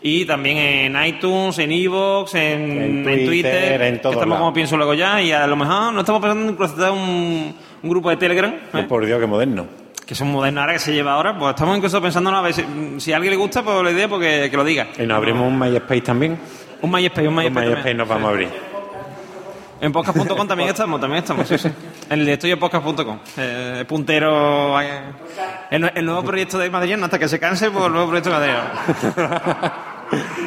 Y 0.00 0.24
también 0.24 0.56
en 0.56 1.04
iTunes, 1.06 1.58
en 1.58 1.70
Evox, 1.70 2.34
en, 2.34 2.42
En 2.42 2.96
en 2.96 3.04
Twitter, 3.04 3.26
Twitter, 3.26 3.82
en 3.82 3.94
que 3.94 4.00
todos 4.00 4.14
estamos 4.16 4.38
como 4.38 4.52
pienso 4.54 4.76
luego 4.76 4.94
ya. 4.94 5.20
Y 5.20 5.32
a 5.32 5.46
lo 5.46 5.54
mejor 5.54 5.92
no 5.92 6.00
estamos 6.00 6.22
pensando 6.22 6.52
en 6.52 6.62
hacer 6.62 6.90
un, 6.90 7.54
un 7.82 7.90
grupo 7.90 8.08
de 8.10 8.16
Telegram, 8.16 8.54
¿eh? 8.72 8.84
Por 8.88 9.04
Dios, 9.04 9.20
qué 9.20 9.26
moderno. 9.26 9.66
que 10.06 10.14
son 10.14 10.32
modernos 10.32 10.62
ahora, 10.62 10.72
que 10.72 10.78
se 10.78 10.94
lleva 10.94 11.12
ahora. 11.12 11.38
Pues 11.38 11.50
estamos 11.50 11.76
incluso 11.76 12.00
pensando 12.00 12.30
a 12.30 12.40
ver 12.40 12.54
si, 12.54 12.64
si 12.98 13.12
a 13.12 13.16
alguien 13.16 13.32
le 13.32 13.36
gusta, 13.36 13.62
pues 13.62 13.82
la 13.82 13.90
idea, 13.90 14.08
porque 14.08 14.48
que 14.50 14.56
lo 14.56 14.64
diga. 14.64 14.88
Y 14.98 15.02
nos 15.02 15.18
abrimos 15.18 15.46
un 15.46 15.58
MySpace 15.58 16.00
también. 16.00 16.38
Un 16.80 16.90
MySpace, 16.90 17.28
un 17.28 17.34
MySpace. 17.34 17.50
MySpace 17.50 17.74
también. 17.74 17.96
nos 17.98 18.08
vamos 18.08 18.24
a 18.24 18.30
abrir. 18.30 18.75
En 19.80 19.92
podcast.com 19.92 20.48
también 20.48 20.70
estamos, 20.70 21.00
también 21.00 21.22
estamos, 21.22 21.46
sí, 21.48 21.58
sí. 21.58 21.68
En 22.08 22.20
el 22.20 22.26
de 22.26 22.32
estudiospodcast.com. 22.34 23.18
Eh, 23.36 23.84
puntero. 23.86 24.80
eh, 24.80 25.00
el, 25.70 25.92
el 25.94 26.04
nuevo 26.06 26.22
proyecto 26.24 26.58
de 26.58 26.70
Madrid, 26.70 26.94
hasta 27.02 27.18
que 27.18 27.28
se 27.28 27.38
canse, 27.38 27.70
pues 27.70 27.84
el 27.86 27.92
nuevo 27.92 28.08
proyecto 28.08 28.30
de 28.40 28.52
Madrid. 28.52 29.70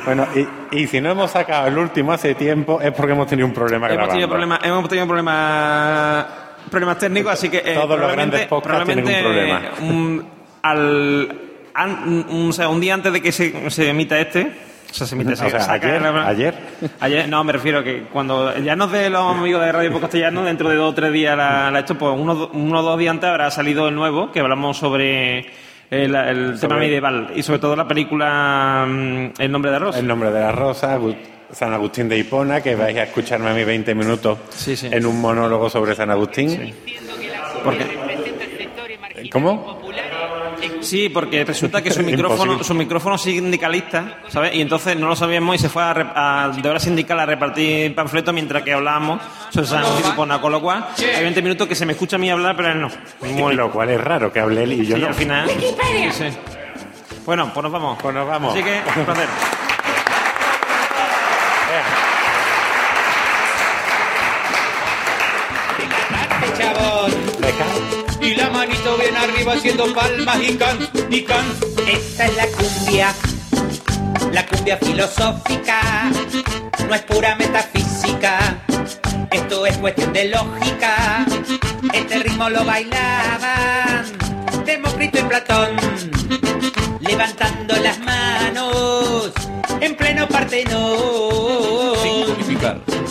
Bueno, 0.06 0.26
y, 0.72 0.80
y 0.84 0.88
si 0.88 1.02
no 1.02 1.12
hemos 1.12 1.32
sacado 1.32 1.68
el 1.68 1.78
último 1.78 2.14
hace 2.14 2.34
tiempo 2.34 2.80
es 2.80 2.94
porque 2.94 3.12
hemos 3.12 3.28
tenido 3.28 3.46
un 3.46 3.54
problema 3.54 3.88
hemos 3.88 3.92
grabando. 3.98 4.12
tenido 4.14 4.30
problemas, 4.30 4.60
hemos 4.64 4.88
tenido 4.88 5.06
problemas, 5.06 6.26
problemas 6.72 6.98
técnicos, 6.98 7.34
así 7.34 7.50
que. 7.50 7.58
eh, 7.58 7.74
Todos 7.76 8.00
los 8.00 8.10
grandes 8.14 8.48
podcasts 8.48 8.86
tienen 8.86 9.06
un 9.06 9.22
problema. 9.22 9.62
un- 9.82 10.26
al, 10.62 11.42
an- 11.74 12.26
un, 12.30 12.50
o 12.50 12.54
sea, 12.54 12.70
un 12.70 12.80
día 12.80 12.94
antes 12.94 13.12
de 13.12 13.22
que 13.22 13.34
se, 13.34 13.70
se 13.70 13.90
emita 13.90 14.18
este. 14.18 14.50
O 14.90 14.94
sea, 14.94 15.06
se 15.08 15.16
emite, 15.16 15.34
O 15.34 15.36
sea, 15.36 15.50
se 15.50 15.60
saca 15.60 15.88
ayer, 15.88 16.02
la- 16.02 16.28
ayer. 16.28 16.56
Ayer, 17.00 17.30
no, 17.30 17.44
me 17.44 17.54
refiero 17.54 17.84
que 17.84 18.04
cuando 18.12 18.58
ya 18.60 18.76
nos 18.76 18.92
de 18.92 19.10
los 19.10 19.36
amigos 19.36 19.62
de 19.64 19.72
Radio 19.72 20.00
Castellano, 20.00 20.44
dentro 20.44 20.70
de 20.70 20.76
dos 20.76 20.92
o 20.92 20.96
tres 20.96 21.12
días 21.14 21.38
la, 21.38 21.70
la 21.72 21.80
esto, 21.80 21.96
pues 21.98 22.14
uno, 22.18 22.50
uno 22.54 22.80
o 22.80 22.84
dos 22.84 22.98
días 23.00 23.12
antes 23.12 23.30
habrá 23.30 23.52
salido 23.52 23.88
el 23.88 23.96
nuevo, 23.96 24.32
que 24.32 24.40
hablamos 24.40 24.78
sobre 24.78 25.46
el, 25.92 26.16
el 26.16 26.60
tema 26.60 26.78
medieval 26.78 27.32
y 27.36 27.42
sobre 27.44 27.60
todo 27.60 27.76
la 27.76 27.88
película 27.88 28.86
mm, 28.88 29.32
El 29.40 29.52
nombre 29.52 29.72
de 29.72 29.80
Rosa. 29.80 30.00
El 30.00 30.08
nombre 30.08 30.32
de 30.32 30.40
la 30.40 30.52
rosa, 30.52 31.00
San 31.52 31.74
Agustín 31.74 32.08
de 32.08 32.18
Hipona, 32.18 32.62
que 32.62 32.76
vais 32.76 32.96
a 32.98 33.04
escucharme 33.04 33.50
a 33.50 33.54
mí 33.54 33.64
20 33.64 33.96
minutos 33.96 34.38
Sí, 34.50 34.76
sí. 34.78 34.88
en 34.92 35.04
un 35.06 35.20
monólogo 35.20 35.68
sobre 35.70 35.96
San 35.96 36.12
Agustín. 36.12 36.74
Porque, 37.64 37.86
¿Cómo? 39.32 39.79
Sí, 40.82 41.10
porque 41.10 41.44
resulta 41.46 41.82
que 41.82 41.92
su 41.92 42.02
micrófono, 42.04 42.64
su 42.64 42.74
micrófono 42.74 43.16
es 43.16 43.22
sindicalista, 43.22 44.20
¿sabes? 44.28 44.54
Y 44.56 44.62
entonces 44.62 44.98
no 44.98 45.08
lo 45.08 45.16
sabíamos 45.16 45.56
y 45.56 45.60
se 45.60 45.70
fue 45.70 45.84
a, 45.84 45.92
a- 46.46 46.50
de 46.50 46.70
hora 46.70 46.80
sindical 46.80 47.20
a 47.20 47.26
repartir 47.26 47.94
panfletos 47.96 48.34
mientras 48.34 48.64
que 48.64 48.74
hablábamos 48.74 49.22
sobre 49.50 49.68
San 49.68 49.84
Hipona, 50.08 50.40
con 50.42 50.52
lo 50.52 50.62
cual 50.62 50.86
hay 50.98 51.24
20 51.24 51.42
minutos 51.42 51.68
que 51.68 51.76
se 51.76 51.86
me 51.86 51.94
escucha 51.94 52.16
a 52.16 52.20
mí 52.20 52.30
hablar, 52.30 52.56
pero 52.56 52.72
él 52.72 52.82
no. 52.82 52.90
Muy. 53.22 53.56
Lo 53.56 53.72
cual 53.72 53.90
es 53.90 54.02
raro 54.02 54.32
que 54.32 54.40
hable 54.40 54.64
él 54.64 54.74
y 54.74 54.86
yo 54.86 54.96
Sí, 54.96 55.02
no. 55.02 55.08
al 55.08 55.14
final. 55.16 55.50
Sí, 55.50 56.12
sí. 56.12 56.26
Bueno, 57.26 57.52
pues 57.54 57.64
nos 57.64 57.72
vamos. 57.72 57.98
Pues 58.02 58.16
nos 58.16 58.28
vamos. 58.28 58.54
Así 58.54 58.64
que, 58.64 58.82
un 59.00 59.06
placer. 59.06 59.28
chabón. 66.58 67.12
Y 68.22 68.36
la 68.36 68.50
arriba 69.24 69.54
haciendo 69.54 69.94
palmas 69.94 70.38
y 70.42 70.56
can, 70.56 70.78
y 71.10 71.22
can. 71.24 71.46
Esta 71.88 72.26
es 72.26 72.36
la 72.36 72.48
cumbia, 72.48 73.14
la 74.32 74.46
cumbia 74.46 74.78
filosófica. 74.78 76.12
No 76.88 76.96
es 76.96 77.02
pura 77.04 77.36
metafísica, 77.36 78.40
esto 79.32 79.66
es 79.66 79.78
cuestión 79.78 80.14
de 80.14 80.26
lógica. 80.26 81.26
Este 81.94 82.20
ritmo 82.20 82.50
lo 82.50 82.66
bailaban 82.66 84.06
Demócrito 84.66 85.20
y 85.20 85.24
Platón, 85.24 85.70
levantando 87.00 87.76
las 87.78 88.00
manos 88.00 89.32
en 89.82 89.96
pleno 89.96 90.28
Partenón. 90.28 91.00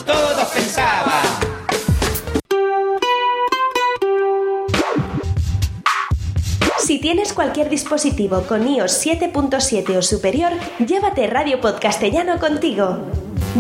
Todos 0.07 0.49
pensaban. 0.55 1.68
Si 6.89 6.99
tienes 6.99 7.35
cualquier 7.35 7.69
dispositivo 7.69 8.45
con 8.49 8.67
iOS 8.67 9.05
7.7 9.05 9.99
o 9.99 10.01
superior, 10.01 10.53
llévate 10.79 11.27
Radio 11.27 11.61
Pod 11.61 11.79
Castellano 11.81 12.39
contigo. 12.39 13.01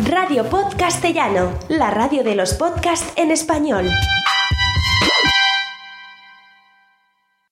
Radio 0.09 0.49
Pod 0.49 0.75
Castellano, 0.79 1.53
la 1.69 1.91
radio 1.91 2.25
de 2.25 2.35
los 2.35 2.55
podcasts 2.55 3.13
en 3.17 3.31
español. 3.31 3.91